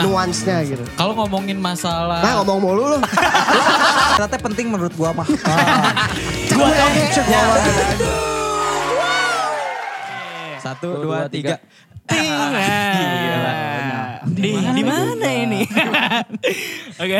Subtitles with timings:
[0.00, 0.84] nuansnya gitu.
[0.96, 2.98] Kalau ngomongin masalah Nah ngomong mulu lu.
[4.16, 5.28] Ternyata penting menurut gua mah.
[6.52, 7.02] Gua oke.
[10.62, 11.58] satu, dua, tiga.
[12.06, 12.30] Ting.
[12.30, 15.62] Nah, Di di mana ini?
[17.02, 17.18] Oke.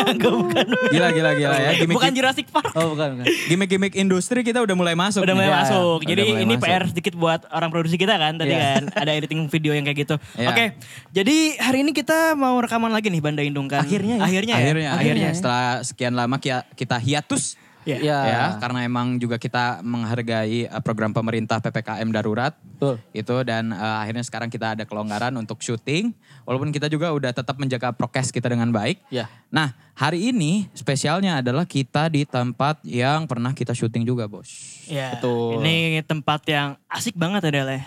[0.12, 0.66] Enggak bukan.
[0.88, 1.70] Gila, gila, gila ya.
[1.76, 2.72] Gimik, Bukan Jurassic Park.
[2.72, 3.26] Oh bukan bukan.
[3.46, 5.20] gimmick-gimmick industri kita udah mulai masuk.
[5.20, 5.98] Udah mulai Ya, masuk.
[6.02, 6.66] Jadi mulai ini masuk.
[6.66, 8.60] PR sedikit buat orang produksi kita kan tadi Iya.
[8.60, 8.82] kan.
[8.94, 10.14] Ada editing video yang kayak gitu.
[10.34, 10.48] Iya.
[10.48, 10.64] Oke.
[11.10, 13.82] Jadi hari ini kita mau rekaman lagi nih Banda Indung kan.
[13.82, 14.22] Akhirnya ya.
[14.22, 14.60] Akhirnya ya.
[14.62, 15.36] Akhirnya, akhirnya, Akhirnya ya.
[15.36, 16.36] setelah sekian lama
[16.72, 17.98] kita hiatus Iya.
[18.02, 18.18] Iya.
[18.26, 22.54] ya, karena emang juga kita menghargai uh, program pemerintah PPKM darurat.
[22.78, 23.02] Betul.
[23.10, 26.14] Itu dan uh, akhirnya sekarang kita ada kelonggaran untuk syuting
[26.46, 29.02] walaupun kita juga udah tetap menjaga prokes kita dengan baik.
[29.10, 29.26] Iya.
[29.50, 34.48] Nah, hari ini spesialnya adalah kita di tempat yang pernah kita syuting juga, Bos.
[34.86, 35.18] Iya.
[35.18, 35.60] Betul.
[35.62, 37.82] Ini tempat yang asik banget ya Del ya.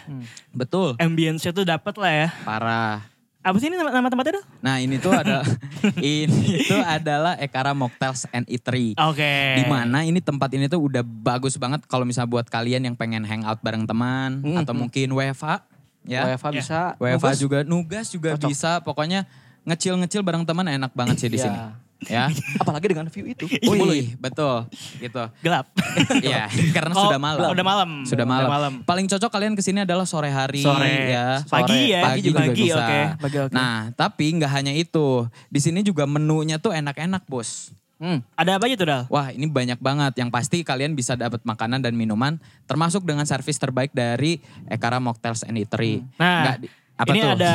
[0.52, 1.00] Betul.
[1.00, 2.30] Ambience-nya tuh dapet lah ya.
[2.44, 3.15] Parah.
[3.46, 4.46] Apa sih ini nama, nama tempatnya Del?
[4.58, 5.46] Nah, ini tuh adalah
[6.02, 8.98] ini tuh adalah Ekara Mocktails and Eatery.
[8.98, 9.62] Oke.
[9.62, 13.22] Di mana ini tempat ini tuh udah bagus banget kalau misalnya buat kalian yang pengen
[13.22, 15.62] hangout bareng teman atau mungkin WFA
[16.02, 16.26] ya.
[16.26, 16.80] WFA bisa.
[16.98, 17.38] WFA Nugas.
[17.38, 18.82] juga nugas juga bisa.
[18.82, 19.30] Pokoknya
[19.62, 21.46] ngecil-ngecil bareng teman enak banget sih di Iya.
[21.46, 21.60] sini.
[22.04, 22.28] Ya.
[22.62, 23.48] Apalagi dengan view itu.
[23.64, 24.68] Wih, betul.
[24.98, 25.24] Gitu.
[25.42, 25.66] Gelap.
[26.22, 27.50] Iya, karena Oh, sudah malam.
[27.50, 27.90] udah malam.
[28.04, 28.50] Sudah Udah malam.
[28.50, 28.74] malam.
[28.84, 31.10] Paling cocok kalian ke sini adalah sore hari Sore.
[31.10, 31.40] ya.
[31.46, 32.02] Pagi ya.
[32.04, 32.78] Pagi juga Pagi, bisa.
[32.78, 33.00] oke.
[33.22, 33.54] Pagi, oke.
[33.54, 35.24] Nah, tapi nggak hanya itu.
[35.48, 37.72] Di sini juga menunya tuh enak-enak, Bos.
[37.96, 38.20] Hmm.
[38.36, 39.02] Ada apa aja tuh Dal?
[39.08, 40.20] Wah, ini banyak banget.
[40.20, 45.42] Yang pasti kalian bisa dapat makanan dan minuman termasuk dengan servis terbaik dari Ekara Mocktails
[45.42, 46.04] and Eatery.
[46.16, 47.32] Nah, Nggak di- apa ini tuh?
[47.34, 47.54] ada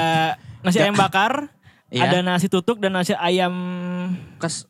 [0.61, 1.49] nasi ayam bakar,
[1.91, 2.07] Iya.
[2.07, 3.51] ada nasi tutuk dan nasi ayam
[4.39, 4.67] Kas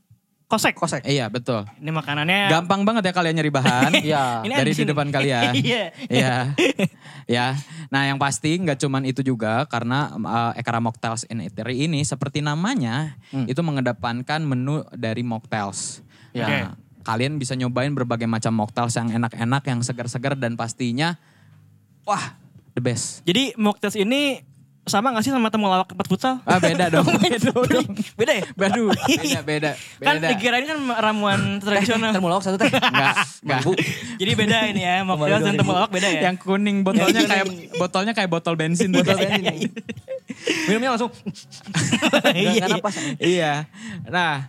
[0.50, 0.74] kosek.
[0.74, 1.06] kosek.
[1.06, 1.62] Iya, betul.
[1.78, 3.92] Ini makanannya Gampang banget ya kalian nyari bahan.
[4.08, 4.42] Iya.
[4.42, 5.52] Ini dari di depan kalian.
[5.62, 5.82] Iya.
[6.10, 6.34] Iya.
[7.30, 7.46] ya.
[7.86, 12.42] Nah, yang pasti nggak cuman itu juga karena uh, Ekara Mocktails in Eatery ini seperti
[12.42, 13.46] namanya Hmm.
[13.46, 16.02] itu mengedepankan menu dari mocktails.
[16.34, 16.46] Ya.
[16.50, 16.68] Nah,
[17.06, 21.14] kalian bisa nyobain berbagai macam mocktails yang enak-enak, yang segar-segar dan pastinya
[22.02, 22.34] wah,
[22.74, 23.22] the best.
[23.22, 24.42] Jadi mocktails ini
[24.88, 26.34] sama gak sih sama temulawak tempat futsal?
[26.48, 27.06] Ah, beda dong.
[27.22, 27.86] beda dong.
[28.16, 28.44] Beda ya?
[28.56, 29.70] Baru, beda, beda,
[30.00, 30.28] Kan beda.
[30.34, 32.10] dikirain kan ramuan tradisional.
[32.10, 32.72] Termulawak satu teh.
[32.90, 33.14] Enggak,
[33.44, 33.60] enggak.
[33.62, 33.72] Bu.
[34.18, 36.20] Jadi beda ini ya, mocktails dan temulawak beda ya?
[36.32, 37.46] Yang kuning botolnya kayak
[37.76, 38.90] botolnya kayak botol bensin.
[38.90, 39.70] Botol Iya, bensin.
[40.66, 41.12] Minumnya langsung.
[42.30, 42.64] Iya, iya.
[42.66, 42.94] napas.
[43.20, 43.52] Iya.
[44.08, 44.48] Nah,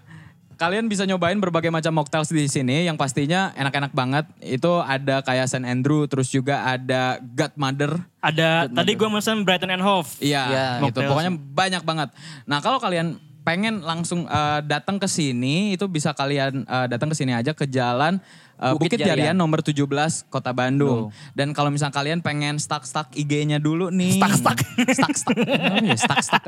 [0.62, 4.30] kalian bisa nyobain berbagai macam mocktails di sini yang pastinya enak-enak banget.
[4.38, 5.66] Itu ada kayak St.
[5.66, 7.98] Andrew, terus juga ada Godmother.
[8.22, 10.06] Ada, tadi gue mesen Brighton and Hove.
[10.22, 10.68] Iya, Iya.
[10.86, 11.02] gitu.
[11.02, 12.14] Pokoknya banyak banget.
[12.46, 17.18] Nah, kalau kalian pengen langsung eh, datang ke sini, itu bisa kalian eh, datang ke
[17.18, 18.22] sini aja ke jalan
[18.62, 19.34] eh, Bukit Bukit, Jarian.
[19.34, 19.38] Jarian.
[19.42, 19.82] nomor 17
[20.30, 21.10] Kota Bandung.
[21.34, 24.22] Dan kalau misalnya kalian pengen stuck-stuck IG-nya dulu nih.
[24.22, 24.62] Stuck-stuck.
[24.94, 25.38] Stuck-stuck.
[25.42, 26.44] Oh, iya, stuck-stuck.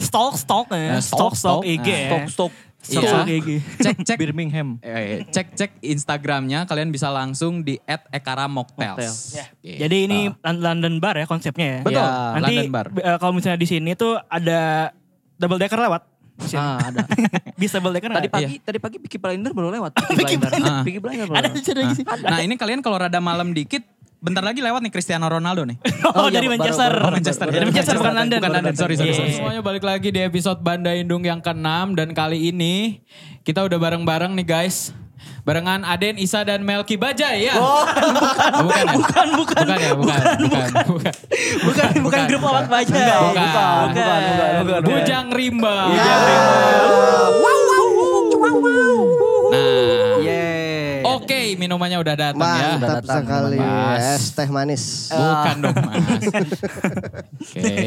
[0.00, 2.24] Stalk, stalk Stalk, stalk, stalk IG ya.
[2.82, 3.28] Iya.
[3.76, 4.80] Cek cek Birmingham.
[4.80, 7.76] eh, cek cek Instagramnya kalian bisa langsung di
[8.08, 8.96] @ekara Mocktails.
[8.96, 9.18] mocktails.
[9.34, 9.44] Ya.
[9.60, 9.78] Gitu.
[9.84, 11.80] Jadi ini Lon- London Bar ya konsepnya ya.
[11.80, 12.34] betul Ya.
[12.34, 12.86] Nanti London Bar.
[12.96, 14.90] eh, kalau misalnya di sini tuh ada
[15.36, 16.02] double decker lewat.
[16.56, 17.04] Ah, ada.
[17.60, 18.32] Bisa double decker Tadi nggak?
[18.32, 19.92] pagi, tadi pagi Peaky Blinder baru lewat.
[20.16, 20.72] Peaky Blinder.
[20.80, 21.48] Peaky Blinder baru Ada
[21.92, 22.04] sih.
[22.24, 23.84] Nah ini kalian kalau rada malam dikit,
[24.20, 25.80] bentar lagi lewat nih Cristiano Ronaldo nih.
[26.02, 26.90] Oh, Oh, iya, dari baru- Manchester.
[26.90, 27.46] baru- Oh Manchester.
[27.46, 28.38] Dari Manchester bukan London.
[28.38, 29.32] Bukan London, sorry, sorry, sorry.
[29.32, 33.00] Semuanya balik lagi di episode Banda Indung yang ke-6 dan kali ini
[33.40, 34.92] kita udah bareng-bareng nih guys.
[35.40, 37.56] Barengan Aden, Isa, dan Melki Bajai ya.
[37.56, 37.80] Oh,
[38.60, 38.84] bukan.
[38.92, 39.36] bukan, ya?
[39.36, 39.64] Bukan, bukan.
[39.64, 41.14] Bukan ya, bukan, bukan, bukan.
[41.60, 42.92] Bukan, bukan grup lawak baja.
[42.92, 43.08] Bukan.
[43.24, 44.80] Bukan, bukan, bukan, bukan.
[44.84, 45.76] Bujang Rimba.
[45.90, 46.18] Nah,
[51.54, 52.74] Minumannya udah datang ya.
[52.74, 53.56] Sudah Mantap datang, sekali.
[53.56, 54.00] Mas.
[54.00, 54.84] Es teh manis.
[55.08, 56.22] Bukan dong mas.
[57.40, 57.80] Oke,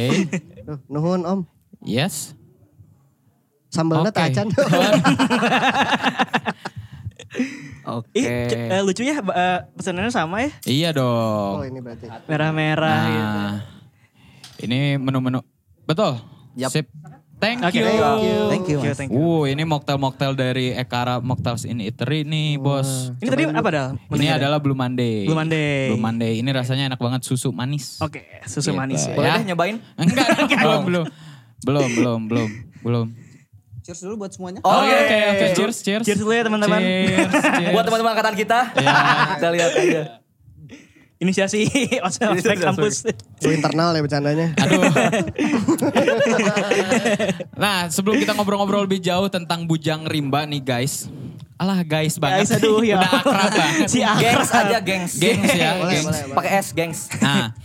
[0.62, 1.40] Tuh, nuhun om.
[1.80, 2.34] yes.
[3.68, 4.20] Sambalnya Oke.
[4.20, 4.48] tacan.
[7.86, 8.16] Oke.
[8.16, 10.50] Ih, c- eh, lucu ya eh, pesanannya sama ya.
[10.64, 11.54] Iya dong.
[11.60, 12.06] oh ini berarti.
[12.26, 13.28] Merah-merah gitu.
[13.28, 13.54] Nah,
[14.62, 15.44] ini menu-menu.
[15.84, 16.22] Betul.
[16.56, 16.72] Yap.
[16.72, 16.88] Sip.
[17.44, 17.84] Thank you.
[17.84, 18.40] thank you.
[18.48, 18.96] Thank you, Mas.
[18.96, 19.20] Thank you.
[19.20, 23.12] Uh, ini mocktail-mocktail dari Ekara Mocktails in Eatery nih, bos.
[23.20, 23.88] Ini tadi apa dah?
[24.16, 25.28] Ini adalah Blue Monday.
[25.28, 25.92] Blue Monday.
[25.92, 26.40] Blue Monday.
[26.40, 28.00] Ini rasanya enak banget susu manis.
[28.00, 28.80] Oke, susu Gitu.
[28.80, 29.04] manis.
[29.04, 29.16] Ya.
[29.20, 29.76] Boleh deh nyobain?
[30.00, 31.06] Enggak, belum, belum.
[31.64, 32.50] Belum, belum, belum,
[32.80, 33.08] belum.
[33.84, 34.64] Cheers dulu buat semuanya.
[34.64, 35.46] Oke, oke, oke.
[35.60, 36.04] Cheers, cheers.
[36.08, 36.80] Cheers dulu ya, teman-teman.
[36.80, 37.74] Cheers, cheers.
[37.76, 38.60] Buat teman-teman angkatan kita,
[39.36, 40.23] kita lihat aja.
[41.24, 41.64] Inisiasi
[42.04, 42.96] ospek Inisiasi kampus.
[43.44, 44.48] Lu internal ya bercandanya.
[44.60, 44.84] Aduh.
[47.64, 51.08] nah, sebelum kita ngobrol-ngobrol lebih jauh tentang Bujang Rimba nih guys.
[51.56, 52.44] Alah guys banget.
[52.44, 53.00] Guys, aduh, ya.
[53.00, 53.88] Udah akrab banget.
[53.88, 54.20] Si akrab.
[54.20, 55.14] Gengs aja, gengs.
[55.16, 56.18] Gengs ya, gengs.
[56.36, 57.00] Pakai S, gengs.
[57.24, 57.56] Nah,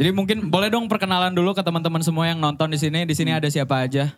[0.00, 3.04] jadi mungkin boleh dong perkenalan dulu ke teman-teman semua yang nonton di sini.
[3.04, 4.14] Di sini ada siapa aja?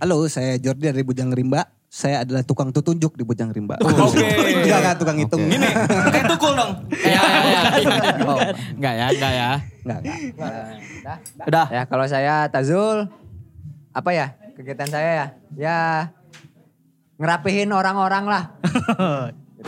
[0.00, 1.68] Halo, saya Jordi dari Bujang Rimba.
[1.92, 3.76] Saya adalah tukang tutunjuk di Bujang Rimba.
[3.84, 4.24] Oke.
[4.64, 5.44] Enggak, enggak tukang hitung.
[5.44, 5.60] Ini
[6.16, 6.72] kayak tukul dong.
[7.04, 7.60] Ya, ya, ya.
[8.80, 9.50] Enggak ya, enggak ya.
[9.84, 11.16] Enggak, enggak.
[11.44, 11.66] Udah.
[11.68, 13.12] Ya kalau saya Tazul,
[13.92, 15.26] apa ya kegiatan saya ya?
[15.60, 15.78] Ya
[17.20, 18.44] ngerapihin orang-orang lah.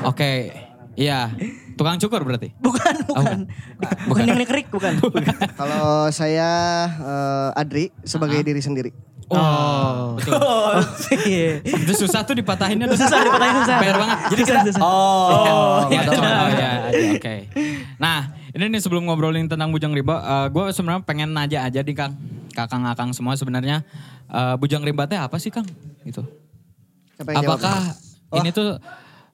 [0.08, 0.49] Oke.
[0.93, 1.33] Iya.
[1.77, 2.53] Tukang cukur berarti?
[2.65, 3.39] Bukan, bukan.
[4.09, 5.00] Bukan yang nekrik, bukan.
[5.61, 6.50] Kalau saya
[7.00, 8.91] eh, Adri sebagai diri sendiri.
[9.33, 10.37] Oh, betul.
[11.25, 11.65] Iya.
[11.65, 12.85] Itu susah tuh dipatahinnya.
[12.85, 13.00] tuh.
[13.00, 13.77] Susah dipatahin susah.
[13.81, 14.19] PR banget.
[14.29, 14.83] Jadi kita susah.
[14.85, 15.33] Oh.
[15.33, 17.37] Oh, ya, oke.
[17.97, 20.21] Nah, ini nih sebelum ngobrolin tentang Bujang Rimba,
[20.53, 22.12] gue sebenarnya pengen nanya aja nih Kang,
[22.53, 23.81] kakang-kakang semua sebenarnya
[24.29, 25.65] eh, Bujang Rimba teh apa sih Kang?
[26.05, 26.29] Jawab?
[27.25, 27.79] Apakah
[28.37, 28.77] ini tuh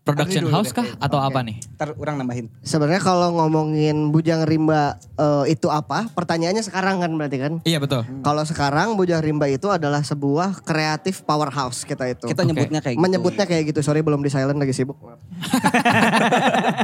[0.08, 1.60] production house kah atau apa nih?
[1.74, 2.46] Ntar orang nambahin.
[2.60, 6.08] Sebenarnya kalau ngomongin Bujang Rimba eh, itu apa?
[6.08, 7.52] Pertanyaannya sekarang kan berarti kan?
[7.62, 8.02] Iya betul.
[8.18, 12.24] Kalau sekarang Bujang Rimba itu adalah sebuah kreatif powerhouse kita itu.
[12.26, 12.48] Kita Oke.
[12.48, 13.04] nyebutnya kayak gitu.
[13.04, 13.80] Menyebutnya kayak gitu.
[13.80, 14.96] Sorry belum di silent lagi sibuk.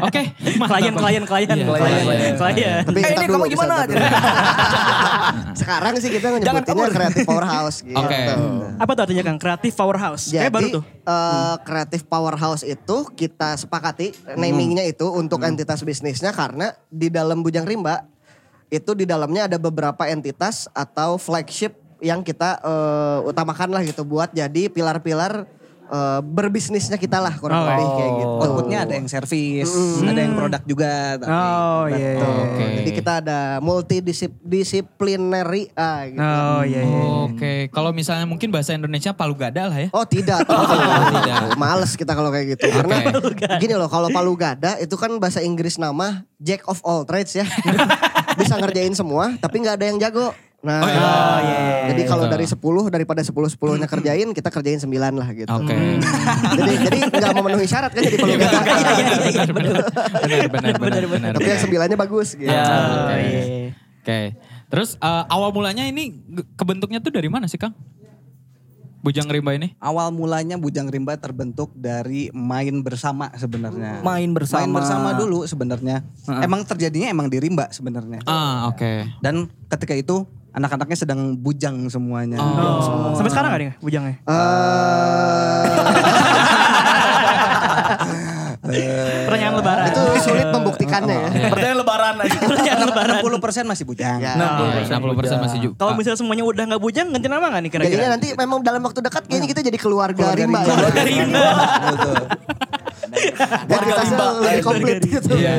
[0.02, 0.22] Oke.
[0.70, 1.48] Klien, klien, klien.
[1.50, 2.34] Iya, Klien, klien.
[2.36, 2.82] klien.
[2.84, 3.74] Tapi Eh, ini dulu, kamu gimana?
[5.60, 6.90] sekarang sih kita nyebutinnya kabur.
[6.90, 7.96] kreatif powerhouse gitu.
[7.96, 8.18] Oke.
[8.76, 9.38] Apa tuh artinya Kang?
[9.38, 10.24] Kreatif powerhouse.
[10.28, 10.82] Jadi Kayak baru tuh.
[10.84, 17.64] eh, kreatif powerhouse itu kita sepakati namingnya itu untuk entitas bisnisnya karena di dalam Bujang
[17.64, 18.04] Rimba
[18.68, 24.34] itu di dalamnya ada beberapa entitas atau flagship yang kita eh, utamakan lah gitu buat
[24.34, 25.46] jadi pilar-pilar
[25.86, 27.66] eh, berbisnisnya kita lah kurang Oh.
[27.66, 28.34] lebih kayak gitu.
[28.40, 29.68] Outputnya ada yang servis,
[30.00, 31.16] ada yang produk juga.
[31.16, 32.08] Tapi Oh iya.
[32.14, 32.24] iya.
[32.24, 32.64] Oke.
[32.78, 36.20] Jadi kita ada multidisciplinary ah gitu.
[36.20, 37.00] Oh iya iya.
[37.24, 39.88] Oke, kalau misalnya mungkin bahasa Indonesia palu gada lah ya.
[39.90, 40.64] Oh tidak, Oh,
[41.10, 41.56] tidak.
[41.56, 42.64] Males kita kalau kayak gitu.
[42.70, 42.94] Karena
[43.58, 47.44] gini loh, kalau palu gada itu kan bahasa Inggris nama Jack of all trades ya.
[48.34, 50.30] Bisa ngerjain semua, tapi nggak ada yang jago.
[50.64, 50.88] Nah, Oh,
[51.44, 51.92] iya.
[51.92, 52.34] jadi kalau Betul.
[52.40, 55.52] dari 10 daripada 10 10-nya kerjain, kita kerjain 9 lah gitu.
[55.52, 55.76] Oke.
[56.56, 58.48] jadi jadi nggak memenuhi syarat kan jadi gada.
[59.44, 61.32] Benar, benar, benar, benar.
[61.36, 62.48] Tapi yang 9-nya bagus gitu.
[62.48, 63.16] Ya, Oh, oke.
[63.20, 63.42] iya.
[64.00, 64.20] Oke.
[64.72, 66.16] Terus eh, awal mulanya ini
[66.56, 67.76] kebentuknya tuh dari mana sih Kang?
[69.00, 69.76] Bujang Rimba ini?
[69.76, 74.00] Awal mulanya Bujang Rimba terbentuk dari main bersama sebenarnya.
[74.00, 74.64] Main bersama.
[74.64, 76.00] Main bersama dulu sebenarnya.
[76.40, 78.24] Emang terjadinya emang di Rimba sebenarnya.
[78.24, 79.04] Ah, oke.
[79.20, 80.24] Dan ketika itu
[80.54, 82.38] anak-anaknya sedang bujang semuanya.
[82.38, 83.10] Oh.
[83.12, 84.14] Sampai sekarang gak nih bujangnya?
[84.24, 85.62] Eh,
[89.28, 89.84] Pertanyaan lebaran.
[89.92, 91.28] itu sulit membuktikannya ya.
[91.52, 92.38] Pertanyaan lebaran aja.
[92.38, 93.14] Pertanyaan lebaran.
[93.20, 94.18] 60% masih bujang.
[94.24, 94.32] Ya.
[94.40, 95.74] Ah, 60% masih juga.
[95.76, 98.12] Kalau misalnya semuanya udah nggak bujang, ganti nama gak nih Jadinya kira-kira?
[98.14, 100.58] nanti memang dalam waktu dekat kayaknya kita jadi keluarga, Keluarga Rimba.
[100.58, 100.64] Rimba.
[100.64, 100.74] ya.
[100.74, 101.44] Keluarga Rimba.
[101.84, 102.14] Betul.
[103.64, 105.34] Identitasnya lebih komplit gitu.
[105.34, 105.54] Iya.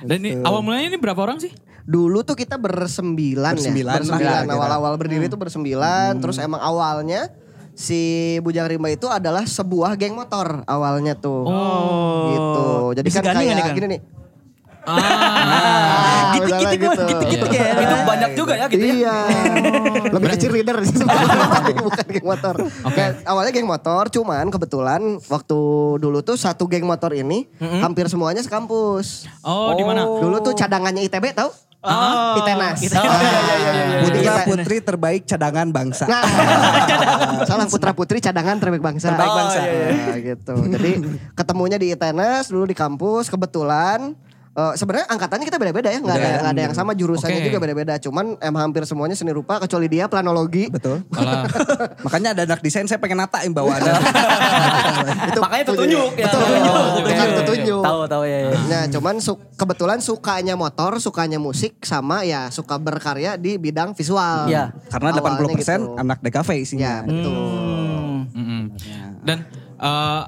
[0.00, 1.52] Dan ini awal mulanya ini berapa orang sih?
[1.90, 3.98] Dulu tuh kita bersembilan, Bersembilan ya.
[3.98, 4.30] Bersembilan.
[4.30, 4.54] lah kira-kira.
[4.54, 6.22] Awal-awal berdiri tuh bersembilan.
[6.22, 7.26] Terus emang awalnya
[7.72, 7.98] si
[8.38, 11.42] Bujang Rimba itu adalah sebuah geng motor awalnya tuh.
[11.42, 12.30] Oh.
[12.30, 12.68] Gitu.
[12.94, 13.74] Jadi Bisa kan kayak Kang?
[13.74, 14.00] gini nih.
[14.80, 17.52] Ah, Ah, Gitu-gitu misalnya gua, gitu-gitu Iya.
[17.52, 17.74] kayak.
[17.76, 18.94] Itu banyak juga ya gitu ya.
[18.94, 19.16] Iya.
[20.14, 20.96] Lebih kecil leader sih
[21.84, 22.54] bukan geng motor.
[22.80, 22.96] Oke.
[22.96, 25.58] Nah, awalnya geng motor, cuman kebetulan waktu
[25.96, 27.44] dulu tuh satu geng motor ini
[27.76, 29.28] hampir semuanya sekampus.
[29.42, 30.06] oh, di mana?
[30.06, 31.50] Dulu tuh cadangannya ITB tahu?
[31.80, 32.76] Oh, Itenas.
[32.76, 33.08] Itenas.
[33.08, 36.04] Ah, Iya, iya, iya, iya, Putra putri terbaik cadangan bangsa.
[36.04, 36.22] Nah,
[37.48, 39.16] salah putra putri cadangan terbaik bangsa.
[39.16, 39.60] Terbaik bangsa.
[39.64, 40.54] Nah, gitu.
[40.76, 40.92] Jadi
[41.32, 44.12] ketemunya di ITNS dulu di kampus kebetulan
[44.60, 47.48] eh, sebenarnya angkatannya kita beda-beda ya, nggak ada nggak ada yang sama jurusannya Oke.
[47.48, 47.94] juga beda-beda.
[47.96, 50.68] Cuman em hampir semuanya seni rupa kecuali dia planologi.
[50.68, 51.00] Betul.
[52.04, 53.96] Makanya ada anak desain saya pengen natain bahwa ada.
[55.44, 56.26] Makanya petunjuk ya.
[56.28, 56.42] Betul,
[57.00, 57.82] petunjuk, petunjuk.
[57.82, 58.38] Tahu tahu ya.
[58.44, 58.50] ya.
[58.68, 64.46] Nah, cuman su- kebetulan sukanya motor, sukanya musik sama ya suka berkarya di bidang visual.
[64.46, 64.76] Iya.
[64.90, 65.96] Karena 80% Awalnya gitu.
[65.96, 66.92] anak DKV Ya, isinya.
[67.06, 67.36] betul.
[68.30, 68.62] Mm-mm.
[69.24, 69.38] Dan
[69.80, 70.22] eh,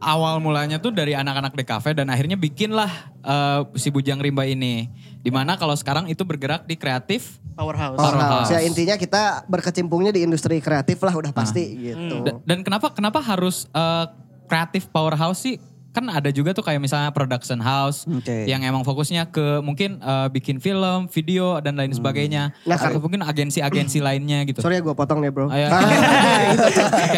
[0.00, 2.90] awal mulanya tuh dari anak-anak DKV dan akhirnya bikinlah
[3.20, 4.88] eh, si Bujang Rimba ini.
[5.20, 7.36] Di mana kalau sekarang itu bergerak di kreatif.
[7.52, 7.94] Powerhouse.
[7.94, 8.48] Powerhouse.
[8.48, 8.50] Powerhouse.
[8.50, 12.24] Ya intinya kita berkecimpungnya di industri kreatif lah udah pasti gitu.
[12.24, 14.06] Da- Dan kenapa kenapa harus eh,
[14.44, 15.56] kreatif powerhouse sih?
[15.90, 18.46] kan ada juga tuh kayak misalnya production house Oke.
[18.46, 22.54] yang emang fokusnya ke mungkin eh, bikin film, video dan lain sebagainya.
[22.62, 24.62] Nah, Atau mungkin agensi-agensi lainnya gitu.
[24.62, 25.50] Sorry ya gue potong nih bro.
[25.54, 25.66] Ayo.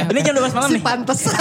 [0.09, 0.85] Ini jam 12 malam si nih.
[0.89, 1.21] pantes.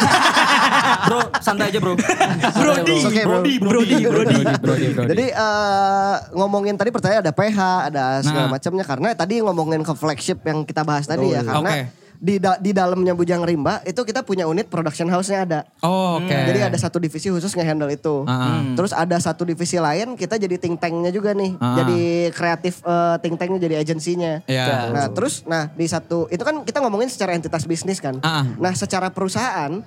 [0.81, 1.93] Bro, santai aja bro.
[1.95, 2.95] Brody.
[3.01, 3.39] Oke, bro.
[3.39, 3.95] Brody, Brody.
[4.01, 5.09] Brody, Brody, Brody.
[5.09, 8.51] Jadi eh, ngomongin tadi pertanyaan ada PH, ada segala Nah.
[8.51, 11.81] macamnya karena tadi ngomongin ke flagship yang kita bahas tadi ya karena Oke.
[12.17, 15.59] di da- di dalamnya Bujang Rimba itu kita punya unit production house-nya ada.
[15.79, 16.29] Oh, oke.
[16.29, 18.25] Jadi ada satu divisi khusus nge-handle itu.
[18.25, 18.61] Ah, ah.
[18.71, 21.53] Terus ada satu divisi lain kita jadi think tank-nya juga nih.
[21.55, 21.75] Ah, ah.
[21.75, 21.99] Jadi
[22.31, 24.45] kreatif eh, think tank-nya jadi agensinya.
[24.45, 24.89] Iya.
[24.91, 28.17] Nah, terus nah di satu itu kan kita ngomongin secara entitas bisnis kan.
[28.19, 28.45] Ah, ah.
[28.55, 29.81] Nah, secara perusahaan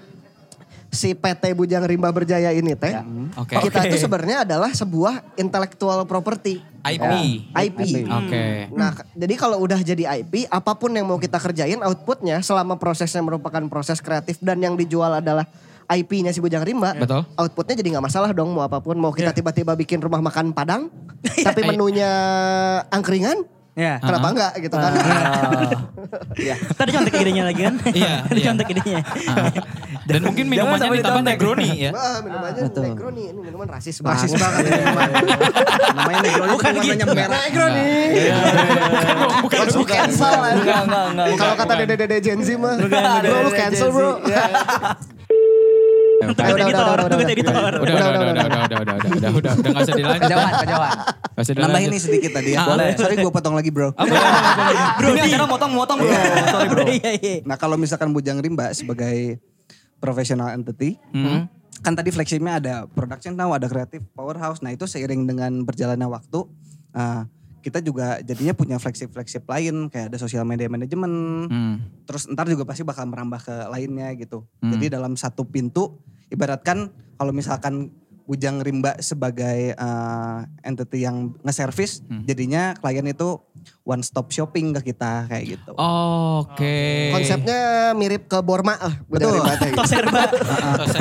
[0.95, 2.95] si PT Bujang Rimba Berjaya ini teh
[3.35, 3.59] Oke.
[3.61, 3.89] kita Oke.
[3.91, 6.63] itu sebenarnya adalah sebuah intellectual property.
[6.81, 7.01] IP.
[7.01, 7.79] Ya, IP.
[8.05, 8.45] Oke.
[8.71, 12.77] Nah, k- jadi kalau udah jadi IP, apa pun yang mau kita kerjain, outputnya selama
[12.77, 15.49] prosesnya merupakan proses kreatif dan yang dijual adalah
[15.87, 17.25] IP-nya si Bujang Rimba, Betul.
[17.35, 18.95] outputnya jadi nggak masalah dong mau apa pun.
[18.95, 20.89] Mau kita tiba-tiba bikin rumah makan Padang,
[21.47, 21.69] tapi Iya.
[21.69, 22.11] menunya
[22.89, 23.99] angkringan, Ya.
[23.99, 24.93] kenapa enggak gitu kan?
[26.79, 27.75] Tadi contek idenya lagi kan?
[27.91, 28.47] Iya, Tadi iya.
[28.55, 29.01] contek idenya.
[30.07, 31.23] Dan mungkin minumannya ditambah.
[31.27, 31.91] Negroni ya.
[31.91, 34.31] Wah, minumannya Negroni, ini minuman rasis banget.
[34.31, 35.09] Rasis banget ini minuman.
[35.91, 37.13] Namanya Negroni Bukan gitu.
[37.19, 37.41] merah.
[37.43, 37.91] Negroni.
[39.43, 40.55] Bukan, Langsung cancel aja.
[40.55, 41.27] Enggak, enggak, enggak.
[41.35, 44.11] Kalau kata dede-dede Gen Z mah, bro lu cancel bro.
[46.33, 47.35] Tugas Udah, udah, editor, udah, udah, tugas udah.
[47.37, 47.53] editor.
[47.55, 50.23] Udah, udah, udah, udah, udah, udah, udah, udah, udah, udah, udah, nggak usah dilanjut.
[50.25, 50.97] Kejauhan, kejauhan.
[51.35, 51.93] Nggak usah Nambahin dilanjut.
[51.93, 52.61] nih sedikit tadi ya.
[52.65, 52.89] Boleh.
[52.95, 53.89] Sorry gue potong lagi bro.
[55.05, 56.13] Ini acara motong-motong bro.
[56.49, 56.85] Sorry bro.
[56.87, 57.35] Iya, iya.
[57.43, 59.39] Nah kalau misalkan Bujang Rimba sebagai
[59.99, 61.49] professional entity, Hmm.
[61.81, 64.61] kan tadi flagshipnya ada production now, ada creative powerhouse.
[64.61, 66.45] Nah itu seiring dengan berjalannya waktu,
[66.93, 67.23] uh,
[67.61, 71.17] kita juga jadinya punya flagship-flagship lain, kayak ada social media management,
[71.49, 71.77] Hmm.
[72.05, 74.45] terus ntar juga pasti bakal merambah ke lainnya gitu.
[74.61, 74.71] Hmm.
[74.71, 75.97] Jadi dalam satu pintu,
[76.29, 77.91] ibaratkan kalau misalkan
[78.25, 82.25] Bujang Rimba sebagai uh, entity yang nge-service, Hmm.
[82.25, 83.37] jadinya klien itu
[83.85, 85.77] one stop shopping ke kita kayak gitu.
[85.77, 87.13] Oke.
[87.13, 88.97] Konsepnya mirip ke Borma lah.
[89.13, 89.45] Betul.
[89.45, 89.77] Rimba teh.
[89.77, 90.25] Tos serba.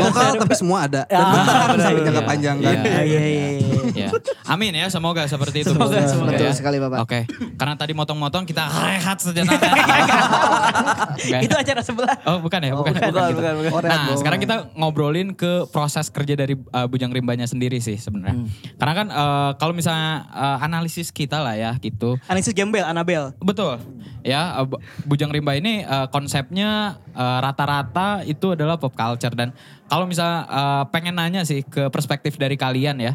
[0.03, 1.07] Lokal tapi semua ada.
[1.07, 2.75] Dan bertahan sampai jangka panjang kan.
[2.75, 2.83] Iya.
[2.83, 3.72] Iya, iya, iya.
[3.93, 4.09] Ya.
[4.49, 5.71] Amin ya, semoga seperti itu.
[5.71, 6.33] Semoga, semoga.
[6.33, 6.53] Betul ya.
[6.53, 6.97] sekali, Bapak.
[7.05, 7.19] Oke,
[7.55, 9.55] karena tadi motong-motong kita rehat sejenak.
[11.13, 11.37] Oke.
[11.45, 12.15] Itu acara sebelah.
[12.25, 12.91] Oh bukan ya, bukan.
[12.93, 13.39] bukan, gitu.
[13.39, 13.81] bukan, bukan.
[13.85, 18.43] Nah sekarang kita ngobrolin ke proses kerja dari uh, Bujang Rimbanya sendiri sih sebenarnya.
[18.43, 18.47] Hmm.
[18.81, 22.17] Karena kan uh, kalau misalnya uh, analisis kita lah ya gitu.
[22.27, 23.31] Analisis Gembel, Anabel.
[23.39, 23.79] Betul.
[24.25, 29.53] Ya, uh, Bu- Bujang Rimba ini uh, konsepnya uh, rata-rata itu adalah pop culture dan
[29.91, 33.13] kalau misalnya uh, pengen nanya sih ke perspektif dari kalian ya.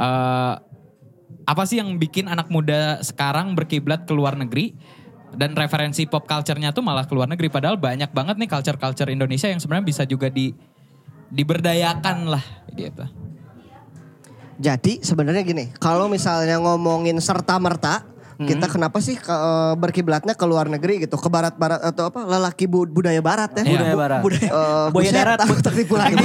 [0.00, 0.54] Uh,
[1.44, 4.72] apa sih yang bikin anak muda sekarang berkiblat ke luar negeri
[5.36, 9.46] dan referensi pop culture-nya tuh malah ke luar negeri padahal banyak banget nih culture-culture Indonesia
[9.46, 10.50] yang sebenarnya bisa juga di
[11.30, 13.06] diberdayakan lah gitu.
[14.60, 18.04] Jadi sebenarnya gini, kalau misalnya ngomongin serta merta,
[18.40, 22.64] kita kenapa sih ke, eh, berkiblatnya ke luar negeri gitu, ke barat-barat atau apa, lelaki
[22.64, 23.62] bu- budaya barat ya?
[23.62, 23.72] Iya.
[23.74, 24.20] Budaya barat.
[24.20, 25.38] Budaya, Eh, budaya buset, darat.
[25.90, 26.24] lagi.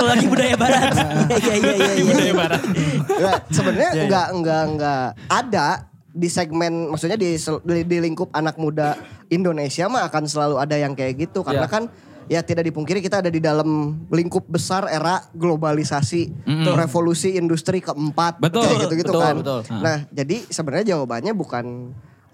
[0.00, 0.92] Lagi budaya barat.
[1.38, 2.04] Iya, iya, iya, iya.
[2.04, 2.60] Budaya barat.
[3.08, 5.66] Nggak, sebenarnya enggak enggak enggak ada
[6.08, 10.92] di segmen maksudnya di, di di lingkup anak muda Indonesia mah akan selalu ada yang
[10.92, 11.70] kayak gitu karena Ya.
[11.70, 11.82] kan
[12.28, 16.30] ya tidak dipungkiri kita ada di dalam lingkup besar era globalisasi
[16.76, 19.34] revolusi industri keempat Betul, kayak gitu-gitu betul, kan.
[19.40, 19.60] betul.
[19.80, 21.64] Nah, jadi sebenarnya jawabannya bukan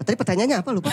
[0.05, 0.91] Tadi pertanyaannya apa lupa?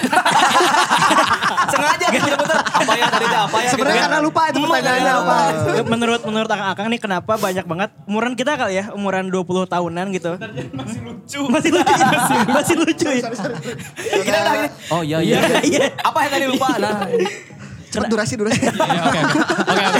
[1.72, 2.58] Sengaja putar-putar.
[2.64, 3.70] Apa ya tadi apa ya?
[3.74, 5.36] Sebenarnya gitu karena lupa itu pertanyaannya apa.
[5.84, 10.06] menurut menurut Akang Akang nih kenapa banyak banget umuran kita kali ya umuran 20 tahunan
[10.16, 10.32] gitu
[10.72, 12.08] masih lucu masih lucu ya?
[12.56, 13.28] masih lucu ya.
[14.88, 15.38] Oh iya iya.
[15.60, 16.68] iya Apa yang tadi lupa?
[16.80, 17.04] Nah,
[17.92, 18.60] Cepet durasi durasi.
[18.72, 19.38] Iya, Oke, oke,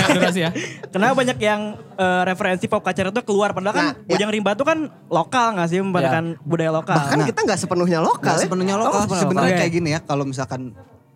[0.00, 0.50] oke, durasi ya.
[0.88, 4.08] kenapa banyak yang eh, referensi pop culture itu keluar padahal kan Nah, ya.
[4.11, 8.00] Bujang Rimba itu kan lokal gak sih membandingkan budaya lokal Bahkan Nah, kita nggak sepenuhnya
[8.00, 8.42] lokal Nggak ya.
[8.42, 8.90] sepenuhnya lokal.
[8.90, 9.61] Oh, sepenuhnya Sebenarnya lokal.
[9.61, 10.61] kayak gini ya, kalau misalkan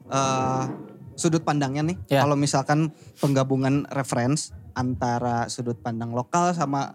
[0.07, 0.65] eh,
[1.15, 2.21] sudut pandangnya nih, Ya.
[2.21, 6.93] kalau misalkan penggabungan reference antara sudut pandang lokal sama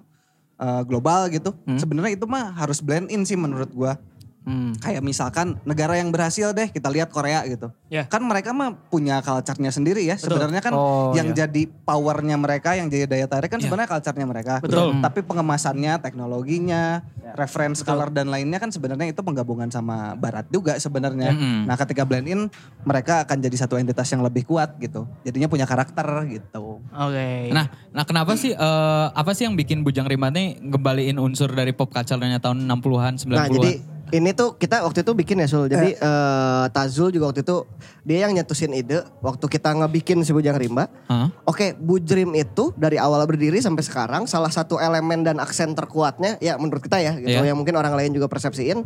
[0.56, 3.98] eh, global gitu, sebenarnya itu mah harus blend in sih menurut gua.
[4.42, 4.74] Hmm.
[4.82, 7.70] Kayak misalkan negara yang berhasil deh, kita lihat Korea gitu.
[7.94, 8.10] Ya.
[8.10, 10.18] Kan mereka mah punya culture-nya sendiri ya.
[10.18, 11.46] Sebenarnya kan Oh, yang iya.
[11.46, 14.58] jadi powernya mereka, yang jadi daya tarik kan sebenarnya culture-nya mereka.
[14.58, 14.98] Betul.
[14.98, 17.06] Tapi pengemasannya, teknologinya,
[17.38, 21.38] reference color dan lainnya kan sebenarnya itu penggabungan sama barat juga sebenarnya.
[21.38, 21.70] Mm-mm.
[21.70, 22.42] Nah, ketika blend in,
[22.82, 25.06] mereka akan jadi satu entitas yang lebih kuat gitu.
[25.22, 26.82] Jadinya punya karakter gitu.
[26.82, 31.54] oke Nah, nah kenapa sih eh, apa sih yang bikin Bujang Rimba nih ngembaliin unsur
[31.54, 33.38] dari pop culture-nya tahun 60-an, 90-an?
[33.38, 33.72] Nah jadi
[34.12, 35.72] Ini tuh kita waktu itu bikin ya Sul.
[35.72, 37.64] Jadi eh, Tazul juga waktu itu
[38.04, 40.92] dia yang nyetusin ide waktu kita ngebikin si Bujang Rimba.
[41.08, 41.32] Hah?
[41.48, 46.60] Oke, Bujrim itu dari awal berdiri sampai sekarang salah satu elemen dan aksen terkuatnya ya
[46.60, 47.56] menurut kita ya gitu Iya.
[47.56, 48.84] yang mungkin orang lain juga persepsiin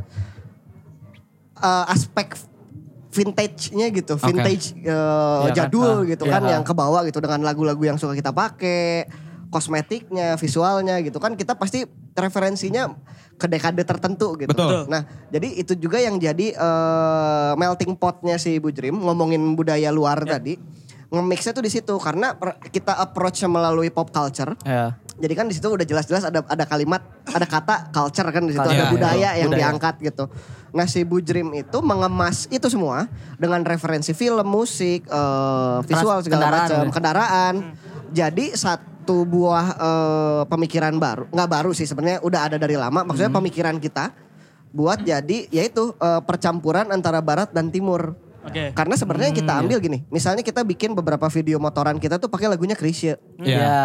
[1.57, 2.37] eh, aspek
[3.09, 5.55] vintage-nya gitu, vintage eh, Iya kan?
[5.55, 6.49] jadul Ah, gitu iya, kan ah.
[6.59, 9.07] yang kebawa gitu dengan lagu-lagu yang suka kita pakai,
[9.47, 12.91] kosmetiknya, visualnya gitu kan kita pasti referensinya
[13.35, 14.51] ke dekade tertentu gitu.
[14.51, 14.87] Betul.
[14.87, 20.55] Nah, jadi itu juga yang jadi eh, melting potnya si Bujrim ngomongin budaya luar tadi.
[21.05, 22.33] Nge-mixnya tuh di situ karena
[22.73, 24.57] kita approach melalui pop culture.
[24.65, 24.97] Ya.
[25.15, 26.99] Jadi kan di situ udah jelas-jelas ada ada kalimat,
[27.31, 29.39] ada kata culture kan di situ Culture, ada budaya iya.
[29.39, 29.71] yang Budaya.
[29.71, 30.27] diangkat gitu.
[30.75, 33.07] Nah si Bujrim itu mengemas itu semua
[33.39, 37.53] dengan referensi film, musik, eh, visual segala macam, kendaraan.
[38.11, 38.59] Jadi
[39.05, 43.05] satu buah eh, pemikiran baru, nggak baru sih sebenarnya udah ada dari lama.
[43.05, 44.09] Maksudnya pemikiran kita
[44.73, 48.17] buat jadi yaitu eh, percampuran antara barat dan timur.
[48.41, 48.73] Oke.
[48.73, 52.49] Karena sebenarnya yang kita ambil gini, misalnya kita bikin beberapa video motoran kita tuh pakai
[52.49, 53.17] lagunya Krisye.
[53.41, 53.57] Iya.
[53.57, 53.81] Ya.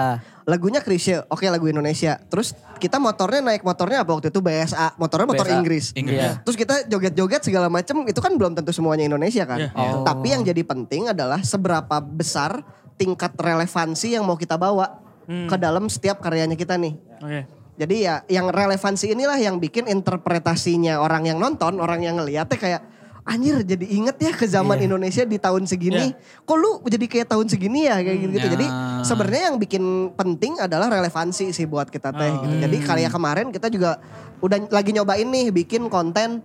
[0.49, 2.17] Lagunya Krisye, oke lagu Indonesia.
[2.33, 5.57] Terus kita motornya naik motornya apa waktu itu BSA, motornya motor BSA.
[5.61, 5.85] Inggris.
[5.97, 6.17] Inggris.
[6.17, 6.31] Iya.
[6.45, 9.69] Terus kita joget-joget segala macam itu kan belum tentu semuanya Indonesia kan.
[9.69, 9.71] Iya.
[9.77, 10.01] Oh.
[10.01, 12.65] Tapi yang jadi penting adalah seberapa besar
[13.01, 16.95] tingkat relevansi yang mau kita bawa ke dalam setiap karyanya kita nih.
[17.23, 17.41] Oke.
[17.81, 22.83] Jadi ya yang relevansi inilah yang bikin interpretasinya orang yang nonton, orang yang ngeliatnya kayak
[23.25, 26.13] anjir jadi inget ya ke zaman Indonesia di tahun segini.
[26.45, 28.37] Kok lu jadi kayak tahun segini ya kayak gitu.
[28.37, 28.51] Ya.
[28.53, 28.67] Jadi
[29.07, 29.85] sebenarnya yang bikin
[30.19, 32.55] penting adalah relevansi sih buat kita teh gitu.
[32.69, 34.03] Jadi karya kemarin kita juga
[34.45, 36.45] udah lagi nyobain nih bikin konten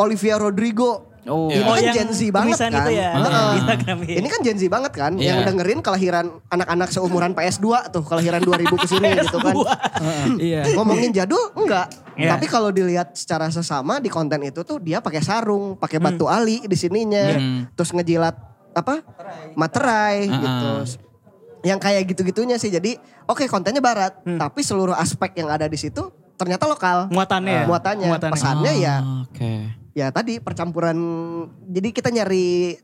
[0.00, 1.06] Olivia Rodrigo.
[1.28, 1.46] Oh.
[1.46, 2.70] Ini Oh, kan yang Gen Z banget kan.
[2.72, 3.28] itu ya, Heeh.
[3.28, 4.16] di Instagram ya.
[4.16, 5.12] Ini kan Gen Z banget kan.
[5.14, 5.28] Iya.
[5.28, 8.02] Yang dengerin kelahiran anak-anak seumuran PS2 tuh.
[8.02, 9.54] Kelahiran 2000 ke sini gitu kan.
[10.40, 10.60] Iya.
[10.72, 11.86] Ngomongin jadul enggak.
[12.14, 12.32] Iya.
[12.32, 16.60] Tapi kalau dilihat secara sesama di konten itu tuh dia pakai sarung, pakai batu ali
[16.62, 17.24] di sininya.
[17.30, 17.60] Hmm.
[17.72, 18.34] Terus ngejilat
[18.72, 19.04] apa?
[19.54, 20.70] Materai Ah, gitu.
[20.74, 20.82] ah.
[21.60, 22.68] Yang kayak gitu-gitunya sih.
[22.68, 22.94] Jadi
[23.24, 24.38] oke kontennya barat, Hmm.
[24.38, 27.10] tapi seluruh aspek yang ada di situ ternyata lokal.
[27.10, 27.64] Muatannya ya?
[27.66, 28.08] Muatannya.
[28.08, 28.32] Muatannya.
[28.32, 29.52] Pesannya ya Ah, Oke.
[29.98, 30.94] Ya tadi percampuran
[31.66, 32.78] jadi kita nyari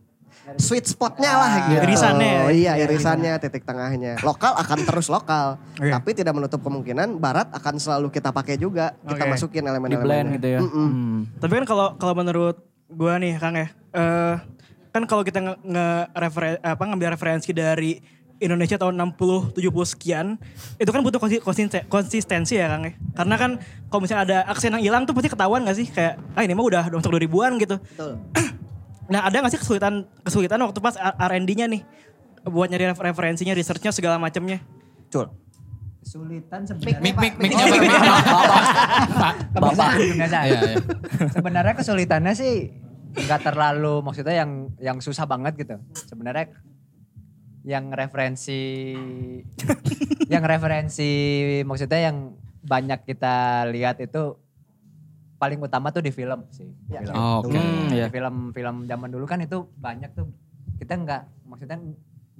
[0.58, 1.80] sweet spotnya lah gitu.
[1.88, 2.42] Irisannya ya?
[2.44, 4.20] Oh, iya irisannya titik tengahnya.
[4.20, 5.88] Lokal akan terus lokal, Oke.
[5.94, 8.92] tapi tidak menutup kemungkinan barat akan selalu kita pakai juga.
[9.08, 9.32] Kita Oke.
[9.32, 10.60] masukin Di elemen-elemen blend gitu ya.
[10.60, 11.30] Hmm.
[11.40, 12.60] Tapi kan kalau kalau menurut
[12.92, 14.34] gua nih Kang ya, eh,
[14.92, 18.04] kan kalau kita nge, nge- referen- apa ngambil referensi dari
[18.42, 20.26] Indonesia tahun 60 70 sekian,
[20.76, 22.92] itu kan butuh konsi- konsi- konsistensi ya Kang ya.
[23.14, 23.50] Karena kan
[23.86, 26.66] kalau misalnya ada aksen yang hilang tuh pasti ketahuan gak sih kayak ah ini mah
[26.66, 27.76] udah masuk 2000-an gitu.
[27.78, 28.14] Betul.
[29.04, 31.84] Nah, ada gak sih kesulitan kesulitan waktu pas R&D-nya nih
[32.48, 34.64] buat nyari refer- referensinya, researchnya segala macamnya?
[35.12, 35.28] Cul.
[36.00, 37.04] Kesulitan sebenarnya.
[37.04, 39.34] Mik mik miknya Pak.
[39.56, 39.90] Bapak.
[39.96, 40.38] Biasa.
[40.48, 40.76] Iya, iya.
[41.32, 42.72] Sebenarnya kesulitannya sih
[43.14, 45.76] nggak terlalu maksudnya yang yang susah banget gitu.
[46.08, 46.50] Sebenarnya
[47.64, 48.92] yang referensi
[50.32, 51.10] yang referensi
[51.64, 54.36] maksudnya yang banyak kita lihat itu
[55.36, 56.68] paling utama tuh di film sih.
[56.88, 57.12] Film.
[57.12, 57.60] Oh, Oke.
[57.60, 58.08] Hmm, Di iya.
[58.08, 60.32] Film-film zaman dulu kan itu banyak tuh
[60.80, 61.78] kita nggak maksudnya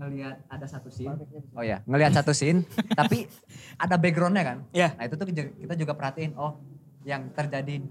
[0.01, 1.13] ngelihat ada satu scene.
[1.53, 2.65] Oh ya, ngelihat satu scene
[2.99, 3.29] tapi
[3.77, 4.59] ada backgroundnya kan.
[4.73, 4.97] Iya.
[4.97, 6.57] Nah itu tuh kita juga perhatiin oh
[7.05, 7.85] yang terjadi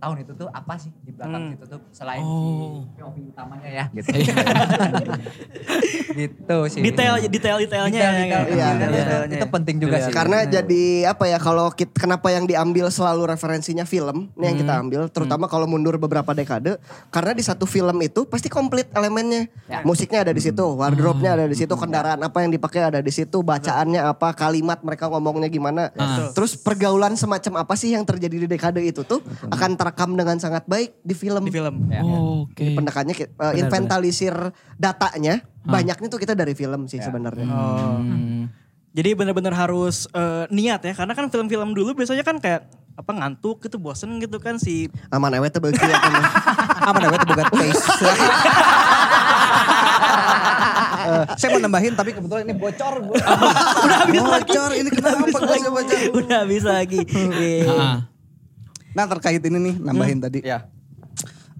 [0.00, 1.52] tahun itu tuh apa sih di belakang Hmm.
[1.52, 2.80] situ tuh selain Oh.
[2.82, 4.08] si POV utamanya ya gitu.
[6.10, 6.80] Gitu sih.
[6.82, 8.68] Detail Detail, ya, detail, kayak- Iya, detail, iya.
[9.22, 9.22] detail.
[9.30, 10.12] itu penting juga sih.
[10.12, 14.74] Karena jadi apa ya kalau kita, kenapa yang diambil selalu referensinya film ini yang kita
[14.76, 16.76] ambil terutama kalau mundur beberapa dekade
[17.08, 19.82] karena di satu film itu pasti komplit elemennya Ya.
[19.82, 23.40] musiknya ada di situ wardrobe-nya ada di situ kendaraan apa yang dipakai ada di situ
[23.40, 25.94] bacaannya apa kalimat mereka ngomongnya gimana
[26.32, 30.62] terus pergaulan semacam apa sih yang terjadi di dekade itu tuh akan terekam dengan sangat
[30.64, 31.90] baik di film di film.
[31.90, 32.00] Ya.
[32.00, 32.78] Oke.
[32.78, 34.32] pendekannya ki- uh, inventalisir
[34.78, 38.46] datanya banyaknya tuh kita dari film sih sebenarnya Hmm.
[38.90, 42.66] Jadi benar-benar harus eh, niat ya, karena kan film-film dulu biasanya kan kayak
[42.98, 46.14] apa ngantuk gitu, bosen gitu kan si aman ewe tuh ya, kan.
[46.90, 47.86] Aman awet boga taste.
[51.00, 52.94] Eh, saya mau nambahin tapi kebetulan ini bocor.
[53.86, 54.48] udah habis lagi.
[54.50, 55.98] bocor ini kenapa Udah bocor?
[56.18, 57.00] Udah habis lagi.
[58.90, 58.96] Ah.
[58.96, 60.40] Nah terkait ini nih nambahin tadi.
[60.42, 60.66] Ya.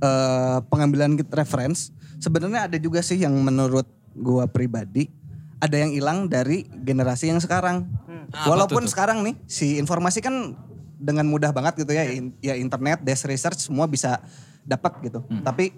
[0.00, 3.84] eh, pengambilan kita reference sebenarnya ada juga sih yang menurut
[4.16, 5.12] gua pribadi
[5.60, 7.84] ada yang hilang dari generasi yang sekarang.
[8.32, 8.92] Apa Walaupun tuh tuh?
[8.96, 10.56] sekarang nih si informasi kan
[10.96, 14.24] dengan mudah banget gitu ya in- ya internet, desk research semua bisa
[14.64, 15.20] dapat gitu.
[15.44, 15.76] Tapi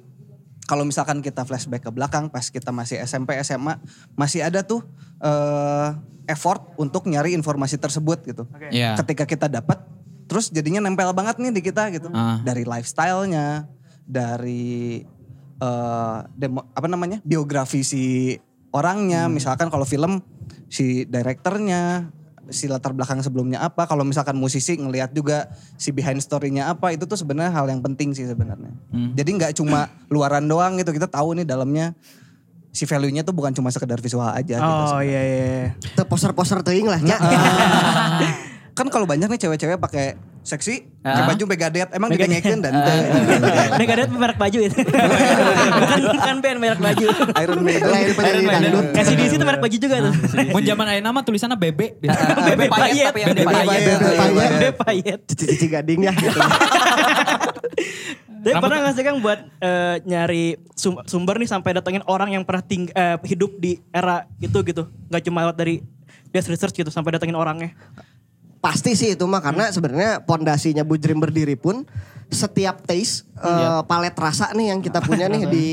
[0.62, 3.82] kalau misalkan kita flashback ke belakang pas kita masih SMP SMA
[4.14, 4.86] masih ada tuh
[5.18, 5.88] eh,
[6.30, 8.46] effort untuk nyari informasi tersebut gitu.
[8.70, 8.94] Iya.
[9.02, 9.82] Ketika kita dapat
[10.32, 12.08] terus jadinya nempel banget nih di kita gitu.
[12.16, 12.40] Ah.
[12.40, 13.68] Dari lifestyle-nya,
[14.08, 15.04] dari
[15.60, 17.20] eh, demo, apa namanya?
[17.20, 18.32] biografi si
[18.72, 19.28] orangnya.
[19.28, 20.24] Misalkan kalau film
[20.72, 22.08] si direkturnya,
[22.48, 23.84] si latar belakang sebelumnya apa.
[23.84, 28.16] Kalau misalkan musisi ngelihat juga si behind story-nya apa, itu tuh sebenarnya hal yang penting
[28.16, 28.72] sih sebenarnya.
[29.12, 31.92] Jadi nggak cuma luaran doang gitu, kita tahu nih dalamnya
[32.72, 34.64] si value-nya tuh bukan cuma sekedar visual aja gitu.
[34.64, 35.04] Oh sebenarnya.
[35.04, 35.46] iya iya.
[35.92, 36.04] iya.
[36.08, 37.20] Poster-poster teuing lah nya.
[38.72, 42.74] kan kalau banyak nih cewek-cewek pakai seksi, pakai baju Megadeth, emang didengekin dan
[43.78, 44.74] Megadeth merek baju itu.
[44.74, 47.06] bukan bukan band merek baju.
[47.38, 47.86] Iron Maiden.
[47.86, 48.84] Lain penyanyi dangdut.
[48.96, 50.14] SCDC itu merek baju juga tuh.
[50.50, 51.94] Mun zaman ayeuna nama tulisannya Bebe.
[51.94, 53.82] Bebe payet Bebe payet.
[54.34, 55.20] Bebe payet.
[55.30, 56.38] Cici-cici gading ya gitu.
[58.42, 62.42] Tapi pernah gak sih Kang buat eh, nyari sum- sumber nih sampai datengin orang yang
[62.42, 64.90] pernah ting- eh, hidup di era itu gitu.
[65.06, 65.78] Gak cuma lewat dari
[66.34, 67.70] desk research gitu sampai datengin orangnya.
[68.62, 71.82] Pasti sih itu mah karena sebenarnya pondasinya Bujrim berdiri pun
[72.32, 75.68] setiap taste eh, palet rasa nih yang kita punya nih di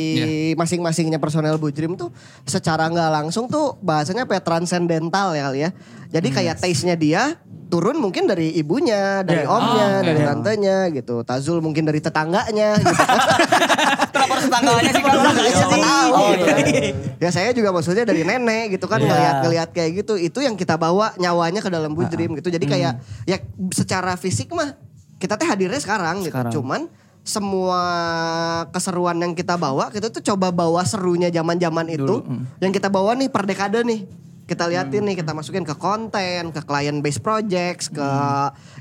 [0.59, 2.11] masing-masingnya personel Bujrim tuh
[2.43, 5.69] secara nggak langsung tuh bahasanya kayak transcendental ya kali ya.
[6.09, 7.37] Jadi kayak taste-nya dia
[7.69, 9.53] turun mungkin dari ibunya, dari Yeah.
[9.53, 10.27] omnya, Oh, dari oke.
[10.27, 11.15] tantenya gitu.
[11.21, 12.89] Tazul mungkin dari tetangganya gitu.
[14.11, 15.67] Kenapa harus tetangganya sih kalau Tetangganya sih.
[16.09, 16.91] Oh, iya.
[17.17, 19.07] ya saya juga maksudnya dari nenek gitu kan Iya.
[19.07, 23.37] ngeliat-ngeliat kayak gitu itu yang kita bawa nyawanya ke dalam bujrim gitu jadi kayak ya
[23.69, 24.73] secara fisik mah
[25.15, 26.89] kita teh hadirnya sekarang gitu cuman
[27.21, 27.81] semua
[28.67, 32.25] keseruan yang kita bawa kita tuh coba bawa serunya zaman-zaman itu
[32.57, 34.07] yang kita bawa nih per dekade nih
[34.49, 38.09] kita liatin nih kita masukin ke konten ke client based projects ke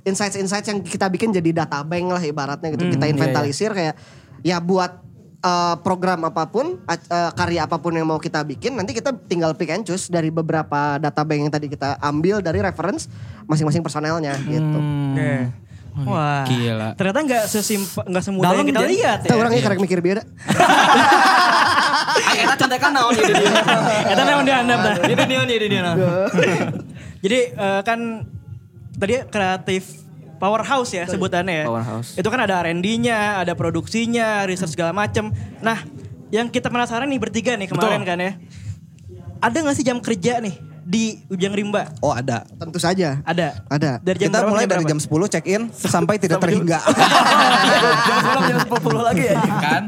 [0.09, 3.94] insights-insights yang kita bikin jadi data bank lah ibaratnya gitu kita inventarisir kayak
[4.40, 5.04] ya buat
[5.44, 9.54] eh, program apa pun, eh, karya apa pun yang mau kita bikin, nanti kita tinggal
[9.54, 13.07] pick and choose dari beberapa data bank yang tadi kita ambil dari reference
[13.46, 14.78] masing-masing personelnya gitu.
[15.14, 15.67] Oke.
[16.06, 16.88] Wah, Gila.
[16.94, 18.92] ternyata nggak sesimple, nggak semudah Dalam yang kita jadi.
[18.94, 19.40] lihat Kita ya.
[19.40, 20.22] orangnya karek mikir beda.
[22.28, 23.50] Ayeuna contekan naon ieu dia.
[24.06, 24.94] Eta memang dihandap dah.
[25.06, 25.82] Ini dia nih, ini dia.
[27.24, 27.98] Jadi eh, kan
[28.94, 29.82] tadi kreatif
[30.38, 31.64] powerhouse ya sebutannya ya.
[31.66, 32.14] Powerhouse.
[32.14, 35.34] Itu kan ada R&D-nya, ada produksinya, research segala macem.
[35.58, 35.82] Nah,
[36.30, 38.32] yang kita penasaran nih bertiga nih kemarin kan ya.
[39.38, 40.54] Ada gak sih jam kerja nih
[40.88, 41.92] di Ujang Rimba?
[42.01, 42.48] Oh ada.
[42.57, 43.20] Tentu saja.
[43.29, 43.61] Ada.
[43.68, 44.01] Ada.
[44.01, 46.81] Dari jam Kita mulai dari jam 10 check in sampai tidak terhingga.
[48.09, 48.72] Jam 10 jam 10
[49.05, 49.37] lagi ya.
[49.37, 49.83] Kan?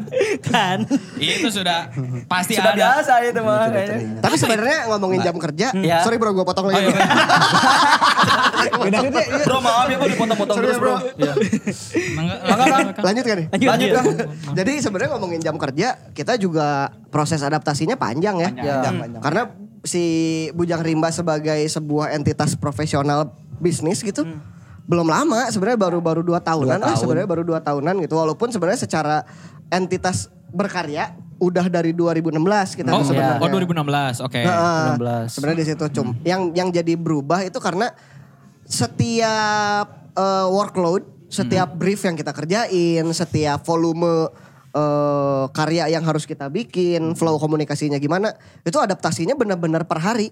[0.44, 0.78] kan.
[1.16, 1.88] Itu sudah
[2.28, 3.00] pasti Sudah ada.
[3.00, 3.72] biasa itu mah.
[4.20, 6.04] Tapi sebenarnya ngomongin jam kerja, Ya.
[6.04, 6.92] sorry bro gue potong lagi.
[8.60, 10.96] Bro maaf ya bro dipotong-potong terus bro.
[11.16, 11.32] Iya.
[12.12, 12.36] Mangga,
[13.00, 13.46] Lanjut kan nih?
[13.48, 13.88] Lanjut.
[13.96, 14.06] Kang.
[14.52, 18.50] Jadi sebenarnya ngomongin jam kerja, kita juga proses adaptasinya panjang ya.
[18.52, 19.22] Panjang, panjang.
[19.24, 19.42] Karena
[19.82, 20.04] si
[20.52, 24.24] Bujang Rimba sebagai sebuah entitas profesional bisnis gitu,
[24.84, 27.00] belum lama sebenarnya baru-baru dua tahunan Dua lah tahun.
[27.00, 28.14] sebenarnya baru dua tahunan gitu.
[28.14, 29.24] Walaupun sebenarnya secara
[29.68, 32.36] entitas berkarya udah dari 2016
[32.76, 33.40] kita Oh, tuh sebenarnya.
[33.40, 34.40] oh 2016, oke.
[34.44, 35.32] Nah, 2016.
[35.32, 36.08] Sebenarnya di situ cum.
[36.20, 37.88] Yang yang jadi berubah itu karena
[38.66, 44.28] setiap eh, workload, setiap brief yang kita kerjain, setiap volume
[44.74, 50.28] eh, karya yang harus kita bikin, flow komunikasinya gimana, itu adaptasinya benar-benar per hari.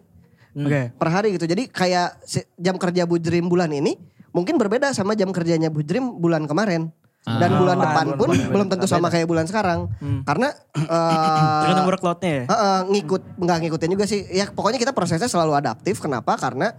[0.57, 0.91] Oke.
[0.95, 1.47] Per hari gitu.
[1.47, 2.19] Jadi kayak
[2.59, 3.95] jam kerja Bujrim bulan ini
[4.33, 6.91] mungkin berbeda sama jam kerjanya Bujrim bulan kemarin.
[7.29, 9.91] Dan bulan depan pun belum tentu sama kayak bulan sekarang.
[10.25, 10.49] Karena
[10.81, 12.45] eh, Tergantung workload-nya ya.
[12.49, 14.25] Heeh, ngikut nggak ngikutin juga sih.
[14.33, 16.01] Ya pokoknya kita prosesnya selalu adaptif.
[16.01, 16.41] Kenapa?
[16.41, 16.73] Karena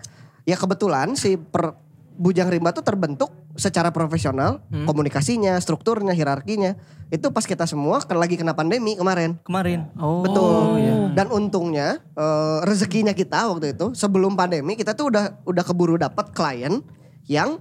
[0.50, 1.78] ya kebetulan si per
[2.20, 6.80] Bujang Rimba tuh terbentuk secara profesional, komunikasinya, strukturnya, hierarkinya.
[7.10, 9.36] Itu pas kita semua kan lagi kena pandemi kemarin.
[9.44, 9.92] Kemarin.
[10.00, 10.24] Oh.
[10.24, 10.80] Betul.
[11.12, 16.32] Dan untungnya eh, rezekinya kita waktu itu sebelum pandemi kita tuh udah udah keburu dapat
[16.32, 16.80] klien
[17.26, 17.60] yang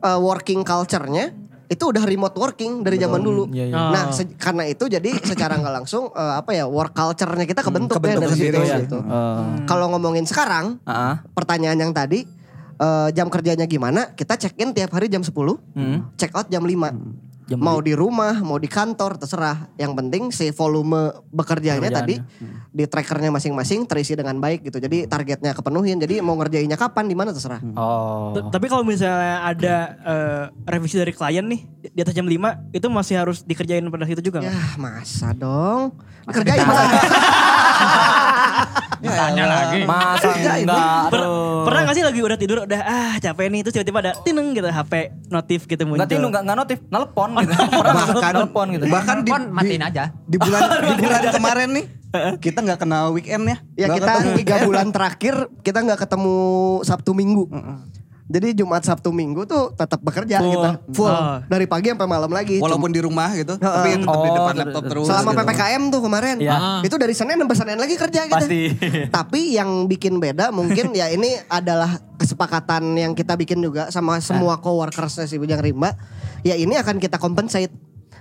[0.00, 1.32] eh, working culture-nya
[1.66, 3.50] itu udah remote working dari zaman dulu.
[3.50, 3.90] Iya, iya.
[3.90, 7.98] Nah, se- karena itu jadi secara nggak langsung eh, apa ya work culture-nya kita kebentuk,
[7.98, 8.76] kebentuk ya dari situ ya.
[8.86, 8.98] gitu.
[9.02, 9.42] Oh.
[9.66, 11.26] Kalau ngomongin sekarang, Ah.
[11.34, 12.22] pertanyaan yang tadi
[12.76, 14.12] eh, jam kerjanya gimana?
[14.12, 15.32] Kita check in tiap hari jam 10,
[16.14, 17.24] check out jam 5.
[17.46, 19.70] Jam mau di rumah, mau di kantor, terserah.
[19.76, 22.18] Yang penting si volume bekerjanya tadi
[22.68, 24.82] di trackernya masing-masing terisi dengan baik gitu.
[24.82, 25.94] Jadi targetnya kepenuhin.
[25.96, 27.62] Jadi mau ngerjainnya kapan, di mana terserah.
[27.78, 28.34] Oh.
[28.34, 32.34] T- Tapi kalau misalnya ada eh, revisi dari klien nih di- atas jam 5
[32.74, 34.42] itu masih harus dikerjain pada situ juga?
[34.42, 35.94] Ya masa dong.
[36.26, 36.82] Kerjain lah.
[39.06, 39.78] Tanya lagi.
[39.84, 41.10] Masa enggak?
[41.12, 41.28] Per-
[41.66, 44.68] pernah gak sih lagi udah tidur udah ah capek nih terus tiba-tiba ada tineng gitu
[44.68, 44.92] HP
[45.28, 45.98] notif gitu muncul.
[45.98, 47.52] Enggak tindu, enggak enggak notif, nelpon gitu.
[47.54, 48.84] Pernah bahkan nelpon gitu.
[48.88, 50.04] bahkan di, matiin aja.
[50.26, 51.84] di bulan di bulan kemarin nih
[52.40, 53.56] kita nggak kenal weekend ya.
[53.76, 56.36] Ya kita tiga bulan terakhir kita nggak ketemu
[56.82, 57.44] Sabtu Minggu.
[58.26, 60.50] Jadi Jumat Sabtu Minggu tuh tetap bekerja Full.
[60.50, 61.38] kita full Oh.
[61.46, 62.58] dari pagi sampai malam lagi.
[62.58, 65.06] Walaupun di rumah gitu, tapi tetap di Oh, depan ter- laptop ter- terus.
[65.06, 65.38] Selama gitu.
[65.40, 66.36] PPKM tuh kemarin.
[66.36, 66.56] Iya.
[66.82, 68.36] Itu dari Senin sampai Senin lagi kerja kita.
[68.42, 68.62] Pasti.
[69.16, 71.86] Tapi yang bikin beda mungkin ya ini adalah
[72.16, 75.94] kesepakatan yang kita bikin juga sama semua coworkersnya si Bujang Rimba.
[76.42, 77.70] Ya ini akan kita compensate.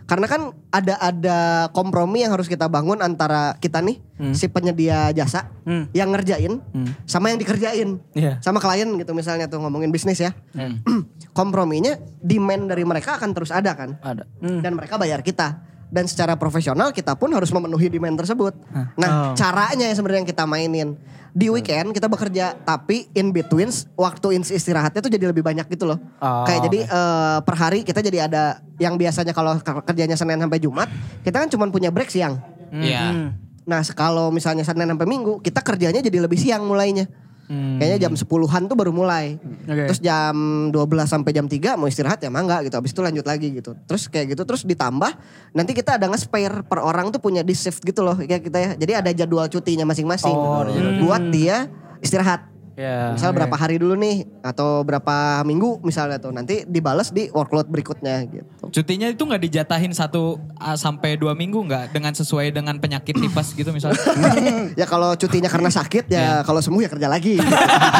[0.05, 1.39] Karena kan ada ada
[1.69, 3.97] kompromi yang harus kita bangun antara kita nih
[4.31, 5.89] si penyedia jasa Hmm.
[5.91, 6.61] yang ngerjain
[7.03, 7.97] sama yang dikerjain.
[8.13, 8.37] Iya.
[8.37, 10.29] Sama klien gitu misalnya tuh ngomongin bisnis ya.
[11.33, 14.23] Komprominya demand dari mereka akan terus ada kan Ada.
[14.39, 18.53] dan mereka bayar kita dan secara profesional kita pun harus memenuhi demand tersebut.
[18.95, 19.33] Nah, Oh.
[19.33, 20.89] caranya yang sebenarnya yang kita mainin
[21.31, 25.99] di weekend kita bekerja tapi in between waktu istirahatnya tuh jadi lebih banyak gitu loh.
[26.17, 28.43] Oh, Kayak jadi eh, per hari kita jadi ada
[28.75, 30.87] yang biasanya kalau ke- kerjanya Senin sampai Jumat,
[31.21, 32.39] kita kan cuma punya break siang.
[32.71, 33.35] Iya.
[33.65, 37.09] Nah, kalau misalnya Senin sampai Minggu, kita kerjanya jadi lebih siang mulainya.
[37.45, 39.37] Kayaknya jam 10-an tuh baru mulai.
[39.37, 39.85] Oke.
[39.91, 40.33] Terus jam
[40.73, 42.73] 12 sampai jam 3 mau istirahat ya mangga gitu.
[42.73, 43.77] Habis itu lanjut lagi gitu.
[43.85, 45.11] Terus kayak gitu terus ditambah
[45.53, 48.69] nanti kita ada nge-spare per orang tuh punya di shift gitu loh kayak kita ya.
[48.73, 50.33] Jadi ada jadwal cutinya masing-masing.
[50.33, 51.69] Oh, jadwal Buat dia
[52.01, 52.54] istirahat.
[52.75, 53.15] Ya.
[53.15, 58.27] Misal berapa hari dulu nih atau berapa minggu misalnya tuh nanti dibales di workload berikutnya
[58.27, 58.67] gitu.
[58.67, 63.55] Cutinya itu nggak dijatahin satu ah, sampai dua minggu nggak dengan sesuai dengan penyakit tipes
[63.55, 63.95] gitu misalnya.
[64.79, 67.39] ya kalau cutinya karena sakit ya kalau sembuh ya kerja lagi.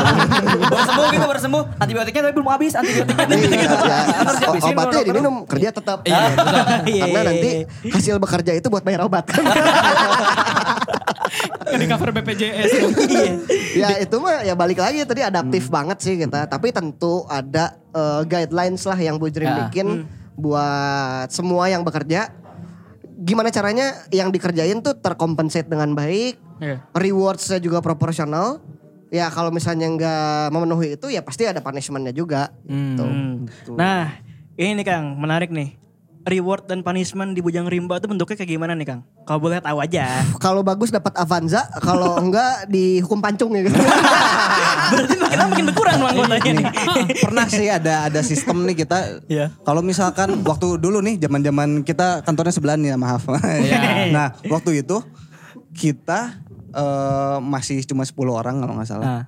[0.71, 1.63] baru sembuh gitu baru sembuh.
[1.79, 3.25] Antibiotiknya tapi belum habis antibiotiknya.
[3.31, 3.99] Iya, ya.
[4.11, 6.03] Harus O- dihabisin obatnya diminum kerja tetap.
[6.03, 7.63] Karena nanti
[7.95, 9.23] hasil bekerja itu buat bayar obat.
[11.65, 12.71] Nggak di cover BPJS.
[13.75, 16.45] ya itu mah ya balik lagi tadi adaptif banget sih kita.
[16.45, 19.67] Tapi tentu ada eh, guidelines lah yang Bu Jrim Ya.
[19.67, 20.03] bikin
[20.35, 22.31] buat semua yang bekerja.
[23.15, 26.35] Gimana caranya yang dikerjain tuh terkompensate dengan baik.
[26.59, 26.83] Iya.
[26.91, 28.59] Rewardsnya juga proporsional.
[29.13, 32.51] Ya kalau misalnya nggak memenuhi itu ya pasti ada punishmentnya juga.
[32.67, 33.05] Gitu.
[33.05, 33.47] Hmm.
[33.77, 34.19] Nah,
[34.59, 35.79] ini nih Kang, menarik nih.
[36.25, 39.01] Reward dan punishment di Bujang Rimba itu bentuknya kayak gimana nih Kang?
[39.29, 40.25] Kalau boleh tahu aja.
[40.45, 43.77] Kalau bagus dapat Avanza, kalau enggak dihukum pancung ya gitu.
[43.77, 46.65] Berarti makin lama makin berkurang dong anggotanya nih.
[47.21, 49.21] pernah sih ada ada sistem nih kita.
[49.29, 49.53] Iya.
[49.61, 53.29] Kalau misalkan waktu dulu nih zaman-zaman kita kantornya sebelah nih ya maaf.
[54.09, 55.05] nah waktu itu
[55.77, 56.41] kita
[56.73, 59.05] eh, masih cuma 10 orang kalau nggak salah.
[59.05, 59.23] Nah.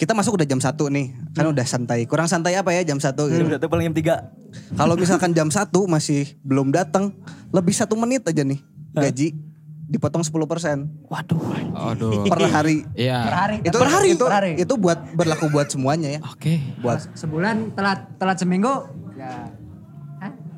[0.00, 2.08] Kita masuk udah jam 1 nih, kan udah santai.
[2.08, 3.36] Kurang santai apa ya jam 1 gitu.
[3.36, 4.32] Jam satu paling jam tiga.
[4.72, 7.12] Kalau misalkan jam 1 masih belum datang,
[7.52, 8.64] lebih satu menit aja nih
[8.96, 9.36] gaji
[9.90, 11.42] dipotong 10% Waduh.
[11.74, 12.24] Aduh.
[12.30, 12.86] per hari.
[12.94, 13.18] Iya.
[13.26, 13.56] Per hari.
[13.60, 14.08] Itu per hari.
[14.14, 14.52] itu per hari.
[14.56, 16.20] itu buat berlaku buat semuanya ya.
[16.30, 16.62] Oke.
[16.78, 18.86] Buat Sebulan telat telat seminggu.
[19.18, 19.52] Ya.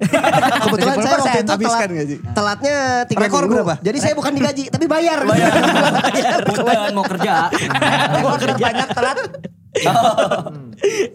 [0.67, 2.17] Kebetulan saya waktu itu telat, gaji.
[2.35, 3.55] telatnya tiga Rekor minggu.
[3.61, 3.75] berapa?
[3.81, 5.19] Jadi saya bukan digaji tapi bayar.
[6.47, 7.35] Punten mau kerja.
[8.19, 9.19] Gua kerja banyak telat.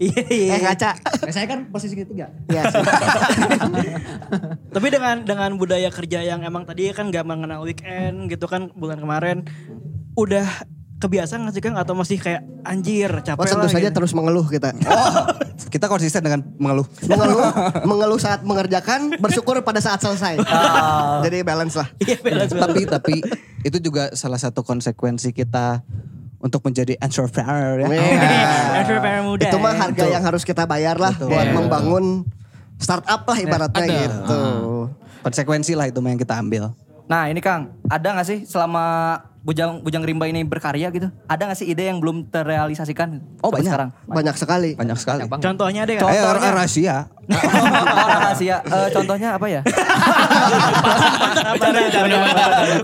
[0.01, 0.53] Iya iya.
[0.57, 0.91] eh ngaca.
[0.97, 2.33] Nah, saya kan posisi ketiga.
[2.49, 2.81] Ya, sih.
[4.73, 8.97] Tapi dengan dengan budaya kerja yang emang tadi kan gak mengenal weekend gitu kan bulan
[8.97, 9.45] kemarin
[10.17, 10.49] udah
[10.97, 13.97] kebiasaan gak sih Kang atau masih kayak anjir capek Oh tentu lah saja gitu.
[14.01, 14.73] terus mengeluh kita.
[15.73, 16.87] kita konsisten dengan mengeluh.
[17.05, 17.49] mengeluh,
[17.85, 20.41] mengeluh saat mengerjakan, bersyukur pada saat selesai.
[21.25, 21.87] Jadi balance lah.
[22.01, 23.15] Iya balance tapi tapi
[23.61, 25.85] itu juga salah satu konsekuensi kita
[26.41, 27.87] untuk menjadi entrepreneur ya.
[27.89, 28.49] Iya.
[28.85, 29.45] Entrepreneur muda.
[29.49, 29.79] Itu mah ya.
[29.85, 31.53] harga yang harus kita bayar lah buat Iya.
[31.53, 32.25] membangun
[32.77, 33.97] startup lah ibaratnya Ada.
[34.05, 34.41] gitu.
[35.25, 36.73] Konsekuensi lah itu mah yang kita ambil.
[37.07, 41.07] Nah ini Kang, ada gak sih selama Bujang Bujang Rimba ini berkarya gitu?
[41.23, 43.39] Ada gak sih ide yang belum terrealisasikan?
[43.39, 43.71] Oh, banyak.
[43.71, 43.89] sekarang.
[44.03, 44.75] Banyak sekali.
[44.75, 45.23] Banyak sekali.
[45.23, 46.11] Contohnya deh kan.
[46.11, 47.07] Eh, orang rahasia.
[47.31, 48.59] oh, rahasia.
[48.59, 49.63] Eh, contohnya apa ya?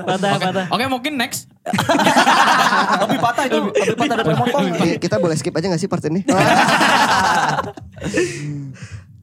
[0.08, 0.66] Patah patah.
[0.72, 1.52] Oke mungkin next.
[3.04, 4.64] Lebih patah itu, lebih patah dari motong.
[4.74, 6.24] Ki- Kita boleh skip aja gak sih part ini?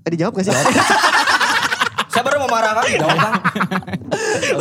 [0.01, 0.57] Eh, dijawab gak sih?
[2.51, 3.35] Marah kan, jawab Kang.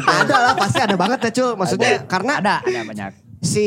[0.06, 1.52] ada lah pasti ada banget ya Cul.
[1.58, 3.12] Maksudnya karena Ada, ada banyak.
[3.40, 3.66] si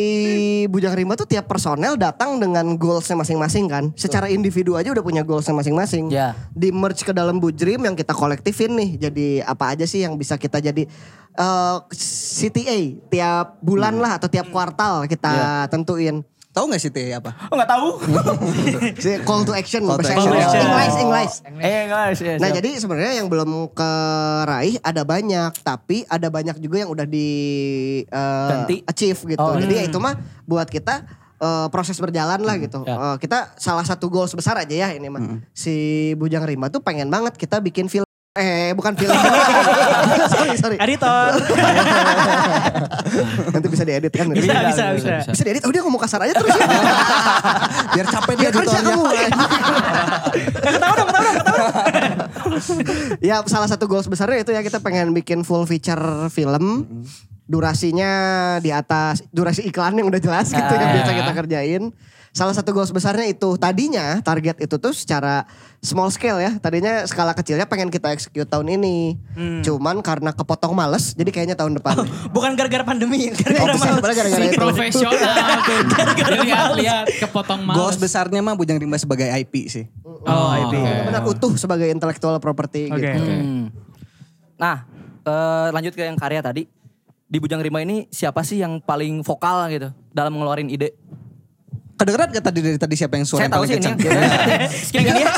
[0.68, 3.84] Bujang Rimba tuh tiap personel datang dengan goalsnya masing-masing kan.
[3.96, 6.12] Secara individu aja udah punya goalsnya masing-masing.
[6.12, 6.36] Ya.
[6.52, 8.90] Di merge ke dalam Bujrim yang kita kolektifin nih.
[9.00, 10.84] Jadi apa aja sih yang bisa kita jadi
[11.32, 16.20] eh, CTA tiap bulan lah atau tiap kuartal kita tentuin.
[16.52, 17.32] Tahu gak sih Teh apa?
[17.48, 17.88] Oh gak tahu.
[19.02, 19.80] Si call to action.
[19.82, 20.28] Call to bahasa action.
[20.28, 20.44] Inggris.
[20.44, 21.00] Call to English, action.
[21.00, 21.34] English.
[21.64, 22.56] Eh guys, ya, Nah siap.
[22.60, 27.28] jadi sebenarnya yang belum keraih ada banyak, tapi ada banyak juga yang udah di
[28.04, 28.76] eh, Ganti.
[28.84, 29.40] achieve gitu.
[29.40, 30.12] Oh, Jadi ya itu mah
[30.44, 32.84] buat kita eh, proses berjalan lah gitu.
[32.84, 32.96] Ya.
[32.96, 35.40] Eh, kita salah satu goals besar aja ya ini mah.
[35.50, 35.72] Si
[36.14, 39.12] Bujang Rimba tuh pengen banget kita bikin film Eh bukan film.
[40.32, 40.76] sorry sorry.
[40.80, 41.32] Editor.
[43.52, 44.32] Nanti bisa diedit kan?
[44.32, 45.12] Bisa, bisa, bisa.
[45.36, 45.60] Bisa diedit.
[45.68, 46.64] Oh dia ngomong kasar aja terus ya.
[47.92, 49.04] Biar capek dia Biar kerja kamu.
[53.20, 56.88] ya salah satu goals besarnya itu ya kita pengen bikin full feature film.
[57.44, 58.12] Durasinya
[58.64, 61.92] di atas durasi iklan yang udah jelas gitu yang biasa kita kerjain.
[62.32, 65.44] Salah satu goals besarnya itu tadinya target itu tuh secara
[65.78, 66.56] small scale ya.
[66.56, 69.20] Tadinya skala kecilnya pengen kita execute tahun ini.
[69.60, 72.00] Cuman karena kepotong males jadi kayaknya tahun depan.
[72.32, 74.00] Bukan gara-gara pandemi, Oh, gara-gara males.
[74.00, 74.56] gara-gara Si itu.
[74.56, 75.12] profesional
[75.68, 75.78] tuh.
[76.40, 78.00] Lihat-lihat kepotong Goals males.
[78.00, 79.84] besarnya mah Bujang Rimba sebagai IP sih.
[80.02, 80.74] Oh, IP.
[80.80, 82.96] Benar utuh sebagai intellectual property Oke.
[82.96, 83.28] gitu.
[83.28, 83.64] Hmm.
[84.56, 84.88] Nah,
[85.20, 86.64] eh, lanjut ke yang karya tadi.
[87.26, 90.96] Di Bujang Rima ini siapa sih yang paling vokal gitu dalam ngeluarin ide?
[92.02, 93.86] Kedengeran gak tadi dari tadi siapa yang suara Saya tahu paling sih ini.
[93.94, 94.18] kencang?
[94.90, 95.22] yang ini.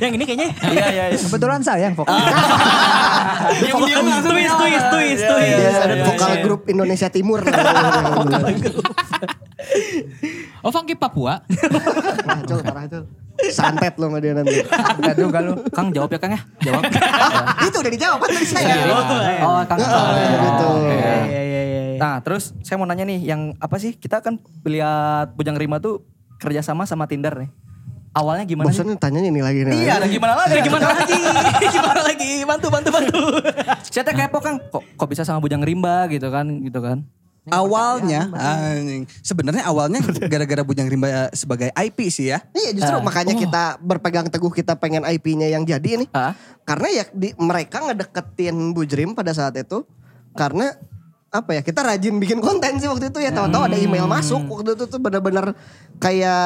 [0.00, 1.04] Yang ini kayaknya Iya, iya.
[1.10, 1.18] iya.
[1.18, 2.14] Kebetulan saya yang vokal.
[3.64, 5.56] Diam-diam langsung twist, twist, twist, twist.
[5.58, 6.42] Dia ada iya, vokal iya.
[6.46, 7.42] grup Indonesia Timur.
[10.62, 11.42] Oh, Funky Papua.
[11.42, 13.04] Parah Cul.
[13.50, 14.60] Santet lo sama dia nanti.
[15.00, 15.52] Enggak juga lu.
[15.72, 16.40] Kang jawab ya Kang ya?
[16.60, 16.82] Jawab.
[17.66, 18.74] itu udah dijawab kan tadi saya.
[19.42, 19.78] Oh, Kang.
[19.80, 20.68] gitu.
[20.86, 21.69] Iya, iya, iya, iya.
[22.00, 23.92] Nah, terus saya mau nanya nih, yang apa sih?
[23.92, 26.00] Kita kan lihat Bujang Rima tuh
[26.40, 27.52] kerjasama sama Tinder nih.
[28.16, 28.72] Awalnya gimana?
[28.72, 29.86] Bosan tanyanya ini lagi nih.
[29.86, 30.58] Iya, dan gimana lagi?
[30.64, 31.20] Gimana lagi?
[31.76, 32.30] Gimana lagi?
[32.42, 33.20] Bantu, bantu, bantu.
[33.86, 37.06] Saya teh kepo Kang, kok kok bisa sama Bujang Rimba gitu kan, gitu kan.
[37.48, 39.08] Awalnya, anjing.
[39.22, 42.42] sebenarnya awalnya gara-gara Bujang Rimba eh, sebagai IP sih ya.
[42.50, 46.08] Iya justru makanya kita berpegang teguh kita pengen IP-nya yang jadi nih.
[46.10, 46.34] Ah.
[46.66, 49.86] Karena ya di, mereka ngedeketin Bujrim pada saat itu.
[50.34, 50.74] Karena
[51.30, 54.74] apa ya kita rajin bikin konten sih waktu itu ya tahu-tahu ada email masuk waktu
[54.74, 55.54] itu tuh benar-benar
[55.96, 56.42] kayak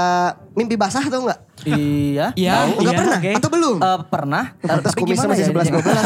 [0.53, 1.41] mimpi basah tuh nggak?
[1.65, 2.37] Iya.
[2.37, 2.55] Iya.
[2.71, 3.31] Enggak Iya, pernah oke.
[3.33, 3.77] atau belum?
[3.81, 4.45] Eh, pernah.
[4.59, 5.81] Terus Tapi kumisnya masih ya 11 jadinya?
[5.81, 6.05] 12.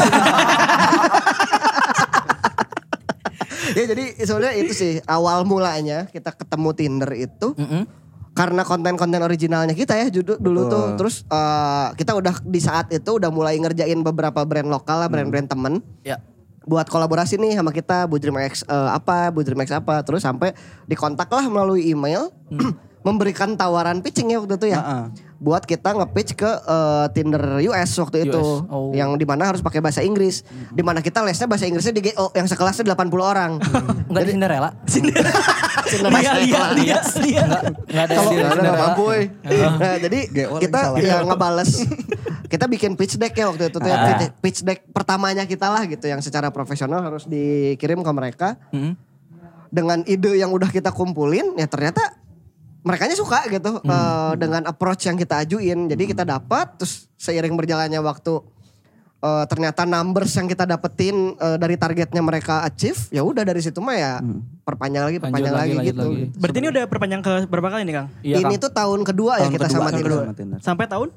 [3.77, 7.83] ya jadi sebenarnya itu sih awal mulanya kita ketemu Tinder itu Mm-mm.
[8.31, 13.11] karena konten-konten originalnya kita ya judul dulu tuh terus eh, kita udah di saat itu
[13.11, 16.17] udah mulai ngerjain beberapa brand lokal lah brand-brand temen Ya.
[16.67, 20.01] Buat kolaborasi nih sama kita Bujrim X eh, apa Bujrim X apa.
[20.03, 20.51] Terus sampai
[20.89, 22.33] dikontak lah melalui email
[23.01, 25.03] memberikan tawaran pitching ya waktu itu ya Heeh.
[25.37, 28.67] buat kita nge-pitch ke eh, Tinder US waktu itu US.
[28.67, 28.91] Oh.
[28.91, 32.27] yang di mana harus pakai bahasa Inggris di mana kita lesnya bahasa Inggrisnya di GO
[32.33, 33.51] yang sekelasnya 80 orang
[34.05, 34.69] Enggak di Cinderella.
[34.91, 35.23] Tinder
[35.89, 37.49] Lihat, lihat, lihat, lihat.
[37.81, 38.83] Enggak ada kalau di nggak ada nggak Cinderella.
[38.85, 39.05] mampu.
[39.79, 40.19] Nah, jadi
[40.59, 40.99] kita salah.
[40.99, 41.71] ya ngebales.
[42.45, 43.95] kita bikin pitch deck ya waktu itu tuh ya.
[43.95, 44.05] Ah.
[44.11, 48.93] Pitch- Pitch deck pertamanya kita lah gitu yang secara profesional harus dikirim ke mereka Mm.
[49.69, 52.01] dengan ide yang udah kita kumpulin ya ternyata
[52.79, 55.91] mereka suka gitu eh, dengan approach yang kita ajuin.
[55.91, 58.39] Jadi kita dapat terus seiring berjalannya waktu
[59.19, 63.83] eh, ternyata numbers yang kita dapetin eh, dari targetnya mereka achieve ya udah dari situ
[63.83, 64.13] mah ya
[64.63, 66.05] perpanjang lagi Lanjut perpanjang lagi, lagi, lanjut gitu.
[66.07, 66.23] lagi.
[66.39, 68.07] Berarti ini udah perpanjang ke berapa kali nih Kang?
[68.23, 68.63] Iya, ini Kang.
[68.63, 70.21] tuh tahun kedua ya Tahun kita kedua sama kita Tinder.
[70.23, 70.59] sama Tinder.
[70.63, 71.09] Sampai tahun?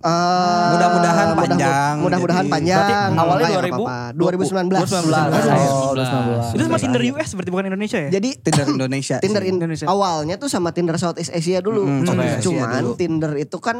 [0.00, 2.80] Eh, Mudah-mudahan mudah- panjang, Mudah-mudahan panjang.
[2.80, 3.76] Berarti awalnya Nggak 2000?
[3.76, 3.98] apa-apa.
[4.16, 4.80] 2019.
[4.80, 5.60] 2019.
[5.60, 6.56] Oh, 2019.
[6.56, 8.10] Itu sama Tinder US berarti bukan Indonesia ya?
[8.10, 9.16] Jadi Tinder Indonesia.
[9.18, 9.86] Tinder in- Indonesia.
[9.86, 11.84] awalnya tuh sama Tinder Southeast Asia dulu.
[11.84, 12.92] Mm, Southeast Asia Cuman dulu.
[12.96, 13.76] Tinder itu kan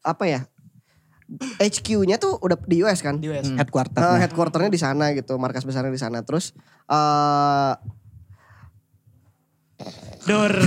[0.00, 0.40] apa ya?
[1.58, 3.16] HQ-nya tuh udah di US kan?
[3.16, 3.44] Di US.
[3.46, 4.00] Headquarter.
[4.00, 6.20] Eh, headquarternya di sana gitu, markas besarnya di sana.
[6.20, 7.72] Terus eh
[10.28, 10.52] Dor.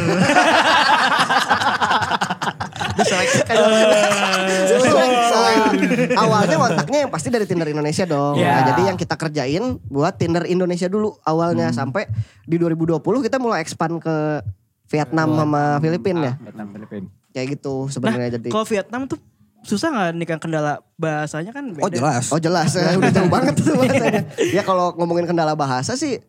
[6.13, 8.37] awalnya kontaknya yang pasti dari Tinder Indonesia dong.
[8.37, 8.49] Iya.
[8.49, 12.07] Nah, jadi yang kita kerjain buat Tinder Indonesia dulu awalnya sampai
[12.45, 14.41] di 2020 kita mulai expand ke
[14.89, 16.33] Vietnam sama Filipina ya.
[16.37, 17.07] Vietnam, Filipina.
[17.33, 18.49] Kayak gitu Nah, sebenarnya jadi.
[18.53, 19.17] kalau Vietnam tuh
[19.63, 21.83] susah nggak nih Kang kendala bahasanya kan beda.
[21.87, 22.25] Oh jelas.
[22.29, 24.21] Oh jelas, ya, udah jauh banget tuh bahasanya.
[24.53, 26.19] Ya kalau ngomongin kendala bahasa sih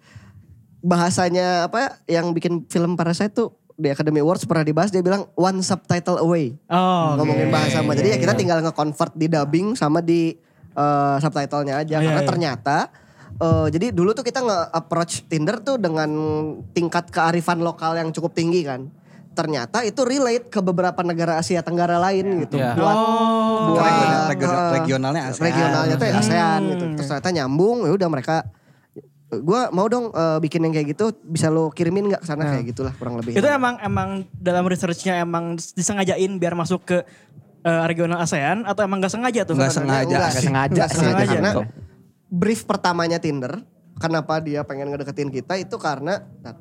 [0.84, 5.58] bahasanya apa yang bikin film Parasite tuh di Academy Awards pernah dibahas dia bilang one
[5.58, 6.54] subtitle away.
[6.68, 7.96] Oh, ngomongin bahasa mah.
[7.96, 8.38] Jadi ya kita Iya.
[8.38, 10.36] tinggal nge-convert di dubbing sama di
[10.70, 11.98] eh, subtitlenya aja.
[11.98, 12.28] Iya, Karena iya.
[12.28, 12.76] ternyata
[13.34, 16.06] eh, jadi dulu tuh kita nge-approach Tinder tuh dengan
[16.70, 18.86] tingkat kearifan lokal yang cukup tinggi kan.
[19.34, 22.54] Ternyata itu relate ke beberapa negara Asia Tenggara lain gitu.
[22.54, 22.74] Iya.
[22.74, 23.74] Buat Oh.
[23.74, 25.42] buat, Regional- regional- eh, regionalnya ASEAN.
[25.42, 26.84] Regionalnya tuh ya ASEAN gitu.
[26.84, 26.94] Hmm.
[26.94, 28.36] Terus ternyata nyambung ya udah mereka
[29.40, 32.70] gue mau dong eh, bikin yang kayak gitu bisa lo kirimin nggak ke sana kayak
[32.70, 33.34] gitulah kurang lebih.
[33.34, 36.98] Itu emang emang dalam researchnya emang disengajain biar masuk ke
[37.64, 39.56] eh, regional ASEAN atau emang gak sengaja tuh?
[39.56, 40.04] Nggak sengaja.
[40.04, 40.98] Enggak Nggak sengaja Nggak sih.
[41.00, 41.14] sengaja.
[41.16, 41.34] Sengaja.
[41.34, 41.50] Karena
[42.34, 43.62] brief pertamanya Tinder,
[43.98, 46.54] kenapa dia pengen ngedeketin kita itu karena nah,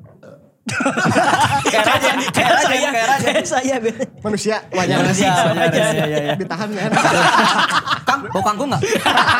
[0.64, 3.26] Kayak raja, kayak raja, saya, kayak raja.
[3.28, 3.74] kayak saya.
[3.84, 3.90] Be.
[4.24, 6.34] manusia banyak Manusia, manusia, iya, iya.
[6.40, 6.90] Ditahan kan.
[8.08, 8.82] Kang, bau kangkung enggak?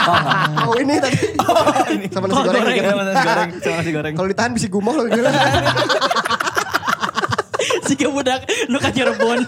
[0.04, 0.36] Oh, enggak.
[0.68, 1.16] Oh ini tadi.
[2.12, 2.88] Sama nasi Oh, gitu.
[2.92, 4.14] Sama nasi goreng, sama nasi goreng.
[4.14, 5.24] Kalau ditahan bisa gumoh loh gitu.
[7.84, 9.44] Siga budak nu ka Cirebon.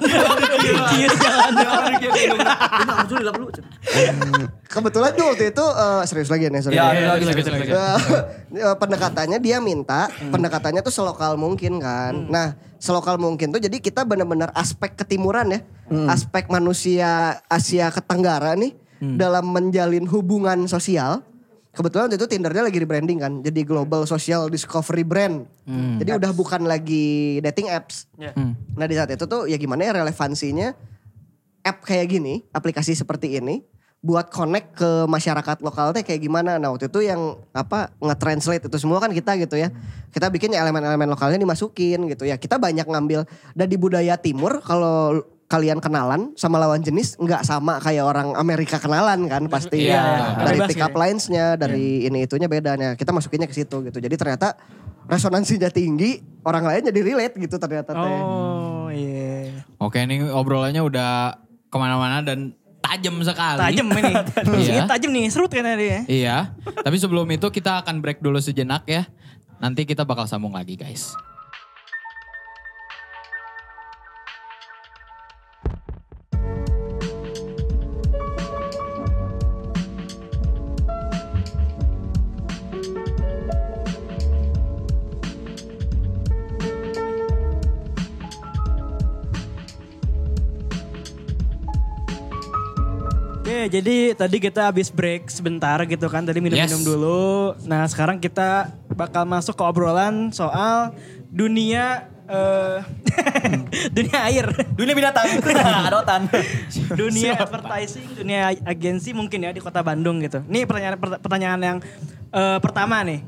[0.93, 1.53] Cius jalan.
[4.66, 6.78] Kebetulan tuh waktu itu eh, serius lagi nih serius.
[6.78, 7.24] Ya, lagi.
[7.24, 7.70] lagi, lagi, lagi.
[7.72, 7.99] Eh,
[8.61, 12.12] eh, pendekatannya dia minta pendekatannya tuh selokal mungkin kan.
[12.28, 15.61] Nah, selokal mungkin tuh jadi kita benar-benar aspek ketimuran ya,
[16.12, 21.24] aspek manusia Asia Ketenggara nih dalam menjalin hubungan sosial.
[21.76, 25.44] Kebetulan waktu itu Tindernya lagi rebranding kan, jadi Global Social Discovery Brand.
[26.00, 28.08] Jadi udah bukan lagi dating apps.
[28.72, 30.72] Nah di saat itu tuh ya gimana ya relevansinya
[31.60, 33.60] app kayak gini, aplikasi seperti ini
[34.00, 36.56] buat connect ke masyarakat lokal teh kayak gimana.
[36.56, 39.68] Nah waktu itu yang apa nge-translate itu semua kan kita gitu ya.
[40.14, 42.40] Kita bikin ya elemen-elemen lokalnya dimasukin gitu ya.
[42.40, 47.78] Kita banyak ngambil dan di budaya timur kalau kalian kenalan sama lawan jenis nggak sama
[47.78, 50.99] kayak orang Amerika kenalan kan pasti Iya, dari bebas pick up ya.
[50.99, 54.59] lines-nya dari ini itunya beda Nah, kita masukinnya ke situ gitu jadi ternyata
[55.07, 59.55] resonansinya tinggi orang lain jadi relate gitu ternyata teh Oh iya.
[59.78, 63.59] Oke ini obrolannya udah ke mana-mana dan tajam sekali.
[63.59, 64.14] Tajam ini.
[64.62, 64.72] Iya.
[64.72, 66.07] Ini tajam nih, serut kan dia.
[66.07, 66.36] Iya.
[66.62, 69.11] Tapi sebelum itu kita akan break dulu sejenak ya.
[69.59, 71.18] Nanti kita bakal sambung lagi guys.
[93.57, 96.20] Oke, jadi tadi kita habis break sebentar gitu kan.
[96.20, 96.84] Tadi minum-minum Yes.
[96.84, 97.57] dulu.
[97.64, 100.92] Nah, sekarang kita bakal masuk ke obrolan soal
[101.32, 102.84] dunia eh
[103.96, 104.44] dunia air.
[104.76, 105.40] Dunia binatang.
[105.88, 106.28] Adotan.
[106.92, 110.44] dunia advertising, dunia agensi mungkin ya di kota Bandung gitu.
[110.44, 111.78] Ini pertanyaan pert- pertanyaan yang
[112.28, 113.24] eh, pertama nih.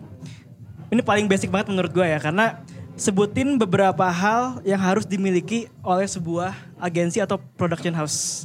[0.92, 2.60] Ini paling basic banget menurut gue ya karena
[3.00, 8.44] sebutin beberapa hal yang harus dimiliki oleh sebuah agensi atau production house.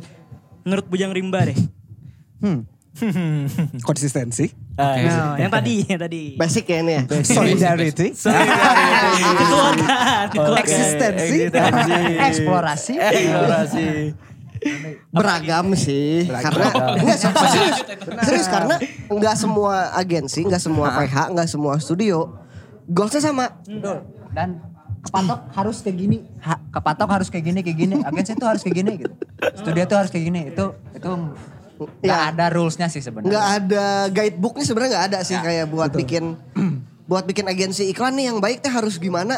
[0.64, 1.60] Menurut Bujang Rimba deh.
[2.44, 2.68] Hmm.
[3.90, 4.54] Konsistensi.
[4.78, 6.38] Nah, yang tadi, yang tadi.
[6.38, 8.14] basic ya ini ya Solidarity.
[8.14, 10.62] Kekeluargaan, kekeluargaan.
[10.62, 11.50] Eksistensi.
[12.22, 12.94] Eksplorasi.
[13.00, 13.88] Eksplorasi.
[15.12, 17.84] beragam sih karena enggak serius,
[18.24, 18.80] serius karena
[19.12, 22.32] enggak semua agensi enggak semua PH enggak semua studio
[22.88, 23.60] goalsnya sama
[24.32, 24.64] Dan
[25.04, 26.18] kepatok harus kayak gini.
[26.42, 27.96] Ha, kepatok harus kayak gini, kayak gini.
[28.02, 29.14] Agensi itu harus kayak gini gitu.
[29.60, 30.42] Studio itu harus kayak gini.
[30.50, 30.66] Itu
[30.96, 31.12] itu
[32.00, 32.32] nggak Ya.
[32.32, 33.30] ada rulesnya sih sebenarnya.
[33.30, 36.36] nggak ada guidebooknya sebenarnya nggak ada sih kayak buat bikin
[37.10, 39.38] buat bikin agensi iklan nih yang baik teh harus gimana?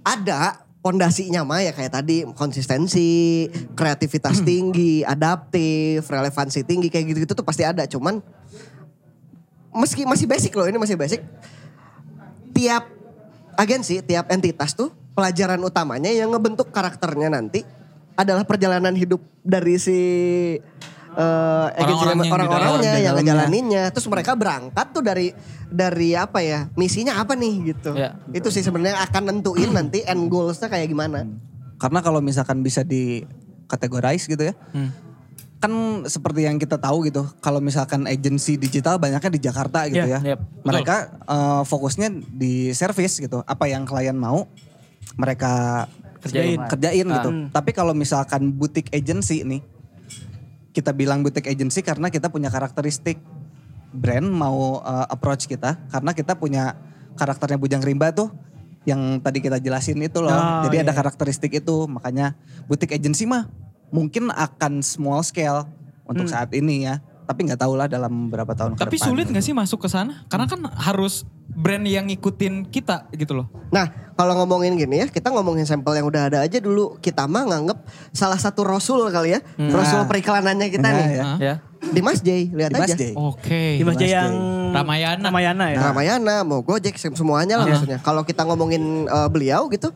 [0.00, 7.46] Ada pondasinya mah ya kayak tadi konsistensi kreativitas tinggi adaptif relevansi tinggi kayak gitu-gitu tuh
[7.46, 7.86] pasti ada.
[7.86, 8.20] Cuman
[9.72, 11.24] meski masih basic loh ini masih basic.
[12.52, 12.84] Tiap
[13.54, 17.62] agensi tiap entitas tuh pelajaran utamanya yang ngebentuk karakternya nanti
[18.14, 19.98] adalah perjalanan hidup dari si
[21.14, 25.30] eh, agensi Orang-orang yang orang-orangnya yang di ngejalaninnya terus mereka berangkat tuh dari
[25.66, 28.18] dari apa ya misinya apa nih gitu Ya.
[28.30, 31.26] itu sih sebenarnya akan nentuin nanti end goalsnya kayak gimana
[31.74, 33.26] Karena kalau misalkan bisa di
[33.66, 34.54] categorize gitu ya.
[35.58, 35.72] Kan
[36.04, 37.24] seperti yang kita tahu gitu.
[37.40, 40.36] Kalau misalkan agensi digital banyaknya di Jakarta gitu Iya, ya.
[40.36, 40.40] yep.
[40.62, 43.42] Mereka eh, fokusnya di service gitu.
[43.42, 44.46] Apa yang klien mau
[45.16, 45.84] mereka
[46.20, 46.56] Kerjain.
[46.68, 47.28] kerjain gitu.
[47.28, 47.46] Hmm.
[47.48, 49.60] Tapi kalau misalkan boutique agency nih.
[50.74, 53.22] Kita bilang boutique agency karena kita punya karakteristik
[53.94, 56.74] brand mau eh, approach kita karena kita punya
[57.14, 58.34] karakternya Bujang Rimba tuh
[58.84, 60.34] yang tadi kita jelasin itu loh.
[60.34, 60.98] Oh, Jadi ada iya.
[60.98, 62.36] karakteristik itu makanya
[62.68, 63.48] boutique agency mah
[63.94, 65.64] mungkin akan small scale
[66.04, 66.34] untuk Hmm.
[66.34, 67.00] saat ini ya.
[67.24, 69.06] Tapi nggak tahu lah dalam berapa tahun ke Tapi depan.
[69.06, 70.24] sulit gak sih masuk ke sana?
[70.26, 73.46] Karena kan harus brand yang ngikutin kita gitu loh.
[73.70, 76.96] Nah, kalau ngomongin gini ya, kita ngomongin sampel yang udah ada aja dulu.
[76.98, 77.78] Kita mah nganggep
[78.10, 79.40] salah satu rasul kali ya.
[79.56, 81.06] Rasul periklanannya kita Nah, nih.
[81.10, 81.24] ya.
[81.38, 81.54] Ya.
[81.86, 82.94] Dimas J, lihat Dimas aja.
[82.94, 83.02] J.
[83.14, 83.76] Oke.
[83.76, 84.36] Dimas Jaya yang
[84.72, 85.22] Ramayana.
[85.22, 85.78] Ramayana ya.
[85.82, 88.00] Ramayana, mau Gojek, sem- semuanya lah maksudnya.
[88.00, 89.92] Kalau kita ngomongin eh, beliau gitu,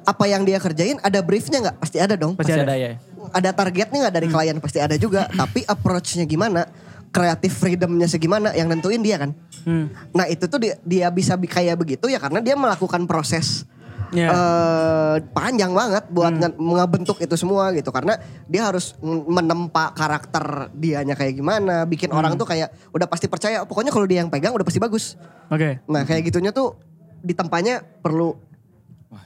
[0.00, 1.76] apa yang dia kerjain ada briefnya nggak?
[1.78, 2.34] Pasti ada dong.
[2.34, 2.72] Pasti Masih ada.
[2.72, 2.90] ada ya.
[3.30, 4.56] Ada targetnya nggak dari klien?
[4.58, 5.26] Pasti ada juga.
[5.26, 6.66] Tapi approach-nya gimana?
[7.08, 8.52] Kreatif freedom-nya segimana?
[8.52, 9.30] Yang nentuin dia kan.
[9.62, 9.90] Hmm.
[10.10, 13.66] Nah itu tuh dia, dia bisa bi- kayak begitu ya karena dia melakukan proses
[14.10, 14.26] Ya.
[14.26, 21.14] eh, panjang banget buat nge- ngebentuk itu semua gitu karena dia harus menempa karakter dianya
[21.14, 24.66] kayak gimana bikin orang tuh kayak udah pasti percaya pokoknya kalau dia yang pegang udah
[24.66, 25.14] pasti bagus
[25.46, 25.78] Oke.
[25.86, 26.74] nah kayak gitunya tuh
[27.22, 28.34] ditempanya perlu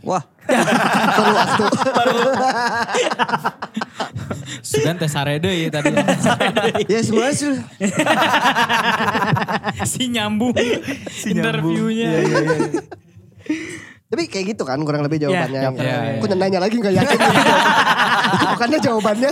[0.01, 1.65] Wah, perlu waktu.
[4.65, 5.93] Sugan tes sarede ya tadi.
[6.89, 7.55] ya sebenarnya sih.
[9.85, 10.57] Si nyambung
[11.25, 12.13] interviewnya.
[14.15, 15.59] Tapi kayak gitu kan kurang lebih jawabannya.
[15.59, 15.83] Iya, gitu.
[15.83, 16.19] iya, iya.
[16.23, 17.19] Aku nanya lagi gak yakin.
[18.55, 19.31] Bukannya jawabannya.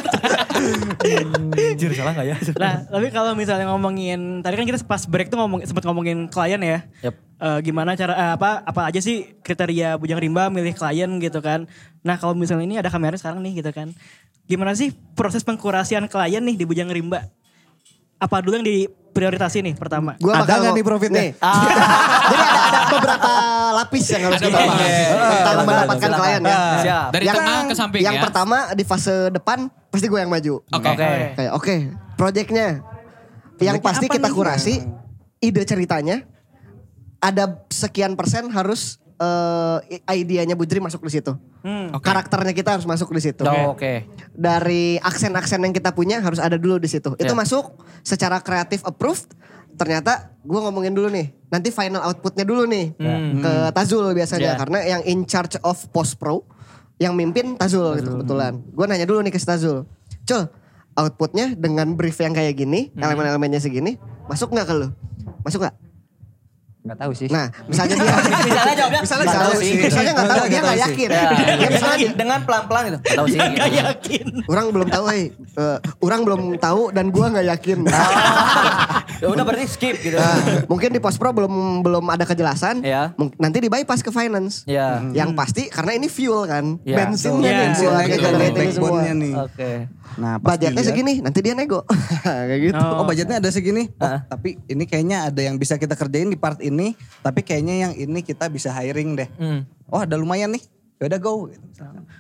[1.55, 2.37] Anjir salah gak ya?
[2.59, 6.59] Nah, tapi kalau misalnya ngomongin tadi kan kita pas break tuh ngomong sempat ngomongin klien
[6.59, 6.83] ya.
[7.07, 7.15] Yap.
[7.15, 11.71] Eh, gimana cara eh, apa apa aja sih kriteria Bujang Rimba milih klien gitu kan.
[12.03, 13.95] Nah, kalau misalnya ini ada kamera sekarang nih gitu kan.
[14.51, 17.31] Gimana sih proses pengkurasian klien nih di Bujang Rimba?
[18.19, 18.67] Apa dulu yang
[19.13, 20.17] diprioritaskan nih pertama?
[20.17, 21.21] Gua Ada bakal nggak nih profitnya?
[21.21, 21.31] Nih.
[21.37, 21.65] Jadi
[22.41, 23.31] ada, ada beberapa
[23.79, 24.89] lapis yang harus kita bahas lapis.
[24.89, 26.21] tentang Silakan, mendapatkan silakan.
[26.25, 26.59] klien ya.
[26.81, 27.09] Siap.
[27.13, 28.23] Dari Yang- tengah ke samping Yang ya.
[28.25, 29.59] pertama di fase depan
[29.93, 30.55] pasti gue yang maju.
[30.65, 30.89] Oke.
[30.89, 31.11] Oke.
[31.37, 31.75] Kayak oke,
[32.17, 32.67] projectnya
[33.61, 34.75] yang pasti kita kurasi
[35.39, 36.25] ide ceritanya
[37.21, 38.97] ada sekian persen harus
[39.89, 41.33] eh idenya Budri masuk di situ.
[41.63, 41.95] Hmm.
[41.95, 42.05] Oke.
[42.05, 43.43] Karakternya kita harus masuk di situ.
[43.47, 44.07] Oh, Oke.
[44.33, 47.15] Dari aksen-aksen yang kita punya harus ada dulu di situ.
[47.17, 47.39] Itu Ya.
[47.39, 49.33] masuk secara kreatif approved.
[49.73, 51.33] Ternyata gue ngomongin dulu nih.
[51.49, 52.93] Nanti final outputnya dulu nih
[53.41, 54.61] ke Tazul biasanya Ya.
[54.61, 56.45] karena yang in charge of post pro
[57.01, 58.61] yang mimpin Tazul gitu kebetulan.
[58.71, 59.89] Gue nanya dulu nih ke si Tazul.
[60.23, 60.45] Cul,
[60.95, 63.97] outputnya dengan brief yang kayak gini, elemen-elemennya segini,
[64.29, 64.89] masuk nggak ke lu?
[65.43, 65.75] Masuk nggak?
[66.83, 67.29] Nggak tahu sih.
[67.31, 68.11] Nah, misalnya dia
[68.51, 69.01] Misalnya jawabnya.
[69.07, 71.09] misalnya nggak nggak tahu sih, misalnya nggak tahu dia nggak yakin.
[71.09, 71.23] Ya,
[71.55, 72.99] Ya, misalnya dengan pelan-pelan gitu.
[72.99, 73.39] Gak tahu sih.
[73.39, 73.79] Gak gitu.
[73.87, 74.27] yakin.
[74.51, 75.23] orang belum tahu, hey.
[75.53, 77.79] Eh, orang belum tahu dan gua nggak yakin.
[79.23, 80.19] Ya udah berarti skip gitu.
[80.19, 82.83] Nah, mungkin di post pro belum belum ada kejelasan.
[82.83, 83.15] Ya.
[83.39, 84.67] Nanti di bypass ke finance.
[84.67, 84.99] Ya.
[85.15, 88.51] Yang pasti karena ini fuel kan, Ya, bensinnya nih Ya.
[88.51, 89.35] Backbone-nya nih.
[89.39, 89.71] Oke.
[90.21, 91.83] Nah, pas Budgetnya dilihat, segini, nanti dia nego.
[92.27, 92.85] Kayak gitu.
[92.85, 93.89] Oh budgetnya ada segini.
[93.97, 96.93] Oh, tapi ini kayaknya ada yang bisa kita kerjain di part ini.
[97.21, 99.29] Tapi kayaknya yang ini kita bisa hiring deh.
[99.41, 99.65] Hmm.
[99.89, 100.63] Oh ada lumayan nih.
[101.01, 101.49] Ya udah go.
[101.49, 101.65] Gitu.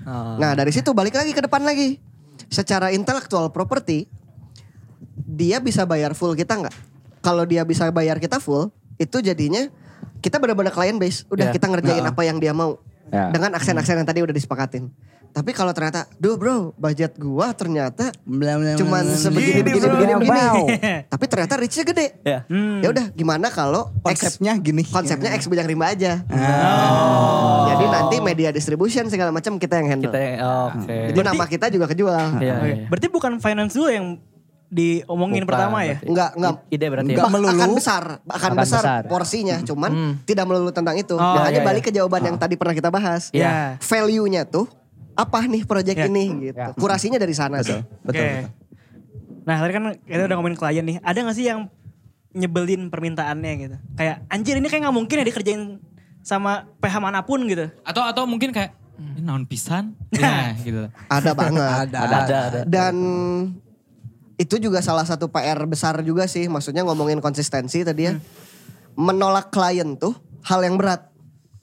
[0.09, 0.37] Oh.
[0.41, 2.01] Nah dari situ balik lagi ke depan lagi.
[2.49, 4.09] Secara intellectual property,
[5.15, 6.75] dia bisa bayar full kita nggak?
[7.23, 9.69] Kalau dia bisa bayar kita full, itu jadinya
[10.19, 11.25] kita benar-benar client base.
[11.29, 11.53] Udah Ya.
[11.53, 12.79] kita ngerjain apa yang dia mau.
[13.13, 13.29] Ya.
[13.29, 14.89] Dengan aksen-aksen yang tadi udah disepakatin.
[15.33, 19.95] Tapi kalau ternyata, duh bro, budget gua ternyata bla, cuman sebegini Gini, begini bro.
[19.95, 20.41] begini begini.
[20.45, 20.65] Wow.
[21.13, 22.07] Tapi ternyata reach-nya gede.
[22.21, 22.39] Ya.
[22.81, 24.81] Ya udah, gimana kalau X- Konsepnya gini.
[24.83, 26.21] konsepnya X bujang rimba aja.
[26.27, 27.69] Oh.
[27.69, 30.09] Jadi nanti media distribution segala macam kita yang handle.
[30.09, 30.37] Kita yang
[30.69, 30.97] oke.
[31.13, 32.25] Jadi nama kita juga kejual.
[32.39, 32.67] Iya, Oke.
[32.67, 32.77] iya.
[32.89, 34.07] Berarti bukan finance dulu yang
[34.73, 36.01] diomongin Bukan, pertama ya?
[36.01, 36.53] Enggak, enggak.
[36.73, 37.13] Ide berarti.
[37.13, 37.33] Enggak ya?
[37.37, 37.53] melulu.
[37.61, 39.03] akan besar, akan, Akan besar, besar.
[39.05, 39.91] porsinya, cuman
[40.25, 41.13] tidak melulu tentang itu.
[41.13, 43.29] Oh, Makanya iya, balik ke jawaban yang tadi pernah kita bahas.
[43.31, 43.77] Iya.
[43.79, 44.65] Value-nya tuh
[45.13, 46.09] apa nih project Ya.
[46.09, 46.57] ini gitu.
[46.57, 46.73] Ya.
[46.73, 47.77] Kurasinya dari sana sih.
[48.03, 48.49] Oke.
[49.45, 50.97] Nah tadi kan kita udah ngomongin klien nih.
[51.05, 51.69] Ada gak sih yang
[52.33, 53.77] nyebelin permintaannya gitu?
[53.93, 55.63] Kayak anjir ini kayak gak mungkin ya dikerjain
[56.25, 57.69] sama PH mana pun gitu.
[57.85, 59.93] Atau atau mungkin kayak ini naon pisan?
[60.17, 60.89] Nah, gitu.
[61.11, 61.61] Ada banget.
[61.61, 61.99] Ada.
[61.99, 62.61] Ada, ada, ada.
[62.65, 62.95] Dan
[64.43, 66.51] itu juga salah satu PR besar juga sih.
[66.51, 68.19] Maksudnya ngomongin konsistensi tadi ya.
[68.99, 71.15] Menolak klien tuh hal yang berat.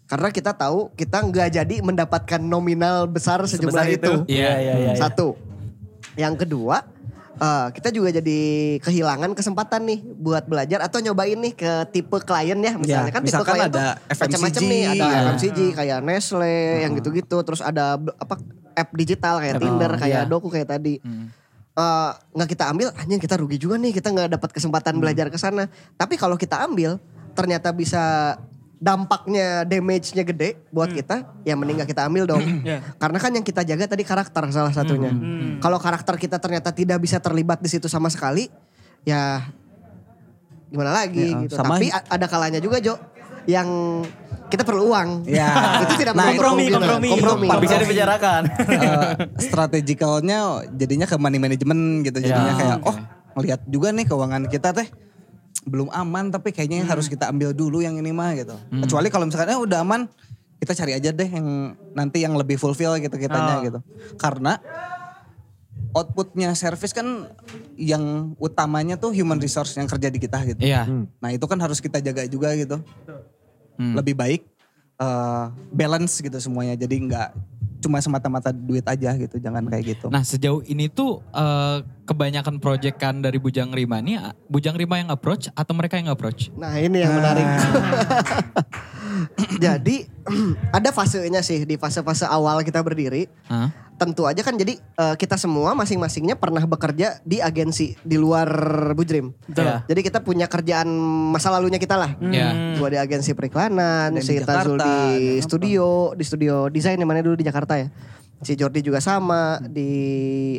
[0.10, 4.14] Karena kita tahu kita nggak jadi mendapatkan nominal besar sejumlah Sebesar itu.
[4.26, 4.92] Iya, iya, iya.
[4.96, 4.98] iya.
[4.98, 5.38] Satu.
[6.18, 6.82] Yang kedua,
[7.38, 8.40] eh, kita juga jadi
[8.82, 12.74] kehilangan kesempatan nih buat belajar atau nyobain nih ke tipe klien ya.
[12.80, 14.84] Misalnya Ya, kan tipe klien ada tuh macam-macam nih.
[14.88, 15.20] Ada ya.
[15.30, 17.38] FMCG kayak Nestle yang gitu-gitu.
[17.46, 18.36] Terus ada apa
[18.74, 20.32] app digital kayak Tinder, kayak iya.
[20.32, 20.98] Doku kayak tadi.
[20.98, 21.39] Eh,
[22.32, 23.92] nggak kita ambil, anjing kita rugi juga nih.
[23.92, 25.68] Kita nggak dapat kesempatan belajar ke sana.
[25.96, 27.00] Tapi kalau kita ambil,
[27.34, 28.36] ternyata bisa
[28.80, 32.40] dampaknya damage-nya gede buat kita, ya mending gak kita ambil dong.
[32.64, 32.80] Iya.
[32.96, 35.12] Karena kan yang kita jaga tadi karakter salah satunya.
[35.60, 38.48] Kalau karakter kita ternyata tidak bisa terlibat di situ sama sekali,
[39.04, 39.52] ya
[40.72, 41.60] gimana lagi Ya, gitu.
[41.60, 42.96] sama- Tapi ada kalanya juga Jo
[43.44, 43.68] yang
[44.50, 45.24] kita perlu uang.
[45.26, 45.50] Ya.
[45.86, 47.08] itu tidak Nah, kompromi, kompromi.
[47.10, 47.47] kompromi.
[47.47, 48.41] Pak bisa dibicarakan.
[48.80, 50.39] Eh, strategicalnya
[50.72, 52.18] jadinya ke money management gitu.
[52.20, 52.58] Jadinya Ya.
[52.58, 52.95] kayak oh
[53.36, 54.88] ngelihat juga nih keuangan kita teh
[55.62, 56.89] belum aman tapi kayaknya Hmm.
[56.89, 58.56] harus kita ambil dulu yang ini mah gitu.
[58.80, 60.10] Kecuali kalau misalkan eh, udah aman
[60.58, 61.47] kita cari aja deh yang
[61.93, 63.64] nanti yang lebih fulfill gitu kitanya Oh.
[63.64, 63.80] gitu.
[64.16, 64.58] Karena
[65.91, 67.26] outputnya service kan
[67.74, 70.62] yang utamanya tuh human resource yang kerja di kita gitu.
[70.62, 70.86] Iya.
[71.16, 72.78] Nah itu kan harus kita jaga juga gitu.
[73.80, 73.96] Hmm.
[73.96, 74.42] Lebih baik
[75.00, 76.76] eh, balance gitu semuanya.
[76.76, 77.30] Jadi nggak
[77.80, 79.40] cuma semata-mata duit aja gitu.
[79.40, 80.12] Jangan kayak gitu.
[80.12, 84.20] Nah sejauh ini tuh eh, kebanyakan proyekan dari Bujang Rima ini
[84.52, 86.52] Bujang Rima yang approach atau mereka yang approach?
[86.60, 87.48] Nah ini yang menarik.
[89.66, 90.06] Jadi
[90.78, 93.28] ada fasenya sih di fase-fase awal kita berdiri.
[93.50, 93.72] Hah?
[94.00, 98.48] Tentu aja kan jadi eh, kita semua masing-masingnya pernah bekerja di agensi di luar
[98.96, 99.36] Bujrim.
[99.44, 99.68] Betul.
[99.68, 99.84] Ya.
[99.92, 100.88] Jadi kita punya kerjaan
[101.36, 102.16] masa lalunya kita lah.
[102.32, 102.80] Ya.
[102.80, 105.44] Gua di agensi periklanan, Dan si di Tazul di apa.
[105.44, 107.92] studio, di studio desain yang mana dulu di Jakarta ya.
[108.40, 109.92] Si Jordi juga sama di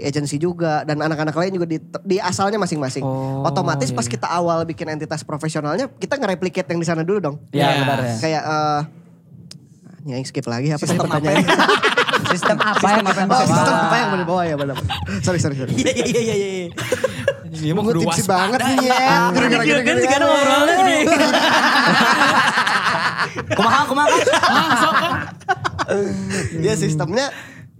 [0.04, 3.00] agensi juga dan anak-anak lain juga di, di asalnya masing-masing.
[3.00, 4.12] Oh, Otomatis iya, pas iya.
[4.12, 7.36] kita awal bikin entitas profesionalnya, kita nge-replicate yang di sana dulu dong.
[7.50, 7.80] Ya, Ya.
[7.80, 8.14] benar ya.
[8.20, 8.80] Kayak eh
[10.00, 11.48] Yang skip lagi apa sih Sistem apa pertanyaannya?
[12.32, 13.44] Sistem apa yang Oh, bawa?
[13.44, 14.76] sistem apa yang mau dibawa ya benar.
[15.20, 15.72] Sorry sorry sorry.
[15.76, 16.34] Iya iya iya iya.
[16.36, 16.68] iya.
[17.50, 18.96] Dia mau tipsi banget nih ya.
[18.96, 19.16] ya.
[19.28, 20.98] Gara-gara gini sekarang ngobrolnya gini.
[23.56, 24.08] Kumaha kumaha.
[24.08, 25.12] Kan.
[26.62, 27.26] Ya sistemnya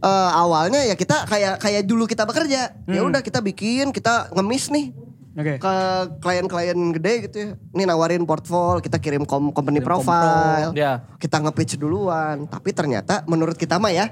[0.00, 2.72] eh, awalnya ya kita kayak kayak dulu kita bekerja.
[2.88, 4.88] Ya udah kita bikin, kita ngemis nih.
[5.30, 5.62] Oke.
[5.62, 5.74] ke
[6.18, 7.48] klien-klien gede gitu ya.
[7.70, 10.74] Ini nawarin portfolio, kita kirim kom company profile.
[10.74, 11.06] Ya.
[11.22, 12.50] Kita nge-pitch duluan.
[12.50, 14.10] Tapi ternyata menurut kita mah ya,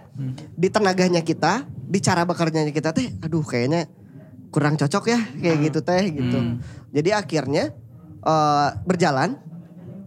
[0.55, 3.91] di tenaganya kita, di cara bekerjanya kita teh, aduh kayaknya
[4.49, 6.39] kurang cocok ya kayak gitu teh gitu.
[6.95, 7.75] Jadi akhirnya
[8.23, 9.43] eh, berjalan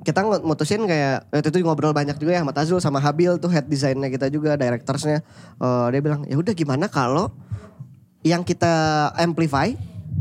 [0.01, 3.69] kita mutusin kayak waktu itu ngobrol banyak juga ya sama Tazul sama Habil tuh head
[3.69, 5.21] desainnya kita juga directorsnya.
[5.61, 7.29] Eh, dia bilang ya udah gimana kalau
[8.25, 9.69] yang kita amplify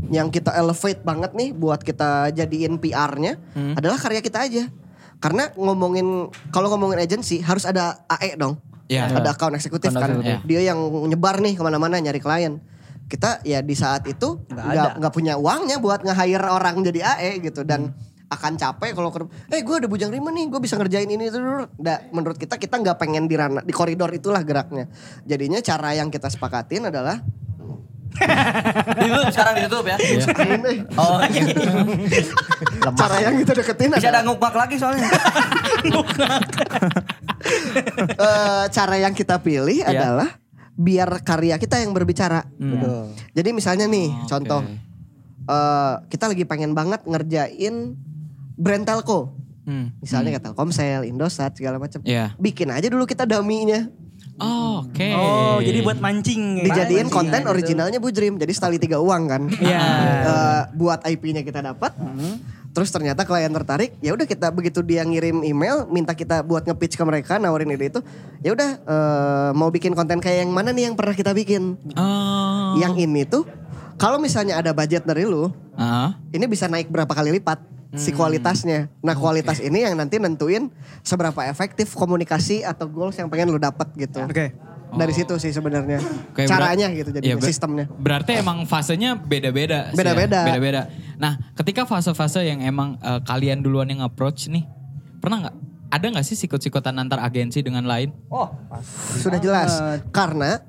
[0.09, 3.37] yang kita elevate banget nih buat kita jadiin PR-nya
[3.77, 4.63] adalah karya kita aja.
[5.21, 8.57] Karena ngomongin kalau ngomongin agency harus ada AE dong.
[8.91, 9.07] Iya.
[9.07, 10.19] ada account eksekutif kan.
[10.19, 10.43] eksekutif.
[10.43, 10.75] dia yang
[11.07, 12.59] nyebar nih ke mana-mana nyari klien.
[13.07, 17.63] Kita ya di saat itu nggak nggak punya uangnya buat nge-hire orang jadi AE gitu.
[17.63, 17.95] Dan
[18.31, 19.19] akan capek kalau ke
[19.51, 21.35] eh gue ada bujang rima nih gue bisa ngerjain ini itu
[21.75, 24.87] Nggak, menurut kita kita nggak pengen di ranah di koridor itulah geraknya
[25.27, 27.19] jadinya cara yang kita sepakatin adalah
[28.99, 29.95] Ditutup sekarang ditutup ya.
[30.43, 31.47] ini Oh iya.
[32.99, 35.07] cara yang kita deketin Bisa ada ngukmak lagi soalnya.
[38.19, 40.27] eh, cara yang kita pilih adalah
[40.75, 43.15] biar karya kita yang berbicara Betul.
[43.31, 44.61] jadi misalnya nih Oh, contoh
[45.47, 47.95] eh, kita lagi pengen banget ngerjain
[48.61, 49.93] brand telco Hmm.
[50.01, 52.01] misalnya kayak Telkomsel, Indosat segala macam.
[52.01, 52.33] Iya.
[52.41, 53.93] Bikin aja dulu kita dummy-nya.
[54.41, 55.13] Oh, Oke.
[55.13, 56.65] Oh, jadi buat mancing.
[56.65, 57.53] Dijadiin Mancing konten gitu.
[57.53, 58.41] originalnya Bu Dream.
[58.41, 59.45] Jadi sekali tiga uang kan.
[59.61, 59.81] Iya.
[60.31, 61.93] Eh, buat IP-nya kita dapat.
[62.71, 66.95] Terus ternyata klien tertarik, ya udah kita begitu dia ngirim email, minta kita buat nge-pitch
[66.95, 67.99] ke mereka, nawarin ide itu,
[68.39, 71.75] ya udah eh, mau bikin konten kayak yang mana nih yang pernah kita bikin?
[71.93, 72.79] Oh.
[72.79, 73.43] Yang ini tuh,
[73.95, 76.15] kalau misalnya ada budget dari lu, Ah.
[76.29, 77.57] ini bisa naik berapa kali lipat
[77.93, 78.87] si kualitasnya.
[78.99, 80.71] Nah kualitas ini yang nanti nentuin
[81.01, 84.21] seberapa efektif komunikasi atau goals yang pengen lu dapat gitu.
[84.21, 84.55] Oke.
[84.91, 87.87] Dari situ sih sebenarnya Oke, caranya gitu jadi Iya, ber- sistemnya.
[87.89, 89.87] Berarti emang fasenya beda-beda.
[89.87, 89.97] sih ya.
[89.97, 90.39] Beda-beda.
[90.43, 90.81] Beda-beda.
[91.15, 94.67] Nah, ketika fase-fase yang emang eh, kalian duluan yang approach nih,
[95.17, 95.55] pernah nggak?
[95.91, 98.11] Ada nggak sih sikut-sikutan antar agensi dengan lain?
[98.27, 98.51] Oh,
[99.15, 99.79] Sudah jelas.
[100.09, 100.59] Karena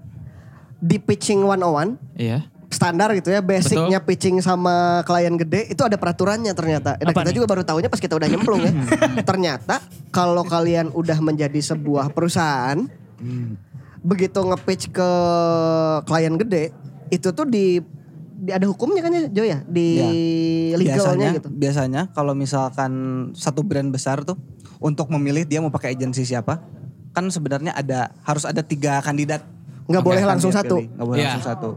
[0.77, 2.47] di pitching 101 Iya.
[2.73, 6.97] Standar gitu ya basicnya pitching sama klien gede itu ada peraturannya ternyata.
[6.97, 7.37] Dan Apa kita nih?
[7.37, 8.73] juga baru tahunya pas kita udah nyemplung ya.
[9.29, 12.89] ternyata kalau kalian udah menjadi sebuah perusahaan
[14.03, 15.09] begitu nge-pitch ke
[16.05, 16.75] klien gede
[17.09, 17.79] itu tuh di,
[18.35, 20.09] di ada hukumnya kan ya Jo ya di Ya.
[20.75, 21.49] legalnya biasanya, gitu.
[21.53, 22.93] Biasanya kalau misalkan
[23.33, 24.35] satu brand besar tuh
[24.79, 26.59] untuk memilih dia mau pakai agensi siapa,
[27.13, 29.45] kan sebenarnya ada harus ada tiga kandidat.
[29.93, 30.77] Nggak boleh langsung satu.
[30.81, 31.71] Nggak boleh langsung satu.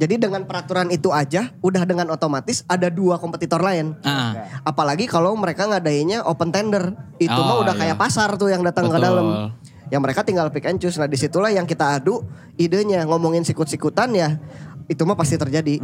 [0.00, 3.92] Jadi dengan peraturan itu aja udah dengan otomatis ada dua kompetitor lain.
[4.00, 4.48] Ah.
[4.64, 6.96] Apalagi kalau mereka ngadainnya open tender.
[7.20, 7.80] Itu Oh, mah udah iya.
[7.92, 9.52] kayak pasar tuh yang datang ke dalam.
[9.92, 10.96] Yang mereka tinggal pick and choose.
[10.96, 12.24] Nah di situlah yang kita adu
[12.56, 14.40] idenya ngomongin sikut-sikutan ya
[14.90, 15.78] itu mah pasti terjadi.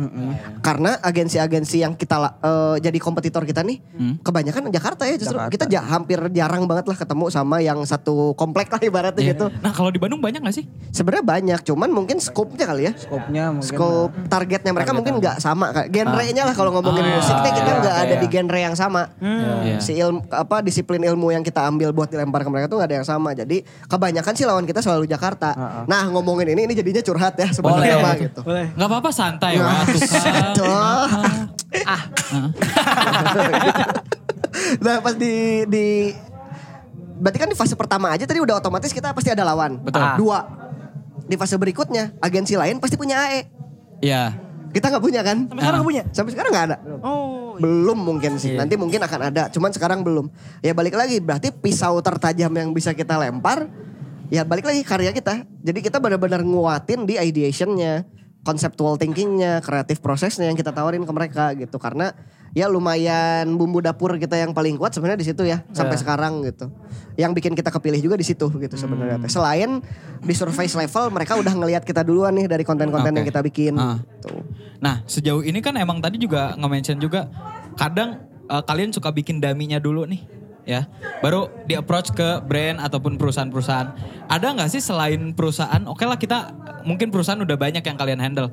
[0.61, 4.15] Karena agensi-agensi yang kita eh, jadi kompetitor kita nih Hmm.
[4.19, 5.39] kebanyakan Jakarta ya justru.
[5.39, 5.53] Jakarta.
[5.53, 9.31] Kita ja- hampir jarang banget lah ketemu sama yang satu komplek lah ibaratnya Iya.
[9.33, 9.47] gitu.
[9.57, 10.67] Nah, kalau di Bandung banyak nggak sih?
[10.91, 12.93] Sebenarnya banyak, cuman mungkin scope-nya kali ya.
[12.97, 13.69] Skopnya mungkin.
[13.69, 17.71] Scope targetnya mereka mungkin nggak sama kayak genre-nya lah kalau ngomongin Ah, musik nih kita
[17.71, 18.19] iya, nggak ada iya.
[18.19, 19.03] di genre yang sama.
[19.21, 19.79] Iya.
[19.79, 22.97] Si ilmu apa disiplin ilmu yang kita ambil buat dilempar ke mereka tuh nggak ada
[22.97, 23.31] yang sama.
[23.31, 25.55] Jadi kebanyakan sih lawan kita selalu Jakarta.
[25.85, 28.41] Nah ngomongin ini ini jadinya curhat ya sebenarnya gitu.
[28.43, 28.67] Boleh.
[28.73, 29.93] Nggak apa-apa santai, Wak.
[29.93, 30.57] Tukang.
[30.57, 31.07] Tuh.
[34.81, 35.87] nah pas di di
[37.21, 39.77] berarti kan di fase pertama aja tadi udah otomatis kita pasti ada lawan.
[39.85, 40.01] Betul.
[40.17, 40.41] Dua.
[41.27, 43.41] Di fase berikutnya agensi lain pasti punya AE.
[44.01, 44.37] Iya.
[44.73, 45.49] Kita nggak punya kan?
[45.49, 46.03] Sampai sekarang nggak punya?
[46.13, 46.77] Sampai sekarang nggak ada.
[47.01, 47.57] Oh.
[47.57, 48.55] Belum mungkin sih.
[48.55, 48.65] Iya.
[48.65, 49.49] Nanti mungkin akan ada.
[49.49, 50.29] Cuman sekarang belum.
[50.61, 51.17] Ya balik lagi.
[51.19, 53.69] Berarti pisau tertajam yang bisa kita lempar.
[54.29, 55.49] Ya balik lagi karya kita.
[55.65, 58.05] Jadi kita benar-benar nguatin di ideationnya.
[58.47, 59.59] Conceptual thinkingnya.
[59.67, 61.83] Kreatif prosesnya yang kita tawarin ke mereka gitu.
[61.83, 62.15] Karena
[62.55, 65.67] ya lumayan bumbu dapur kita yang paling kuat sebenarnya di situ ya.
[65.75, 66.71] Sampai sekarang gitu.
[67.19, 69.27] Yang bikin kita kepilih juga di situ gitu sebenarnya.
[69.27, 69.31] teh.
[69.35, 69.83] Selain
[70.23, 73.19] di surface level mereka udah ngelihat kita duluan nih dari konten-konten Oke.
[73.19, 73.75] yang kita bikin.
[73.75, 73.99] Ah.
[73.99, 74.31] Gitu.
[74.79, 77.27] Nah, sejauh ini kan emang tadi juga nge-mention juga
[77.75, 80.23] kadang eh, kalian suka bikin daminya dulu nih,
[80.67, 80.85] ya.
[81.23, 83.95] Baru di approach ke brand ataupun perusahaan-perusahaan.
[84.27, 85.81] Ada nggak sih selain perusahaan?
[85.87, 86.53] Oke lah kita
[86.83, 88.51] mungkin perusahaan udah banyak yang kalian handle.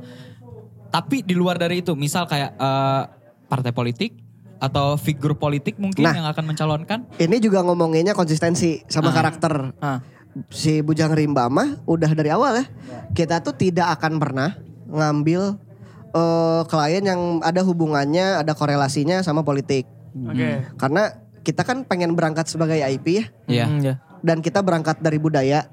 [0.88, 3.02] Tapi di luar dari itu, misal kayak eh,
[3.50, 4.14] partai politik
[4.58, 6.16] atau figur politik mungkin Nah.
[6.16, 7.00] yang akan mencalonkan?
[7.18, 9.16] Ini juga ngomonginnya konsistensi sama Ah.
[9.18, 9.54] karakter.
[9.82, 10.00] Ah.
[10.50, 12.66] si Bujang Rimba mah udah dari awal ya.
[13.14, 14.58] Kita tuh tidak akan pernah
[14.88, 15.62] ngambil
[16.10, 19.86] eh, klien yang ada hubungannya, ada korelasinya sama politik.
[20.14, 20.62] Oke.
[20.74, 21.10] Karena
[21.44, 23.26] kita kan pengen berangkat sebagai IP ya.
[23.46, 23.66] Iya.
[23.68, 23.96] Hmm, ya.
[24.24, 25.68] dan kita berangkat dari budaya.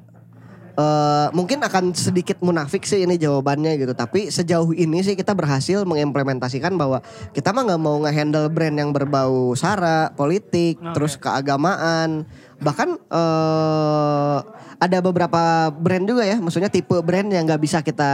[0.75, 5.83] Eh mungkin akan sedikit munafik sih ini jawabannya gitu, tapi sejauh ini sih kita berhasil
[5.87, 7.03] mengimplementasikan bahwa
[7.35, 12.27] kita mah nggak mau ngehandle brand yang berbau sara, politik, terus keagamaan,
[12.63, 14.39] bahkan eh
[14.81, 18.11] ada beberapa brand juga ya, maksudnya tipe brand yang nggak bisa kita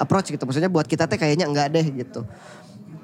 [0.00, 2.24] approach gitu, maksudnya buat kita teh kayaknya enggak deh gitu.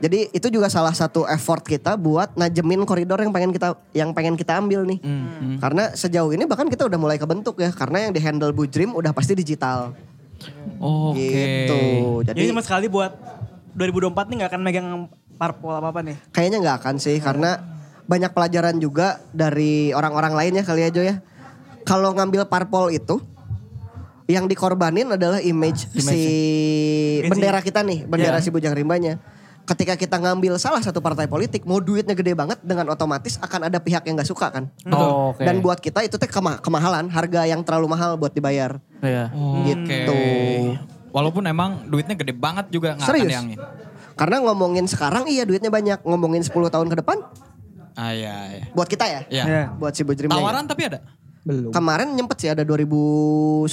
[0.02, 4.34] Jadi itu juga salah satu effort kita buat najemin koridor yang pengen kita yang pengen
[4.34, 4.98] kita ambil nih.
[5.62, 8.98] Karena sejauh ini bahkan kita udah mulai kebentuk ya karena yang di handle Bu Dream
[8.98, 9.94] udah pasti digital.
[10.82, 11.22] Oke.
[11.22, 11.82] Gitu.
[12.26, 13.14] Jadi Jadi sama sekali buat
[13.78, 14.88] 2024 nih gak akan megang
[15.38, 16.16] parpol apa-apa nih.
[16.34, 17.62] kayaknya nggak akan sih karena
[18.06, 21.16] banyak pelajaran juga dari orang-orang lain ya kali aja ya.
[21.86, 23.22] Kalau ngambil parpol itu
[24.30, 26.22] yang dikorbanin adalah image, si
[27.26, 29.18] bendera kita nih, bendera si Bujang Rimbanya.
[29.62, 33.78] Ketika kita ngambil salah satu partai politik, mau duitnya gede banget dengan otomatis akan ada
[33.78, 34.66] pihak yang nggak suka kan.
[34.90, 35.46] Oh, oke.
[35.46, 38.82] Dan buat kita itu teh kema- kemahalan, harga yang terlalu mahal buat dibayar.
[38.98, 39.30] Iya.
[39.30, 39.70] Oke.
[39.70, 40.18] Gitu.
[41.14, 43.30] Walaupun emang duitnya gede banget juga nggak akan Serius?
[43.30, 43.58] diangin.
[44.18, 47.22] Karena ngomongin sekarang iya duitnya banyak, ngomongin 10 tahun ke depan
[47.92, 48.64] Ah iya, iya.
[48.72, 49.20] buat kita ya.
[49.28, 49.44] Iya.
[49.44, 49.64] Iya.
[49.76, 51.04] Buat si Bujrim Tawaran tapi ada?
[51.42, 51.74] Belum.
[51.74, 53.66] Kemarin nyempet sih ada 2019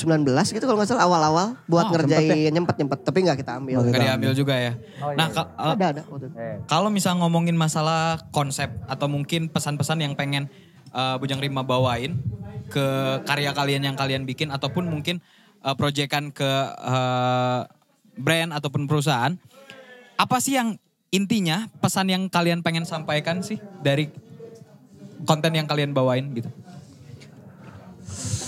[0.50, 3.86] gitu kalau nggak salah awal-awal buat Oh, ngerjain nyempet-nyempet tapi nggak kita ambil.
[3.86, 4.74] Gak diambil juga ya.
[5.14, 6.02] nah, ka- eh, Ada ada.
[6.02, 6.28] itu.
[6.66, 10.50] kalau misal ngomongin masalah konsep atau mungkin pesan-pesan yang pengen
[10.90, 12.18] eh, Bujang Rima bawain
[12.70, 12.86] ke
[13.26, 15.22] karya kalian yang kalian bikin ataupun mungkin
[15.62, 17.62] eh, proyekan ke eh,
[18.18, 19.38] brand ataupun perusahaan,
[20.18, 20.74] apa sih yang
[21.10, 24.10] intinya pesan yang kalian pengen sampaikan sih dari
[25.24, 26.50] konten yang kalian bawain gitu?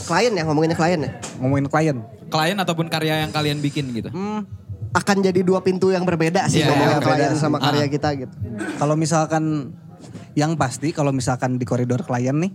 [0.04, 1.12] Klien ya ngomonginnya klien ya.
[1.38, 1.98] Ngomongin klien.
[2.28, 4.10] Klien ataupun karya yang kalian bikin gitu.
[4.10, 4.44] Hmm,
[4.92, 7.40] Akan jadi dua pintu yang berbeda sih Iya, ngomongin klien sih.
[7.40, 7.88] sama karya Ah.
[7.88, 8.34] kita gitu.
[8.76, 9.72] Kalau misalkan
[10.34, 12.52] yang pasti kalau misalkan di koridor klien nih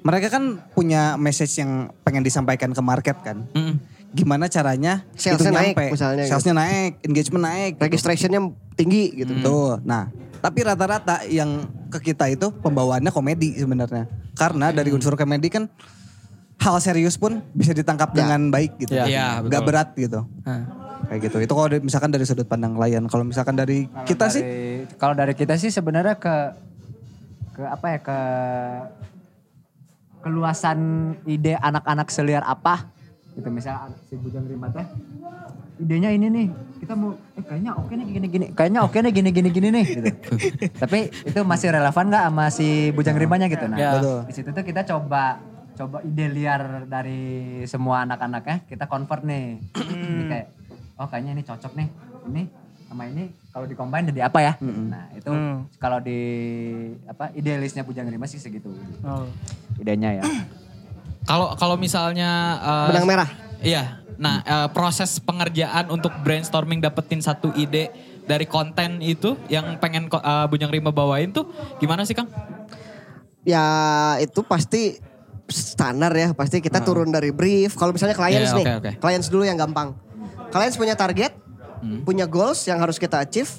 [0.00, 3.48] mereka kan punya message yang pengen disampaikan ke market kan.
[3.50, 3.58] Mm.
[3.58, 3.74] Hmm.
[4.12, 5.86] Gimana caranya Salesnya itu naik nyampe.
[5.90, 6.30] misalnya gitu.
[6.30, 7.70] Salesnya naik, engagement naik.
[7.74, 7.82] gitu.
[7.82, 8.40] Registrationnya
[8.72, 9.32] tinggi gitu.
[9.40, 9.82] Tuh.
[9.82, 10.06] Nah,
[10.38, 11.50] tapi rata-rata yang
[11.88, 14.06] ke kita itu pembawaannya komedi sebenarnya.
[14.34, 15.66] Karena dari unsur komedi kan
[16.56, 18.16] hal serius pun bisa ditangkap Ya.
[18.20, 18.92] dengan baik gitu.
[18.92, 19.04] Ya.
[19.04, 19.64] Iya, Gak betul.
[19.64, 20.20] berat gitu.
[21.04, 21.36] Kayak gitu.
[21.40, 23.04] Itu kalau misalkan dari sudut pandang klien.
[23.04, 26.34] Kalau misalkan dari kita sih Dari- Kalau dari kita sih sebenarnya ke
[27.52, 28.18] ke apa ya ke
[30.20, 30.78] keluasan
[31.24, 32.88] ide anak-anak seliar apa
[33.30, 34.86] gitu misalnya si Bujang Rima teh
[35.76, 36.46] idenya ini nih
[36.78, 39.84] kita mau eh kayaknya oke nih gini gini kayaknya oke nih gini gini gini nih
[39.84, 40.10] gitu
[40.80, 43.90] tapi itu masih relevan nggak sama si Bujang Rimanya gitu nah Ya.
[43.98, 44.18] Betul.
[44.24, 45.42] di situ tuh kita coba
[45.74, 47.22] coba ide liar dari
[47.64, 50.46] semua anak-anaknya kita convert nih Jadi kayak
[50.94, 51.88] oh kayaknya ini cocok nih
[52.24, 52.42] ini
[52.84, 55.66] sama ini kalau di-combine jadi apa ya nah itu Hmm.
[55.76, 56.20] kalau di
[57.04, 58.70] apa idealisnya Bujang Rima sih segitu
[59.00, 59.26] Oh.
[59.76, 60.24] idenya ya
[61.24, 63.28] Kalau kalau misalnya eh, Benang merah.
[63.58, 64.04] Iya.
[64.14, 67.88] Nah, eh, proses pengerjaan untuk brainstorming dapetin satu ide
[68.22, 71.48] dari konten itu yang pengen eh, Bujang Rima bawain tuh
[71.80, 72.28] gimana sih, Kang?
[73.40, 73.64] Ya
[74.20, 75.00] itu pasti
[75.48, 76.32] standar ya.
[76.32, 77.74] Pasti kita turun dari brief.
[77.74, 78.64] Kalau misalnya clients Iya, nih.
[78.64, 78.90] oke, oke.
[79.00, 79.92] Clients dulu yang gampang.
[80.48, 81.34] Clients punya target,
[82.02, 83.50] punya goals yang harus kita achieve.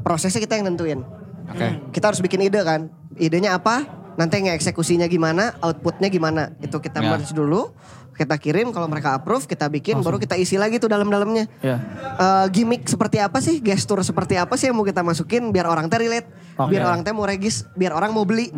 [0.00, 1.02] Prosesnya kita yang nentuin.
[1.48, 1.68] Oke.
[1.90, 2.88] Kita harus bikin ide kan.
[3.16, 3.82] Idenya apa?
[4.14, 6.54] Nanti nge-eksekusinya gimana, outputnya gimana.
[6.58, 7.14] Itu kita Ya.
[7.14, 7.70] merge dulu.
[8.18, 11.46] Kita kirim kalau mereka approve, kita bikin, baru kita isi lagi tuh dalam-dalamnya.
[11.62, 11.78] Ya.
[12.18, 15.86] Eh, gimmick seperti apa sih, gestur seperti apa sih yang mau kita masukin biar orang
[15.86, 16.26] teh relate,
[16.58, 16.74] Oke.
[16.74, 18.50] biar orang teh mau regis, biar orang mau beli.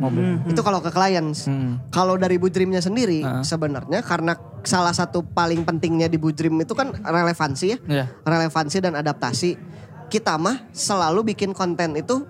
[0.49, 1.45] Itu kalau ke clients.
[1.93, 4.33] Kalau dari Budrimnya sendiri sebenarnya karena
[4.65, 7.79] salah satu paling pentingnya di Budrim itu kan relevansi ya.
[7.85, 8.05] Iya.
[8.25, 9.61] Relevansi dan adaptasi.
[10.09, 12.25] Kita mah selalu bikin konten itu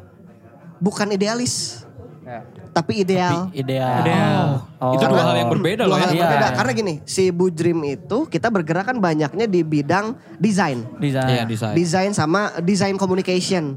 [0.82, 1.86] bukan idealis,
[2.20, 2.44] Ya.
[2.70, 3.50] Tapi ideal.
[3.50, 4.00] Ideal.
[4.00, 4.46] Ideal.
[4.76, 4.94] Oh.
[4.94, 6.08] Itu dua hal yang berbeda Dua loh hal ya.
[6.08, 6.24] yang Iya.
[6.24, 6.48] berbeda.
[6.54, 10.06] Karena gini, si Budrim itu kita bergerak kan banyaknya di bidang
[10.36, 10.86] desain.
[10.96, 11.28] Desain.
[11.28, 11.74] Iya, desain.
[11.74, 13.76] desain sama desain communication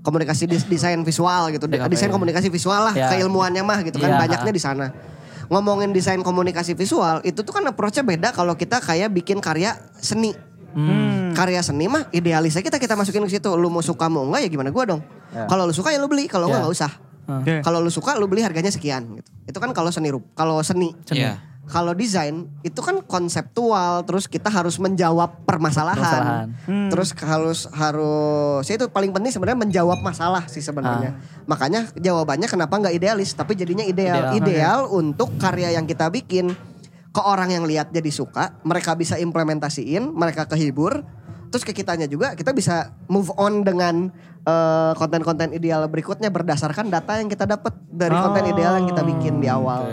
[0.00, 1.86] komunikasi desain visual gitu DKP.
[1.88, 3.06] desain komunikasi visual lah Ya.
[3.08, 4.18] keilmuannya mah gitu kan Iya.
[4.18, 4.86] banyaknya di sana
[5.46, 10.34] ngomongin desain komunikasi visual itu tuh kan approach-nya beda kalau kita kayak bikin karya seni
[10.72, 11.30] Hmm.
[11.32, 14.48] karya seni mah idealisnya kita kita masukin ke situ lu mau suka mau enggak ya
[14.50, 15.44] gimana gua dong Ya.
[15.46, 16.62] kalau lu suka ya lu beli kalau enggak Ya.
[16.64, 16.92] enggak usah
[17.22, 17.62] Oke.
[17.62, 20.90] kalau lu suka lu beli harganya sekian gitu itu kan kalau seni rup kalau seni
[21.10, 21.38] Iya.
[21.70, 25.96] kalau desain itu kan konseptual terus kita harus menjawab permasalahan.
[26.02, 26.90] Permasalahan.
[26.90, 31.16] Terus harus harus ya itu paling penting sebenarnya menjawab masalah sih sebenarnya.
[31.46, 34.34] Makanya jawabannya kenapa nggak idealis tapi jadinya ideal.
[34.34, 34.42] Ideal.
[34.42, 36.50] Ideal, untuk karya yang kita bikin
[37.12, 41.04] ke orang yang lihat jadi suka, mereka bisa implementasiin, mereka kehibur,
[41.52, 44.08] terus ke kitanya juga kita bisa move on dengan
[44.42, 49.38] eh, konten-konten ideal berikutnya berdasarkan data yang kita dapat dari konten ideal yang kita bikin
[49.38, 49.92] di awal.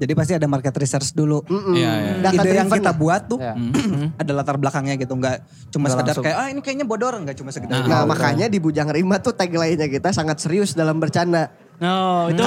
[0.00, 1.44] Jadi pasti ada market research dulu.
[1.44, 1.76] Mm-mm.
[1.76, 2.12] Iya, iya.
[2.24, 2.96] Data Ide yang kita lah.
[2.96, 3.52] buat tuh Ya.
[4.24, 7.84] ada latar belakangnya gitu, nggak cuma sekedar kayak ah ini kayaknya bodor, nggak cuma sekedar.
[7.84, 11.52] Nah makanya di Bujang Rima tuh tagline-nya kita sangat serius dalam bercanda.
[11.76, 12.40] No, itu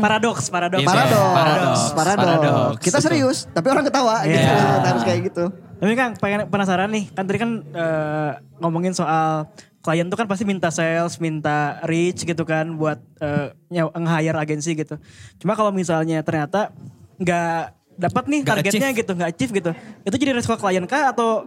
[0.00, 0.84] paradoks, paradoks.
[0.84, 2.24] Itu ya, Paradoks, paradoks, paradoks.
[2.32, 2.80] paradoks.
[2.80, 4.40] Kita serius, tapi orang ketawa gitu.
[4.40, 4.80] Iya.
[4.80, 5.44] Harus kayak gitu.
[5.76, 9.44] Tapi kan pengen penasaran nih, kan tadi kan eh, ngomongin soal
[9.78, 14.72] klien tuh kan pasti minta sales, minta reach gitu kan buat eh, nyaw- nge-hire agensi
[14.72, 14.96] gitu.
[15.36, 16.72] Cuma kalau misalnya ternyata
[17.16, 17.60] nggak
[17.96, 18.98] dapat nih targetnya achieve.
[18.98, 19.70] gitu, nggak achieve gitu.
[20.02, 21.44] Itu jadi resiko klien kah atau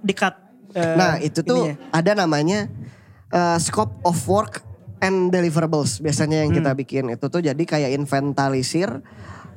[0.00, 0.34] di-cut?
[0.72, 1.74] eh, Nah itu tuh ininya?
[1.90, 2.68] ada namanya
[3.30, 4.64] uh, scope of work
[4.98, 6.58] and deliverables biasanya yang Hmm.
[6.58, 9.00] kita bikin itu tuh jadi kayak inventarisir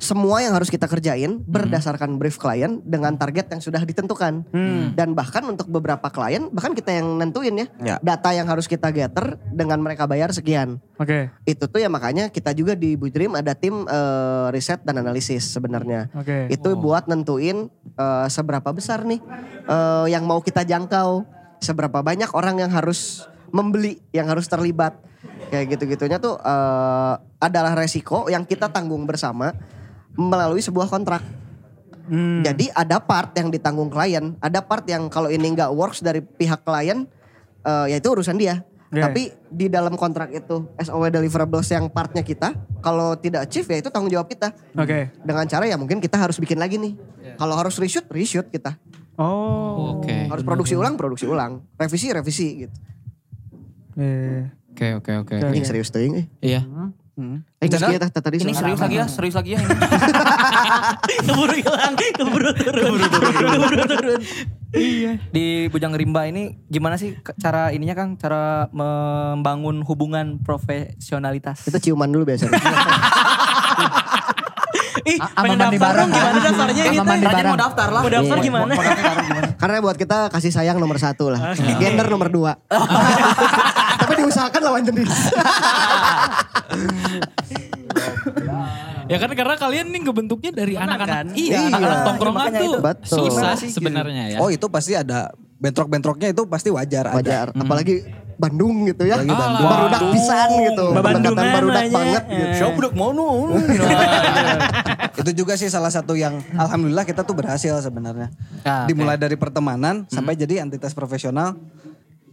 [0.02, 1.46] semua yang harus kita kerjain Hmm.
[1.46, 4.98] berdasarkan brief klien dengan target yang sudah ditentukan Hmm.
[4.98, 7.96] dan bahkan untuk beberapa klien bahkan kita yang nentuin ya, Ya.
[8.02, 11.30] data yang harus kita gather dengan mereka bayar sekian Oke.
[11.46, 16.10] itu tuh ya makanya kita juga di Budrim ada tim eh, riset dan analisis sebenarnya.
[16.18, 16.50] Oke.
[16.50, 19.22] Itu buat nentuin eh, seberapa besar nih
[19.70, 21.22] eh, yang mau kita jangkau,
[21.62, 23.22] seberapa banyak orang yang harus
[23.54, 24.98] membeli, yang harus terlibat.
[25.54, 29.54] Kayak gitu-gitunya tuh eh, adalah resiko yang kita tanggung bersama
[30.16, 31.22] melalui sebuah kontrak.
[32.10, 32.42] Hmm.
[32.42, 36.66] Jadi ada part yang ditanggung klien, ada part yang kalau ini nggak works dari pihak
[36.66, 37.06] klien,
[37.62, 38.66] eh, ya itu urusan dia.
[38.92, 39.08] Yeah.
[39.08, 42.52] Tapi di dalam kontrak itu SOW deliverables yang partnya kita,
[42.84, 44.52] kalau tidak achieve ya itu tanggung jawab kita.
[44.76, 45.08] Oke.
[45.24, 46.92] Dengan cara ya mungkin kita harus bikin lagi nih.
[47.40, 48.76] Kalau harus reshoot, reshoot kita.
[49.16, 49.96] Oh.
[49.96, 50.28] Oke.
[50.28, 51.64] Harus produksi ulang, produksi ulang.
[51.80, 52.76] Revisi, revisi gitu.
[53.96, 54.44] Eh.
[54.72, 55.34] Oke oke oke.
[55.36, 56.28] Ini serius tuh ini.
[56.40, 56.64] Iya.
[56.64, 59.60] Eh, tah, tah tadi Ini serius lagi ya, serius lagi ya
[61.26, 62.92] keburu hilang, keburu turun.
[63.52, 64.20] Keburu turun.
[64.72, 65.12] Iya.
[65.28, 68.16] Di Bujang Rimba ini gimana sih cara ininya Kang?
[68.16, 71.68] Cara membangun hubungan profesionalitas.
[71.68, 72.56] Kita ciuman dulu biasanya.
[75.02, 75.98] Ih, pengen daftar bareng.
[75.98, 77.46] dong gimana daftarnya Tanya bareng.
[77.48, 78.02] mau daftar lah.
[78.06, 78.44] Mau daftar Iya.
[78.46, 78.72] gimana?
[78.72, 79.46] Mau daftar gimana?
[79.58, 81.40] Karena buat kita kasih sayang nomor satu lah.
[81.58, 82.52] Gender nomor dua.
[84.22, 85.10] Diusahakan lawan jenis.
[89.10, 90.88] Ya kan karena kalian nih ngebentuknya dari kan?
[90.88, 91.36] anak-anak.
[91.36, 91.36] Iya.
[91.36, 92.78] Iya, anak-anak Iya, tongkrongan makanya tuh itu.
[92.80, 93.18] Betul.
[93.28, 94.38] susah sebenarnya ya.
[94.40, 95.28] Oh itu pasti ada
[95.60, 97.12] bentrok-bentroknya itu pasti wajar.
[97.12, 97.16] ada.
[97.18, 97.46] Wajar.
[97.52, 97.96] Apalagi
[98.40, 99.20] Bandung gitu ya.
[99.20, 99.68] Apalagi Bandung.
[99.68, 100.84] Barudak pisan gitu.
[100.96, 101.92] Pendekatan barudak namanya.
[101.92, 102.54] banget gitu.
[102.56, 103.10] Siapa budak mau
[105.22, 108.32] itu juga sih salah satu yang alhamdulillah kita tuh berhasil sebenarnya.
[108.64, 111.54] Ah, Dimulai dari pertemanan sampai jadi entitas profesional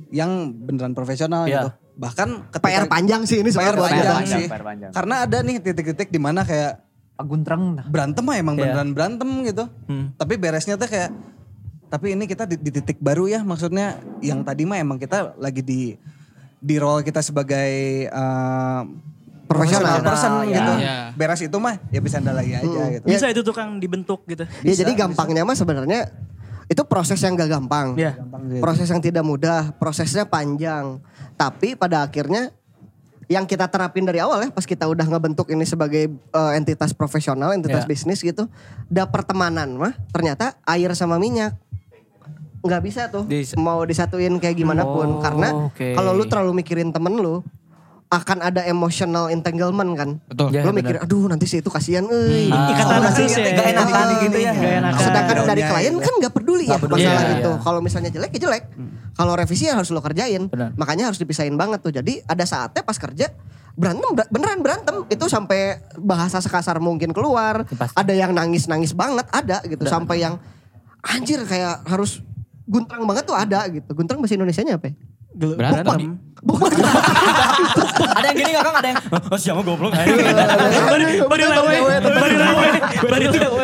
[0.10, 1.54] yang beneran profesional Iya.
[1.56, 1.70] gitu.
[1.96, 4.34] Bahkan ketika PR panjang sih ini PR sebenarnya buat panjang kita.
[4.34, 4.46] sih.
[4.48, 4.92] PR panjang.
[4.92, 6.74] Karena ada nih titik-titik di mana kayak
[7.14, 7.84] Paguntreng.
[7.86, 8.64] berantem mah emang Iya.
[8.66, 9.64] beneran berantem gitu.
[10.16, 11.12] Tapi beresnya tuh kayak
[11.86, 15.60] tapi ini kita di, di titik baru ya maksudnya yang tadi mah emang kita lagi
[15.60, 15.98] di
[16.56, 17.72] di role kita sebagai
[18.08, 18.86] uh,
[19.44, 19.98] Profesional.
[20.00, 20.56] person ya.
[20.56, 20.74] gitu.
[20.78, 20.96] Iya.
[21.12, 23.04] Beres itu mah ya bisa anda lagi aja gitu.
[23.04, 24.46] Bisa itu tuh Kang dibentuk gitu.
[24.62, 26.14] Ya jadi gampangnya mah sebenarnya
[26.70, 27.98] itu proses yang gak gampang.
[27.98, 28.14] Iya.
[28.62, 31.02] Proses yang tidak mudah, prosesnya panjang.
[31.34, 32.54] Tapi pada akhirnya
[33.26, 37.54] yang kita terapin dari awal ya pas kita udah ngebentuk ini sebagai eh, entitas profesional,
[37.54, 37.90] entitas Iya.
[37.90, 38.50] bisnis gitu,
[38.86, 41.54] da pertemanan mah ternyata air sama minyak
[42.60, 45.96] nggak bisa tuh Dis- mau disatuin kayak gimana pun Oh, karena oke.
[45.96, 47.40] kalau lu terlalu mikirin temen lu
[48.10, 50.10] akan ada emotional entanglement kan.
[50.26, 50.50] Betul.
[50.50, 52.50] Ya, lu mikir aduh nanti si itu kasihan euy.
[52.50, 53.54] Ikatan Soalnya khusus si- ya.
[53.54, 54.52] Gak enakan gitu ya.
[54.52, 55.00] Gak enakan.
[55.00, 56.02] Sedangkan dari Daunnya klien itu.
[56.02, 57.00] kan nggak peduli ya Nggak peduli.
[57.00, 57.52] masalah Iya, itu.
[57.52, 57.62] iya.
[57.62, 58.64] Kalau misalnya jelek ya jelek.
[59.14, 60.44] Kalau revisi ya harus lo kerjain.
[60.48, 60.70] Benar.
[60.74, 61.92] Makanya harus dipisahin banget tuh.
[61.92, 63.30] Jadi ada saatnya pas kerja
[63.72, 65.60] berantem ber- beneran berantem itu sampai
[65.96, 67.62] bahasa sekasar mungkin keluar.
[67.70, 67.94] Pasti.
[67.94, 70.42] Ada yang nangis-nangis banget ada gitu sampai yang
[71.00, 72.26] anjir kayak harus
[72.66, 73.86] guntrang banget tuh ada gitu.
[73.92, 74.90] Guntrang bahasa Indonesianya apa?
[74.90, 74.94] ya?
[75.40, 76.20] Berantem.
[78.20, 78.76] Ada yang gini gak Kang?
[78.80, 79.92] Ada yang, oh, siapa goblok?
[79.92, 81.96] Bari bari lewe, bari lewe,
[83.12, 83.60] bari lewe.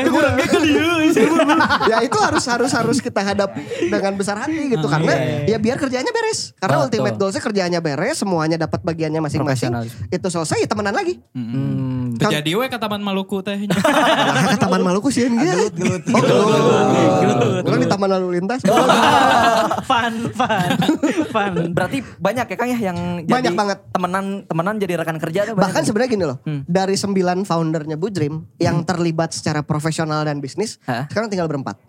[1.92, 6.12] ya itu harus harus harus kita hadap dengan besar hati gitu karena ya biar kerjanya
[6.12, 6.52] beres.
[6.60, 9.72] Karena ultimate goalsnya kerjanya beres semuanya dapat bagiannya masing-masing.
[10.12, 11.20] Itu selesai ya temenan lagi.
[11.32, 12.16] Hmm.
[12.16, 13.60] Terjadi we ke Taman Maluku teh.
[14.56, 16.04] Ke Taman Maluku sih gelut gelut.
[16.12, 17.64] Oh gelut.
[17.68, 18.64] Bukan di Taman Lalu Lintas
[19.86, 20.70] Fun, fun,
[21.32, 21.56] fun.
[21.72, 23.78] Berarti banyak ya Kang ya yang Banyak jadi banget.
[23.90, 25.88] temenan temenan jadi rekan kerja tuh banyak bahkan ya?
[25.88, 31.08] sebenarnya gini loh dari sembilan foundernya Bu Dream yang terlibat secara profesional dan bisnis Hah?
[31.08, 31.80] sekarang tinggal berempat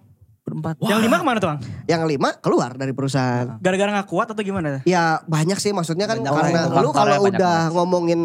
[0.49, 0.75] empat.
[0.79, 1.59] Yang lima ke mana tuh, Bang?
[1.85, 3.57] Yang lima keluar dari perusahaan.
[3.59, 4.81] Gara-gara nggak kuat atau gimana?
[4.83, 7.73] Ya banyak sih maksudnya kan Banyak karena lu kalau banyak udah banget.
[7.73, 8.21] ngomongin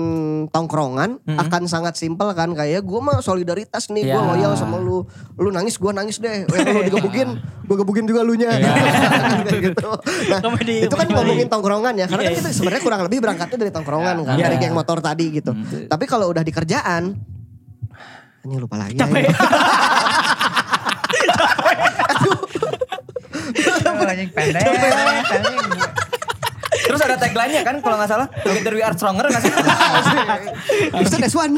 [0.47, 4.19] tongkrongan akan sangat simpel kan kayak gue mah solidaritas nih gue Ya.
[4.21, 5.01] loyal sama lu
[5.33, 9.87] lu nangis gue nangis deh Eh, lu digebukin gue gebukin juga lu nya Kayak gitu
[10.27, 11.15] nah Komedi, itu kan komedi.
[11.15, 14.43] ngomongin tongkrongan ya karena kan Iya, kita sebenarnya kurang lebih berangkatnya dari tongkrongan kan Iya.
[14.45, 15.51] dari geng motor tadi gitu
[15.87, 17.03] tapi kalau udah di kerjaan
[18.41, 19.05] ini lupa lagi ya.
[24.11, 24.63] Anjing pendek.
[24.67, 25.57] anjing.
[26.81, 28.27] Terus ada tagline-nya kan kalau nggak salah.
[28.43, 29.53] Together we are stronger nggak sih?
[30.91, 31.55] Bisa des one.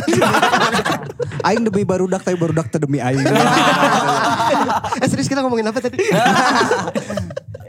[1.47, 3.23] Aing demi barudak tapi barudak demi aing.
[5.01, 5.97] eh serius kita ngomongin apa tadi?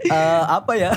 [0.05, 0.93] Eh, apa ya?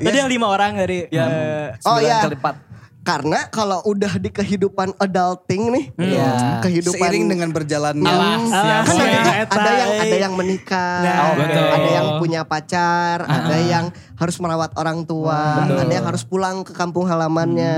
[0.00, 2.16] Tadi yang lima orang dari Yang eh, Oh sembilan iya.
[2.24, 2.54] kali lipat.
[3.02, 6.62] Karena kalau udah di kehidupan adulting nih, Iya.
[6.62, 11.32] kehidupan Seiring dengan berjalannya Alas, ya, kan ada, ada yang ada yang menikah, Nah, Oh,
[11.34, 11.66] betul.
[11.66, 13.90] ada yang punya pacar, ada yang
[14.22, 17.74] harus merawat orang tua, ada yang harus pulang ke kampung halamannya.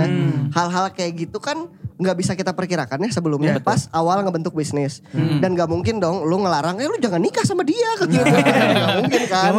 [0.53, 1.64] Hal-hal kayak gitu kan
[1.95, 5.01] nggak bisa kita perkirakan ya sebelumnya pas awal ngebentuk bisnis.
[5.14, 8.26] Dan nggak mungkin dong lu ngelarang eh lu jangan nikah sama dia kayak gitu
[8.76, 9.51] nggak mungkin kan.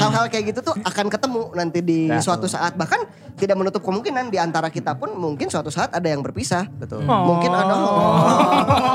[0.00, 2.78] Hal-hal kayak gitu tuh akan ketemu nanti di suatu saat.
[2.78, 3.00] Bahkan
[3.36, 6.64] tidak menutup kemungkinan di antara kita pun mungkin suatu saat ada yang berpisah.
[6.78, 7.02] Betul.
[7.04, 7.74] Mungkin ada.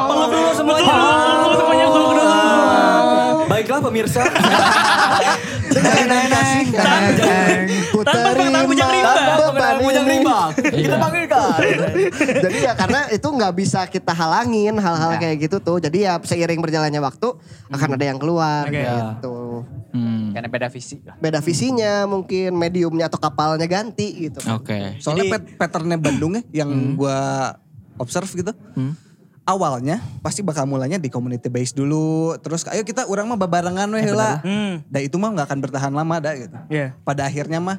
[0.10, 0.96] Peluk dulu semuanya.
[1.44, 2.26] Peluk semuanya, peluk dulu.
[3.46, 4.22] Baiklah pemirsa.
[7.96, 10.18] ku Tanpa terima Bujang ini.
[10.20, 10.40] rimba.
[10.56, 11.60] Kita panggilkan.
[12.44, 15.78] Jadi ya karena itu nggak bisa kita halangin hal-hal kayak gitu tuh.
[15.80, 17.28] Jadi ya seiring berjalannya waktu
[17.72, 19.64] akan ada yang keluar gitu.
[19.96, 20.36] Hmm.
[20.36, 21.00] Karena beda visi.
[21.00, 24.44] Beda visinya mungkin mediumnya atau kapalnya ganti gitu.
[24.52, 25.00] Oke.
[25.00, 27.52] Soalnya pat- patternnya Bandung ya yang gua
[27.96, 28.52] observe gitu.
[29.46, 32.34] Awalnya pasti bakal mulanya di community base dulu.
[32.40, 34.42] Terus ayo kita orang mah babarengan weh lah.
[34.42, 34.82] Hmm.
[34.86, 36.58] Dan itu mah nggak akan bertahan lama dah gitu.
[36.68, 36.98] Iya.
[37.00, 37.78] Pada akhirnya mah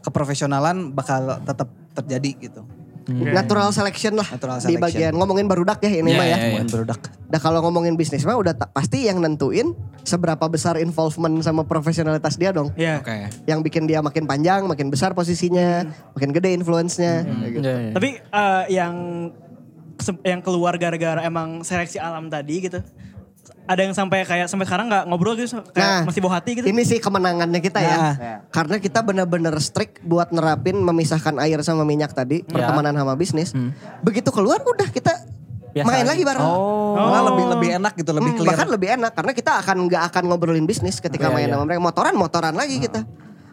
[0.00, 2.62] keprofesionalan bakal tetap terjadi gitu.
[3.06, 4.82] Natural selection lah Natural di selection.
[4.82, 6.30] bagian ngomongin barudak ya ini Iya, mah ya.
[6.32, 6.50] iya, iya.
[6.56, 6.98] Bukan produk.
[7.06, 12.34] Nah kalau ngomongin bisnis mah udah ta- pasti yang nentuin seberapa besar involvement sama profesionalitas
[12.34, 12.74] dia dong.
[12.74, 12.98] Iya.
[12.98, 13.30] Oke.
[13.44, 17.14] Yang bikin dia makin panjang, makin besar posisinya, makin gede influence-nya.
[17.22, 17.68] kayak gitu.
[17.94, 18.94] Tapi eh, yang
[20.22, 22.80] yang keluar gara-gara emang seleksi alam tadi gitu.
[23.66, 26.66] Ada yang sampai kayak sampai sekarang nggak ngobrol gitu, kayak masih bawa hati gitu.
[26.66, 27.96] Ini sih kemenangannya kita ya.
[27.96, 28.14] Nah.
[28.14, 28.36] Ya.
[28.48, 33.50] Karena kita benar-benar strict buat nerapin memisahkan air sama minyak tadi, pertemanan sama bisnis.
[34.02, 35.10] Begitu keluar udah kita
[35.72, 36.22] Biasa main lagi.
[36.22, 36.46] lagi bareng.
[36.96, 38.50] Malah lebih lebih enak gitu, lebih Hmm, clear.
[38.54, 41.54] bahkan lebih enak karena kita akan nggak akan ngobrolin bisnis ketika Iya, main iya.
[41.58, 41.80] sama mereka.
[41.82, 43.02] Motoran motoran lagi kita.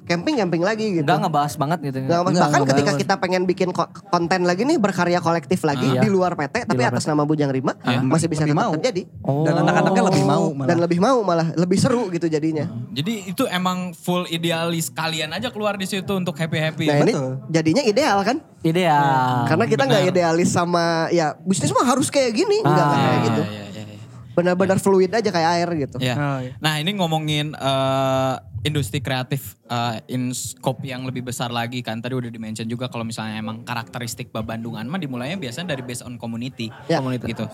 [0.04, 1.04] Camping camping lagi gitu.
[1.04, 1.98] Enggak ngebahas banget gitu.
[2.02, 5.88] Nggak, Nggak, bahkan nggak ketika kita pengen bikin ko- konten lagi nih berkarya kolektif lagi
[5.90, 6.02] Iya.
[6.02, 8.00] di luar PT tapi luar atas nama Bujang Rima Iya.
[8.02, 8.72] masih bisa tetap mau.
[8.74, 9.08] terjadi.
[9.24, 10.68] Dan anak-anaknya lebih mau malah.
[10.68, 12.68] Dan lebih mau malah lebih seru gitu jadinya.
[12.90, 16.86] Jadi itu emang full idealis kalian aja keluar di situ untuk happy happy.
[16.86, 17.32] Nah ini betul.
[17.48, 18.38] jadinya ideal kan?
[18.62, 19.46] Ideal.
[19.46, 22.92] Karena kita nggak idealis sama ya bisnis mah harus kayak gini, enggak Ah.
[22.94, 23.42] kayak gitu.
[23.42, 24.00] Iya, iya, iya, iya.
[24.34, 25.98] Benar-benar fluid aja kayak air gitu.
[25.98, 26.16] Ya.
[26.16, 26.54] Oh, iya.
[26.58, 28.34] Nah ini ngomongin eh,
[28.64, 32.00] industri kreatif eh, in scope yang lebih besar lagi kan.
[32.00, 36.16] Tadi udah dimention juga kalau misalnya emang karakteristik Babandungan mah dimulainya biasanya dari based on
[36.16, 36.72] community.
[36.88, 37.04] Ya.
[37.04, 37.46] Community gitu.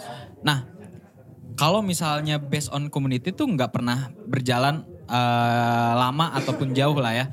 [0.45, 0.69] Nah
[1.57, 7.25] kalau misalnya based on community tuh nggak pernah berjalan eh, lama ataupun jauh lah ya.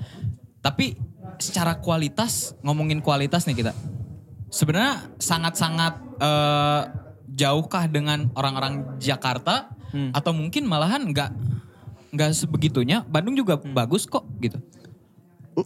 [0.65, 0.99] Tapi
[1.37, 3.73] secara kualitas, ngomongin kualitas nih kita.
[4.49, 6.83] Sebenarnya sangat-sangat eh,
[7.37, 11.31] jauhkah dengan orang-orang Jakarta atau mungkin malahan nggak
[12.17, 13.05] nggak sebegitunya.
[13.05, 14.57] Bandung juga bagus kok gitu.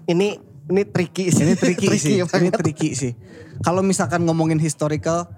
[0.07, 0.39] Ini
[0.71, 1.43] ini tricky sih.
[1.47, 2.19] Ini tricky, sih.
[2.19, 2.59] Ini banget.
[2.59, 3.13] tricky sih.
[3.63, 5.31] Kalau misalkan ngomongin historical,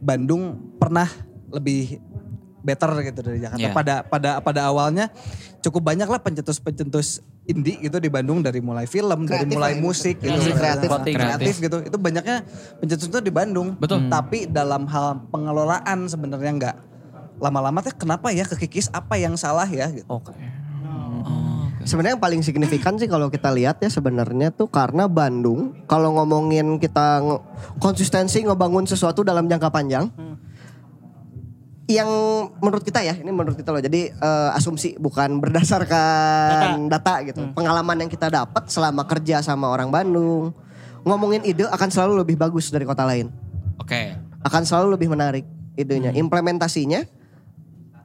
[0.00, 1.08] Bandung pernah
[1.52, 2.00] lebih
[2.64, 3.60] better gitu dari Jakarta.
[3.60, 3.76] Iya.
[3.76, 5.12] Pada pada pada awalnya
[5.60, 9.78] cukup banyak lah pencetus-pencetus indie gitu di Bandung dari mulai film, dari Kreatif mulai lah
[9.78, 10.32] ya, musik gitu.
[10.32, 10.88] Industri kreatif.
[10.88, 11.76] kreatif, kreatif gitu.
[11.84, 12.36] Itu banyaknya
[12.80, 13.76] pencetus itu di Bandung.
[13.76, 14.08] Betul.
[14.08, 16.76] Tapi dalam hal pengelolaan sebenarnya nggak
[17.42, 20.06] lama-lama teh kenapa ya kekikis apa yang salah ya gitu.
[20.08, 20.34] Oke.
[21.84, 26.80] Sebenarnya yang paling signifikan sih kalau kita lihat ya sebenarnya tuh karena Bandung kalau ngomongin
[26.80, 27.42] kita nge-
[27.76, 30.08] konsistensi ngebangun sesuatu dalam jangka panjang
[31.84, 32.08] yang
[32.64, 33.84] menurut kita ya ini menurut kita loh.
[33.84, 37.52] Jadi eh, asumsi bukan berdasarkan data, gitu.
[37.52, 40.56] Pengalaman yang kita dapat selama kerja sama orang Bandung
[41.04, 43.28] ngomongin ide akan selalu lebih bagus dari kota lain.
[43.76, 44.16] Oke.
[44.44, 45.44] akan selalu lebih menarik
[45.76, 46.12] idenya.
[46.12, 47.04] Implementasinya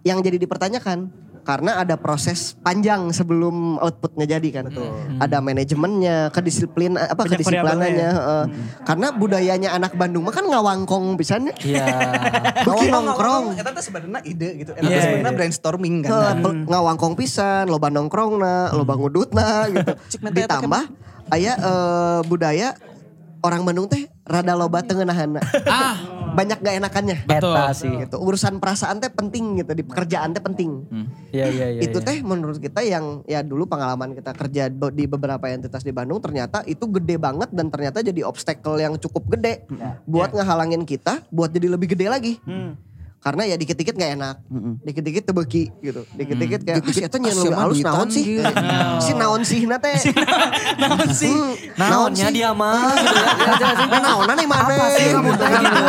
[0.01, 4.69] yang jadi dipertanyakan Karena ada proses panjang sebelum outputnya jadi kan.
[5.17, 8.09] Ada manajemennya, kedisiplin apa Banyak kedisiplinannya.
[8.11, 8.43] heeh.
[8.85, 11.49] Karena budayanya anak Bandung mah kan ngawangkong pisan.
[11.57, 11.89] Iya.
[12.67, 13.57] Beuki Oh, nongkrong.
[13.57, 14.71] Eta teh sebenarnya ide gitu.
[14.73, 15.39] Eta Iya, teh sebenarnya iya.
[15.41, 16.11] brainstorming kan.
[16.11, 19.91] Heeh, pel- ngawangkong pisan, loba nongkrongna, loba ngudutna gitu.
[20.37, 20.83] Ditambah
[21.33, 22.77] aya eh, budaya
[23.41, 25.41] orang Bandung teh rada loba tengenahanna.
[25.65, 25.97] Ah,
[26.39, 27.17] Banyak gak enakannya.
[27.27, 27.55] Betul.
[27.55, 27.91] Eta sih.
[27.91, 28.15] Gitu.
[28.15, 30.87] Urusan perasaan teh penting gitu, di pekerjaan teh penting.
[31.29, 31.81] Iya iya iya.
[31.85, 32.07] itu iya.
[32.07, 36.65] teh menurut kita yang ya dulu pengalaman kita kerja di beberapa entitas di Bandung ternyata
[36.65, 39.67] itu gede banget dan ternyata jadi obstacle yang cukup gede
[40.09, 42.33] buat ngehalangin kita buat jadi lebih gede lagi.
[43.19, 44.35] Karena ya dikit-dikit gak enak,
[44.79, 48.07] dikit-dikit tebeki gitu, dikit-dikit kayak ah, si eta nyen ah, lebih siapa halus duitan naon
[48.07, 48.43] sih, gitu.
[49.03, 49.97] si naon sih na teh,
[50.81, 51.35] naon sih,
[51.75, 53.27] Naonnya dia mah gitu ya.
[53.91, 54.71] Nah, naonan nih mana?
[54.71, 55.83] Apa sih kamu teh gitu?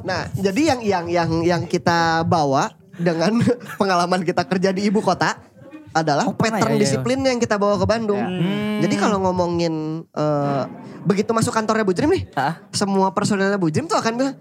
[0.00, 3.36] Nah, jadi yang yang yang yang kita bawa dengan
[3.76, 5.36] pengalaman kita kerja di ibu kota
[5.90, 6.82] adalah Oh, pattern ya, ya.
[6.86, 8.24] disiplin yang kita bawa ke Bandung.
[8.80, 10.62] Jadi kalau ngomongin eh,
[11.04, 12.56] begitu masuk kantornya Bu Jrim nih, Ah.
[12.72, 14.36] semua personelnya Bu Jrim tuh akan bilang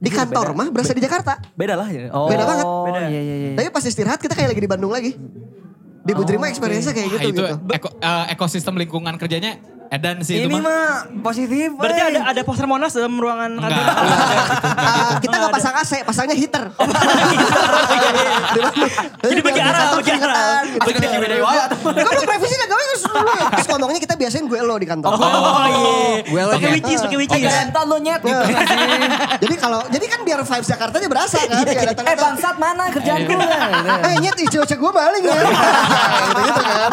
[0.00, 1.36] di kantor mah berasa di Jakarta.
[1.52, 2.08] Beda lah ya.
[2.10, 2.64] Oh, Beda banget.
[3.06, 3.50] Iya iya iya.
[3.52, 5.12] Tapi pas istirahat kita kayak lagi di Bandung lagi.
[6.00, 7.44] Di Bu Jrim mah experience-nya kayak gitu itu gitu.
[7.68, 9.60] eko- eh, ekosistem lingkungan kerjanya
[9.90, 10.62] edan sih itu Ini mah.
[10.62, 11.74] mah positif.
[11.74, 12.10] Berarti wey.
[12.12, 13.74] ada ada poster Monas dalam ruangan Enggak.
[13.74, 13.86] kantor.
[14.78, 16.64] Ah, kita nggak pasang AC, pasangnya heater.
[19.20, 20.62] Jadi bagi arah, bagi arah.
[20.64, 20.90] Gitu.
[21.90, 23.46] Kamu revisi gak gawe terus dulu ya.
[23.50, 25.10] Terus ngomongnya kita biasain gue lo di kantor.
[25.10, 26.22] Oh iya.
[26.30, 26.76] Well, Pakai oke.
[26.78, 27.42] wicis, pakai wicis.
[27.42, 28.42] Oke, entar lu nyet gitu.
[29.40, 31.62] jadi kalau jadi kan biar vibes Jakartanya berasa kan.
[31.62, 33.34] Kayak datang Eh bangsat mana kerjaan gue?
[33.34, 33.90] Gitu.
[34.00, 35.34] Eh nyet icu-icu gue maling ya.
[35.34, 36.90] Gitu-gitu kan.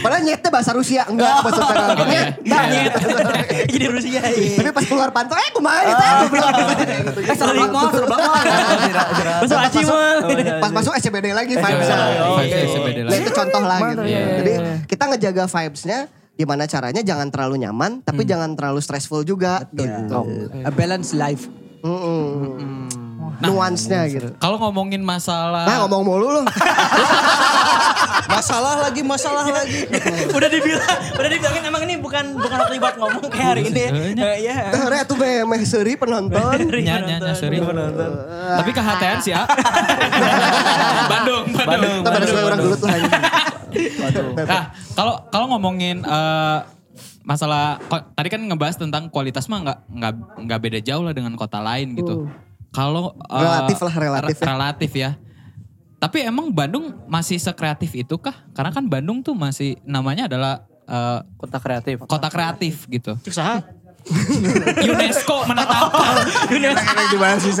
[0.00, 1.02] Padahal nyetnya bahasa Rusia.
[1.04, 1.92] Enggak bahasa Jakarta.
[2.22, 2.34] Nyet.
[2.46, 2.92] Nah, nyet.
[3.72, 4.22] Jadi Rusia.
[4.30, 4.56] iya.
[4.58, 5.94] Tapi pas keluar pantau, eh gue maling.
[5.94, 6.52] Eh gue bilang.
[7.18, 8.44] Eh seru banget mau, seru banget.
[9.42, 10.14] Masuk aci mah.
[10.62, 11.96] Pas masuk SCBD lagi vibes-nya.
[13.08, 14.02] Nah itu contoh lah gitu.
[14.06, 14.74] iya, iya, Jadi iya.
[14.86, 15.98] kita ngejaga vibes-nya
[16.32, 20.48] gimana caranya jangan terlalu nyaman tapi jangan terlalu stressful juga gitu.
[20.62, 21.50] A balanced life.
[23.42, 23.58] Mm-mm.
[23.58, 24.28] Nuansnya gitu.
[24.38, 26.42] Kalau ngomongin masalah Nah ngomong mulu lu.
[28.32, 29.84] Masalah lagi, masalah lagi.
[30.36, 33.84] udah dibilang, udah dibilangin emang ini bukan bukan waktu buat ngomong kayak hari ini.
[34.16, 34.72] Eh, Iya.
[34.72, 36.40] Nah, tuh memeh seri penonton.
[36.82, 37.60] Nya, nya, nya, sorry.
[37.62, 39.46] Tapi kehatean sih, ah.
[41.06, 42.02] Bandung, Bandung.
[42.02, 42.94] Kita suka orang gelut lah.
[44.42, 44.64] Nah,
[44.96, 46.58] kalau kalau ngomongin eh,
[47.22, 47.78] masalah
[48.18, 50.12] tadi kan ngebahas tentang kualitas mah nggak nggak
[50.48, 52.26] nggak beda jauh lah dengan kota lain gitu.
[52.72, 54.46] Kalau eh, Relatif lah, relatif re- ya.
[54.48, 55.10] relatif ya.
[56.02, 58.34] Tapi emang Bandung masih sekreatif itu kah?
[58.50, 62.02] Karena kan Bandung tuh masih namanya adalah eh, Kota kreatif.
[62.02, 63.14] kota kreatif gitu.
[64.02, 64.14] Cuk
[64.92, 64.92] saha?
[64.92, 66.14] UNESCO menetapkan.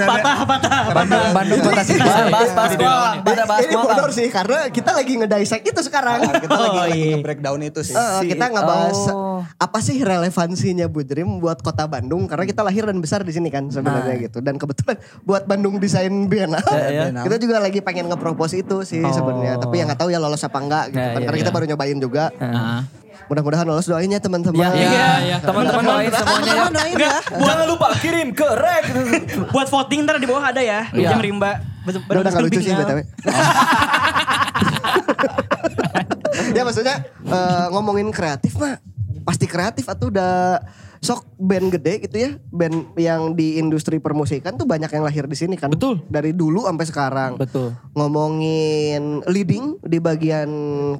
[0.04, 0.82] Patah, patah.
[0.92, 1.96] Bandung, Bandung kota sih.
[1.96, 2.94] Bahas bahas gua.
[3.22, 6.18] Kita bahas Ini bodor sih karena kita lagi ngedisek itu sekarang.
[6.34, 7.94] Kita lagi Oh, lagi nge-breakdown itu sih.
[7.94, 9.40] Eh, kita ngebahas Oh.
[9.56, 13.48] apa sih relevansinya Bu Dream buat kota Bandung karena kita lahir dan besar di sini
[13.48, 17.10] kan sebenarnya gitu dan kebetulan buat Bandung Desain Biennale iya.
[17.18, 20.58] kita juga lagi pengen ngepropose itu sih sebenarnya tapi yang nggak tahu ya lolos apa
[20.58, 22.86] enggak gitu Ya, kan karena kita baru nyobain juga Nah,
[23.26, 25.36] mudah-mudahan lolos doain ya teman-teman Ya, Iya, iya.
[25.38, 26.64] Teman-teman doain semuanya ya.
[26.68, 28.84] doain ya Jangan lupa kirim ke rek.
[29.50, 30.86] Buat voting ntar di bawah ada ya.
[30.90, 31.10] Iya.
[31.10, 31.58] Jam rimba.
[31.82, 32.98] udah udah nggak lucu sih btw
[36.54, 38.78] ya maksudnya eh, ngomongin kreatif mah
[39.22, 40.62] pasti kreatif atau udah
[41.02, 45.34] sok band gede gitu ya band yang di industri permusikan tuh banyak yang lahir di
[45.34, 45.98] sini kan Betul.
[46.06, 47.74] dari dulu sampai sekarang Betul.
[47.92, 50.46] ngomongin leading di bagian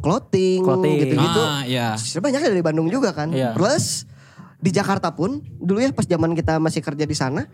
[0.03, 0.99] clothing, Clothing.
[0.99, 1.95] gitu-gitu Ah, iya.
[1.95, 3.55] sebenarnya dari Bandung juga kan Iya.
[3.55, 4.11] plus
[4.59, 7.47] di Jakarta pun dulu ya pas zaman kita masih kerja di sana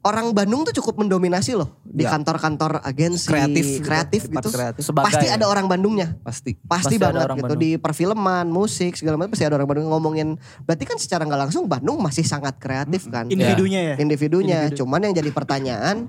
[0.00, 2.10] orang Bandung tuh cukup mendominasi loh di Ya.
[2.10, 4.80] kantor-kantor agensi Kreatif, kreatif gitu kreatif.
[4.80, 6.54] Sebagai- pasti ada orang Bandungnya Pasti.
[6.56, 7.60] pasti, Pasti ada banget orang gitu Bandung.
[7.60, 10.28] di perfilman musik segala macam pasti ada orang Bandung ngomongin
[10.62, 13.94] berarti kan secara nggak langsung Bandung masih sangat kreatif kan Individunya ya.
[13.98, 16.06] individunya cuman yang jadi pertanyaan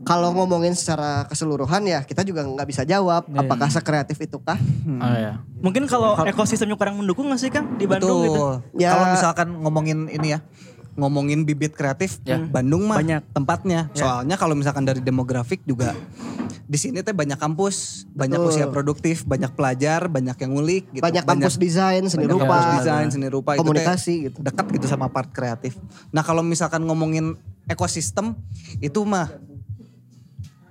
[0.00, 3.38] kalau ngomongin secara keseluruhan ya kita juga nggak bisa jawab Iya.
[3.38, 4.56] apakah sekreatif itukah
[4.90, 5.38] Oh iya.
[5.60, 8.24] Mungkin kalau ekosistemnya kurang mendukung gak sih Kang di Bandung Betul.
[8.26, 8.42] gitu?
[8.80, 8.90] Ya.
[8.90, 10.40] Kalau misalkan ngomongin ini ya,
[10.98, 12.18] ngomongin bibit kreatif,
[12.50, 13.22] Bandung mah Banyak.
[13.34, 13.90] tempatnya.
[13.94, 15.94] Soalnya kalau misalkan dari demografik juga
[16.70, 18.50] di sini teh banyak kampus, banyak Betul.
[18.54, 21.02] usia produktif, banyak pelajar, banyak yang ngulik gitu.
[21.02, 24.66] banyak kampus desain seni banyak rupa kampus desain, seni rupa itu teh komunikasi gitu dekat
[24.78, 25.74] gitu sama part kreatif.
[26.14, 27.34] Nah, kalau misalkan ngomongin
[27.66, 28.38] ekosistem
[28.78, 29.26] itu mah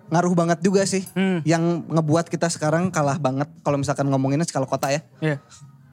[0.09, 1.03] ngaruh banget juga sih.
[1.13, 1.43] Hmm.
[1.45, 5.37] Yang ngebuat kita sekarang kalah banget kalau misalkan ngomonginnya skala kota ya Iya.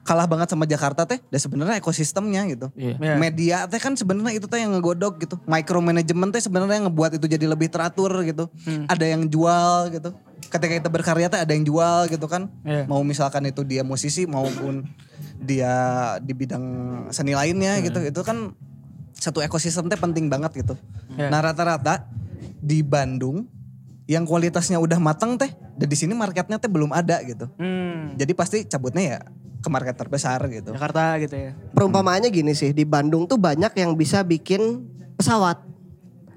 [0.07, 2.71] Kalah banget sama Jakarta teh dan sebenarnya ekosistemnya gitu.
[2.79, 2.95] Iya.
[2.95, 3.15] Iya.
[3.19, 5.35] Media teh kan sebenarnya itu teh yang ngegodok gitu.
[5.43, 8.47] Micromanagement teh sebenarnya yang ngebuat itu jadi lebih teratur gitu.
[8.87, 10.15] Ada yang jual gitu.
[10.47, 12.47] ketika kita berkarya tuh ada yang jual gitu kan.
[12.63, 12.87] Iya.
[12.87, 14.87] Mau misalkan itu dia musisi maupun
[15.37, 16.63] dia di bidang
[17.11, 17.99] seni lainnya gitu.
[17.99, 18.55] Itu kan
[19.17, 20.79] satu ekosistem teh penting banget gitu.
[21.19, 21.27] Iya.
[21.27, 22.07] Nah rata-rata
[22.63, 23.49] di Bandung
[24.07, 27.51] yang kualitasnya udah matang teh dan di sini marketnya teh belum ada gitu.
[27.59, 28.15] Hmm.
[28.15, 29.19] Jadi pasti cabutnya ya
[29.57, 30.71] ke market terbesar gitu.
[30.73, 31.51] Jakarta gitu ya.
[31.73, 34.85] Perumpamaannya gini sih, di Bandung tuh banyak yang bisa bikin
[35.15, 35.61] pesawat.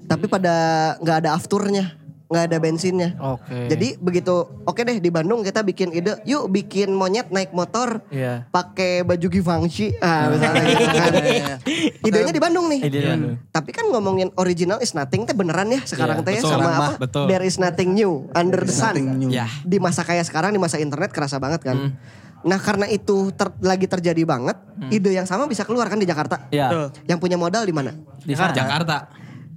[0.01, 0.55] Tapi pada
[0.99, 1.95] nggak ada afturnya,
[2.27, 3.15] nggak ada bensinnya.
[3.19, 3.67] Oke.
[3.69, 4.31] Jadi begitu,
[4.63, 8.47] oke deh di Bandung kita bikin ide, yuk bikin monyet naik motor, Iya.
[8.49, 11.11] pakai baju Givenchy, ah, misalnya gitu kan.
[12.07, 12.79] Idenya di Bandung nih.
[12.87, 13.35] Ide di Bandung.
[13.51, 16.71] Tapi kan ngomongin original is nothing teh beneran ya sekarang Iya, teh ya sama Betul.
[16.75, 16.87] apa?
[16.99, 17.25] Betul.
[17.31, 18.95] There is nothing new under the sun.
[18.99, 19.29] New.
[19.31, 19.47] Ya.
[19.63, 21.95] Di masa kayak sekarang di masa internet kerasa banget kan.
[22.43, 24.57] Nah karena itu ter- lagi terjadi banget,
[24.89, 26.49] ide yang sama bisa keluar kan di Jakarta.
[26.49, 26.89] Iya.
[27.05, 27.93] Yang punya modal di mana?
[28.21, 28.53] Di sana.
[28.53, 29.09] Jakarta.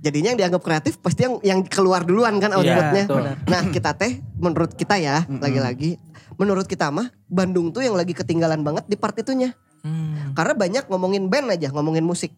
[0.04, 3.08] Jadinya yang dianggap kreatif pasti yang yang keluar duluan kan outputnya.
[3.08, 3.24] betul.
[3.48, 5.96] nah kita teh menurut kita ya lagi-lagi
[6.36, 9.56] menurut kita mah Bandung tuh yang lagi ketinggalan banget di part itunya.
[10.32, 12.32] Karena banyak ngomongin band aja ngomongin musik.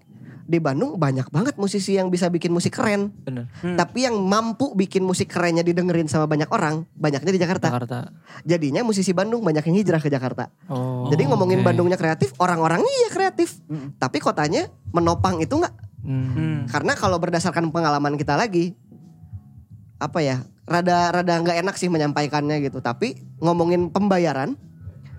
[0.47, 3.11] Di Bandung banyak banget musisi yang bisa bikin musik keren.
[3.27, 3.51] Bener.
[3.59, 7.67] Tapi yang mampu bikin musik kerennya didengerin sama banyak orang, banyaknya di Jakarta.
[7.67, 7.99] Jakarta.
[8.47, 10.55] Jadinya musisi Bandung banyak yang hijrah ke Jakarta.
[10.71, 11.11] Oh.
[11.11, 11.67] Jadi ngomongin oke.
[11.67, 13.59] Bandungnya kreatif, orang-orangnya iya kreatif.
[13.99, 16.71] Tapi kotanya menopang itu nggak Hmm.
[16.71, 18.79] karena kalau berdasarkan pengalaman kita lagi
[19.99, 24.55] apa ya rada rada nggak enak sih menyampaikannya gitu tapi ngomongin pembayaran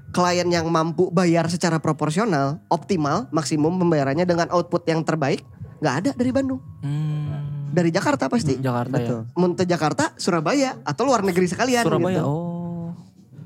[0.10, 5.44] klien yang mampu bayar secara proporsional optimal maksimum pembayarannya dengan output yang terbaik
[5.78, 7.70] nggak ada dari Bandung Hmm.
[7.70, 9.22] dari Jakarta pasti Jakarta ya.
[9.34, 12.18] Munte Jakarta Surabaya atau luar negeri sekalian Surabaya.
[12.18, 12.26] gitu.
[12.26, 12.90] Oh.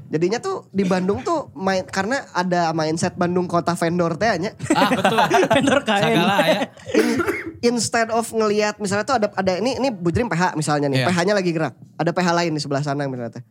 [0.07, 4.91] jadinya tuh di Bandung tuh main karena ada mindset Bandung kota vendor teh nya Ah
[4.91, 5.15] betul.
[5.55, 6.03] Vendor kain.
[6.05, 6.59] Segala ya.
[6.93, 7.23] in-
[7.63, 11.07] instead of ngelihat misalnya tuh ada ada ini ini Bujrim PH misalnya nih, Iya.
[11.07, 11.73] PH-nya lagi gerak.
[11.95, 13.43] Ada PH lain di sebelah sana misalnya teh.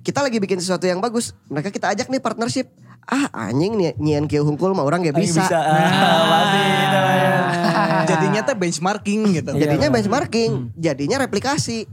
[0.00, 2.72] Kita lagi bikin sesuatu yang bagus, mereka kita ajak nih partnership.
[3.04, 5.42] Ah anjing nih nyian kieu hungkul mah orang gak bisa.
[5.42, 6.60] Ah, pasti
[6.92, 7.32] namanya.
[8.10, 9.50] Jadinya teh benchmarking gitu.
[9.56, 11.88] Jadinya benchmarking, jadinya replikasi.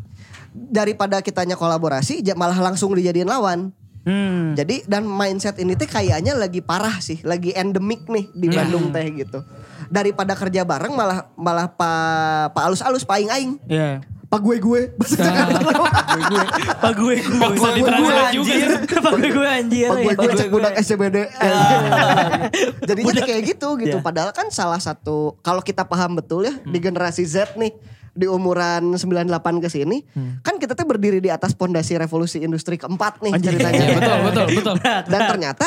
[0.57, 3.71] Daripada kitanya kolaborasi malah langsung dijadiin lawan.
[4.07, 4.55] Hmm.
[4.55, 9.03] Jadi dan mindset ini teh kayaknya lagi parah sih, lagi endemik nih di Bandung teh
[9.11, 9.43] gitu.
[9.91, 11.91] Daripada kerja bareng malah malah pa
[12.55, 13.51] pa alus-alus paing aing.
[13.67, 13.99] Iya.
[14.27, 14.81] Pak gue gue.
[14.93, 15.59] Bahasa Jakarta.
[16.77, 17.47] Pak gue gue.
[17.49, 18.67] Bisa ditranslate juga sih.
[18.97, 19.87] Pak gue gue anjir.
[19.87, 21.17] Pak gue gue cek budak SCBD.
[22.83, 23.97] Jadinya Budak- kayak gitu gitu.
[23.97, 24.03] Iya.
[24.03, 27.71] Padahal kan salah satu kalau kita paham betul ya di generasi Z nih
[28.17, 29.29] di umuran 98
[29.61, 30.01] ke sini
[30.41, 33.53] kan kita tuh berdiri di atas pondasi revolusi industri keempat nih Anjir.
[33.53, 33.85] ceritanya.
[34.01, 34.75] Betul, betul, betul.
[35.05, 35.65] Dan ternyata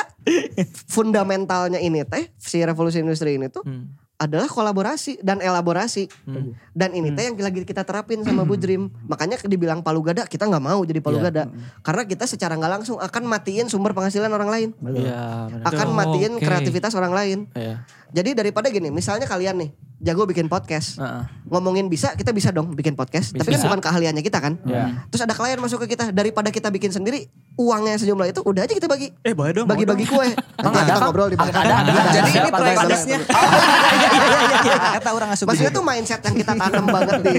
[0.85, 3.62] fundamentalnya ini teh si revolusi industri ini tuh
[4.21, 6.13] adalah kolaborasi dan elaborasi.
[6.77, 8.93] Dan ini teh yang lagi kita terapin sama Bu Dream.
[9.09, 11.49] Makanya dibilang palu gada kita nggak mau jadi palu gada.
[11.81, 14.69] Karena kita secara nggak langsung akan matiin sumber penghasilan orang lain.
[14.93, 15.49] Iya.
[15.49, 15.65] bener.
[15.65, 16.45] Akan Oh, matiin oke.
[16.45, 17.39] kreativitas orang lain.
[17.57, 17.81] Iya.
[18.11, 19.71] Jadi daripada gini, misalnya kalian nih
[20.03, 20.99] jago bikin podcast.
[20.99, 21.23] Heeh.
[21.47, 23.33] Ngomongin bisa, kita bisa dong bikin podcast.
[23.33, 23.67] Tapi kan Bisa.
[23.71, 24.59] bukan keahliannya kita kan.
[24.67, 25.07] Iya.
[25.09, 27.31] Terus ada klien masuk ke kita, daripada kita bikin sendiri,
[27.61, 29.12] uangnya sejumlah itu udah aja kita bagi.
[29.20, 29.69] Eh boleh dong.
[29.69, 30.32] Bagi-bagi kue.
[30.32, 31.93] Nanti ada, ngobrol di Ada, ada, ada.
[32.09, 33.19] Jadi ini bisnisnya.
[34.97, 37.37] Eta orang asup Maksudnya tuh mindset yang kita tanam banget di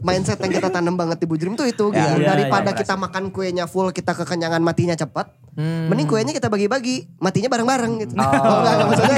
[0.00, 1.96] mindset yang kita tanam banget di Bujrim tuh itu gitu.
[1.96, 5.32] iya, Daripada iya, kita makan kuenya full, kita kekenyangan matinya cepat.
[5.54, 8.12] Mending kuenya kita bagi-bagi, matinya bareng-bareng gitu.
[8.18, 9.16] Oh, enggak, enggak, maksudnya.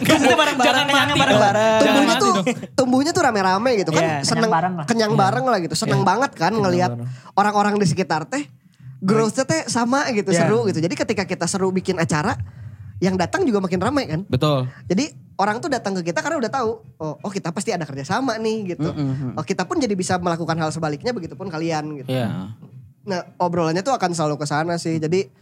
[0.00, 0.86] Maksudnya bareng-bareng.
[1.14, 1.80] Bareng-bareng.
[1.80, 2.32] tumbuhnya tuh
[2.74, 4.84] tumbuhnya tuh rame-rame gitu kan Iya, seneng kenyang bareng lah.
[4.88, 6.96] kenyang bareng lah gitu seneng banget kan ngelihat
[7.36, 8.48] orang-orang di sekitar teh
[9.00, 10.44] growth-nya teh sama gitu Iya.
[10.46, 10.78] seru gitu.
[10.78, 12.36] Jadi ketika kita seru bikin acara
[13.00, 14.20] yang datang juga makin ramai kan?
[14.28, 14.68] Betul.
[14.84, 16.70] jadi orang tuh datang ke kita karena udah tahu
[17.00, 18.92] oh, oh kita pasti ada kerjasama nih gitu.
[19.34, 22.12] Oh kita pun jadi bisa melakukan hal sebaliknya begitupun kalian gitu.
[22.12, 22.52] Iya.
[23.00, 25.00] nah obrolannya tuh akan selalu ke sana sih.
[25.00, 25.32] Jadi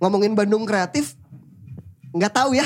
[0.00, 1.12] ngomongin Bandung kreatif
[2.16, 2.64] nggak tahu ya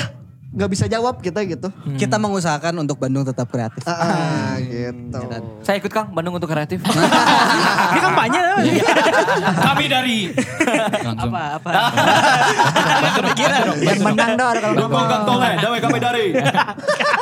[0.49, 3.85] nggak bisa jawab kita gitu Kita mengusahakan untuk Bandung tetap kreatif.
[3.85, 5.19] Ah, gitu.
[5.61, 6.81] Saya ikut Kang Bandung untuk kreatif.
[7.93, 8.41] Ini kampanye.
[9.61, 10.17] Kami dari
[11.05, 11.29] langsung.
[11.29, 11.69] Apa apa.
[13.83, 15.07] Yang menang dong kalau ngomong.
[15.27, 16.25] Tole, damai kami dari.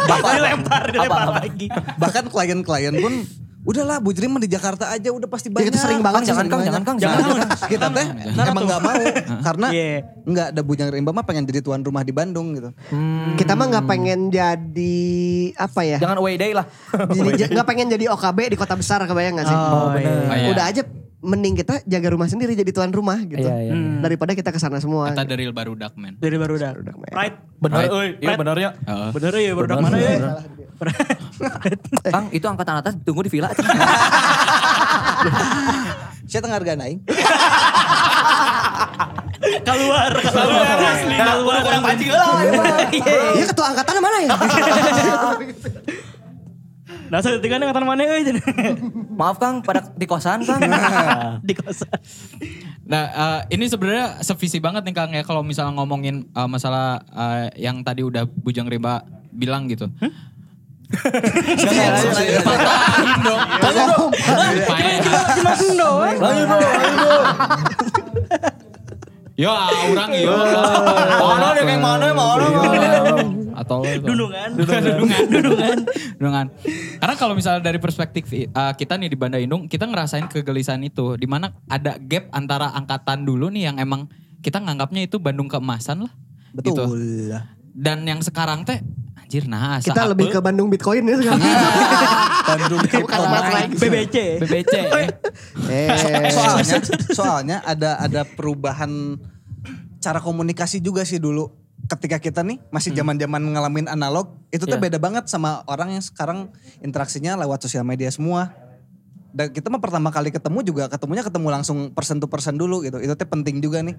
[0.07, 1.67] Bapak dilempar dilempar lagi.
[1.99, 3.13] Bahkan klien-klien pun
[3.67, 5.67] udahlah Bu Jrim mah di Jakarta aja udah pasti Ya, banyak.
[5.67, 6.71] kita sering banget jangan sering Kang, banyak.
[6.71, 7.67] jangan Kang, Jangan jangan.
[7.67, 8.07] kita teh
[8.47, 8.95] emang nggak mau
[9.43, 9.89] karena Iya.
[10.23, 12.71] nggak ada Bujang Rimba mah pengen jadi tuan rumah di Bandung gitu.
[13.35, 14.95] Kita mah nggak pengen jadi
[15.53, 15.97] apa ya?
[15.99, 16.63] Jangan away day lah.
[17.11, 19.57] Jadi nggak pengen jadi OKB di kota besar kebayang gak sih?
[19.57, 20.15] Oh, bener.
[20.23, 20.47] Oh, iya.
[20.47, 20.81] Udah aja
[21.17, 23.41] mending kita jaga rumah sendiri jadi tuan rumah gitu.
[23.41, 23.97] Iya, iya, iya.
[24.05, 25.09] Daripada kita ke sana semua.
[25.09, 26.13] Kata dari baru Duck man.
[26.21, 26.77] Dari baru udah.
[27.09, 27.35] Right.
[27.57, 27.89] Bener, Right.
[27.89, 28.09] euy.
[28.21, 28.69] Iya bener ya.
[29.09, 30.37] Bener ya baru mana ya?
[32.13, 33.49] Kang, itu angkatan atas tunggu di villa.
[36.29, 37.01] Saya tengah harga naik.
[39.37, 41.61] Keluar, keluar asli, keluar.
[41.61, 42.41] Kurang pancing lah.
[43.37, 44.33] Iya ketua angkatan mana ya?
[47.07, 48.35] Nah, saya tinggal ngatan mana euy.
[49.19, 50.59] Maaf Kang, pada di kosan Kang.
[51.47, 51.95] Di kosan.
[52.87, 57.51] Nah, eh, ini sebenarnya sevisi banget nih Kang ya kalau misalnya ngomongin eh, masalah eh,
[57.59, 59.87] yang tadi udah Bujang Rimba bilang gitu.
[62.47, 63.43] Patahin dong.
[63.59, 63.91] Makan
[65.75, 66.15] doang.
[69.37, 70.33] Yo, orang yo.
[71.21, 72.49] Mana dia kayak mana, mana,
[73.53, 74.49] Atau Dundungan.
[74.57, 74.81] Dundungan,
[75.29, 75.77] dundungan,
[76.17, 76.49] dundungan.
[77.07, 81.15] Karena kalau misalnya dari perspektif uh, kita nih di Banda Indung, kita ngerasain kegelisahan itu.
[81.15, 84.11] di mana ada gap antara angkatan dulu nih yang emang
[84.43, 86.11] kita nganggapnya itu Bandung keemasan lah.
[86.51, 86.75] Gitu.
[86.75, 87.31] Betul.
[87.71, 88.83] Dan yang sekarang teh,
[89.15, 89.79] anjir nah.
[89.79, 90.11] Kita apa?
[90.11, 91.47] lebih ke Bandung Bitcoin ya sekarang.
[92.51, 93.75] Bandung Bukan emas lagi.
[93.79, 94.15] BBC.
[94.43, 94.73] BBC.
[94.75, 95.07] ya.
[95.71, 96.79] Eh, soalnya
[97.15, 99.15] soalnya ada ada perubahan
[100.03, 101.55] cara komunikasi juga sih dulu
[101.87, 104.83] ketika kita nih masih zaman-zaman ngalamin analog itu tuh Iya.
[104.85, 108.51] beda banget sama orang yang sekarang interaksinya lewat sosial media semua
[109.31, 112.97] dan kita mah pertama kali ketemu juga ketemunya ketemu langsung person to person dulu gitu
[112.97, 113.95] itu tuh penting juga nih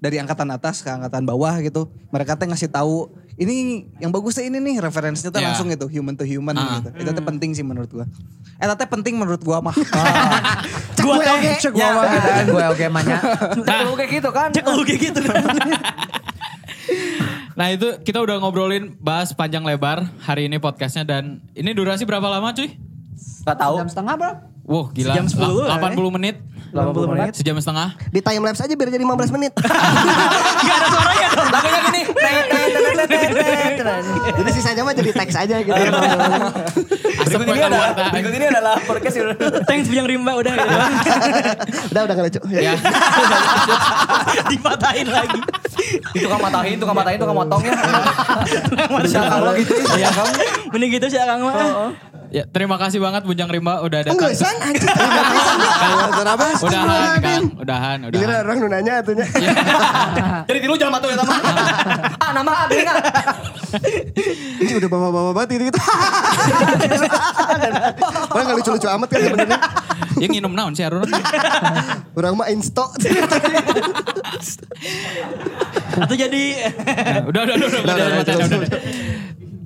[0.00, 4.56] dari angkatan atas ke angkatan bawah gitu mereka tuh ngasih tahu ini yang bagusnya ini
[4.58, 5.52] nih referensinya tuh Iya.
[5.52, 6.80] langsung gitu human to human Ah.
[6.80, 8.08] gitu itu tuh penting sih menurut gua
[8.56, 9.72] eh tapi penting menurut gua mah.
[11.56, 12.28] Cek gua mah gitu.
[12.52, 13.18] Gue oke mahnya.
[13.84, 14.48] Lu kayak gitu kan.
[14.52, 15.42] Cek lu kayak gitu kan.
[17.52, 22.24] Nah itu kita udah ngobrolin bahas panjang lebar hari ini podcastnya dan ini durasi berapa
[22.24, 22.72] lama cuy?
[23.44, 23.84] Gak tahu.
[23.84, 24.32] Jam setengah bro.
[24.64, 25.12] Wow gila.
[25.12, 26.36] Sejam 10 lah, La- 80 menit.
[26.70, 27.32] 80 menit.
[27.34, 27.88] Sejam setengah.
[28.10, 29.52] di time lapse aja biar jadi 15 menit.
[31.50, 32.02] Lagunya gini.
[32.22, 34.04] tet, tet, tet, tet, tet, tet.
[34.38, 35.74] Jadi sisanya mah jadi teks aja gitu.
[37.20, 37.80] Berikut ini ada,
[38.10, 39.28] berikut ini adalah podcast yang
[39.66, 40.68] Thanks Bujang Rimba udah gitu.
[41.90, 42.40] Udah udah gak lucu.
[42.54, 42.74] Ya.
[44.46, 45.40] Dipatahin lagi.
[46.14, 47.72] itu kan matahin, tukang matahin, tukang motongnya.
[49.02, 49.74] Bisa kalau gitu.
[49.98, 50.32] Iya kamu.
[50.70, 52.09] Mending gitu sih Kang mah.
[52.30, 54.14] Ya, terima kasih banget Bujang Rimba udah datang.
[54.16, 54.86] Enggak san anjing.
[54.86, 56.66] Terima kasih.
[56.66, 57.44] Udahan, Kang.
[57.58, 58.44] Udahan, Giliran udahan.
[58.46, 59.26] orang nu nanya atunya.
[60.48, 61.34] Jadi tilu jangan matu ya sama.
[62.18, 62.96] Ah nama nggak?
[64.62, 65.78] Ini udah bawa-bawa banget gitu.
[68.30, 69.58] Orang gak lucu-lucu amat kan sebenarnya.
[70.18, 71.06] Ya nginum naon sih Arun?
[72.12, 72.90] Orang mah insto.
[76.00, 78.80] Atau jadi Nah, udah, udah, udah, udah, udah, udah, udah, cukup, udah, udah.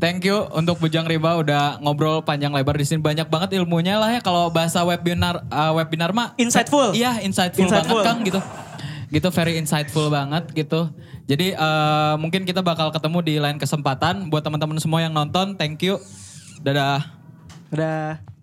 [0.05, 4.13] Thank you untuk Bujang Rimba udah ngobrol panjang lebar di sini banyak banget ilmunya lah
[4.13, 6.93] ya kalau bahasa webinar uh, webinar mah Insightful.
[6.93, 8.05] Iya, insightful, Insightful.
[8.05, 8.41] banget Kang gitu.
[9.09, 10.93] Gitu very insightful banget gitu.
[11.25, 15.57] Jadi eh, mungkin kita bakal ketemu di lain kesempatan buat teman-teman semua yang nonton.
[15.57, 15.97] Thank you.
[16.61, 17.01] Dadah.
[17.73, 18.34] udah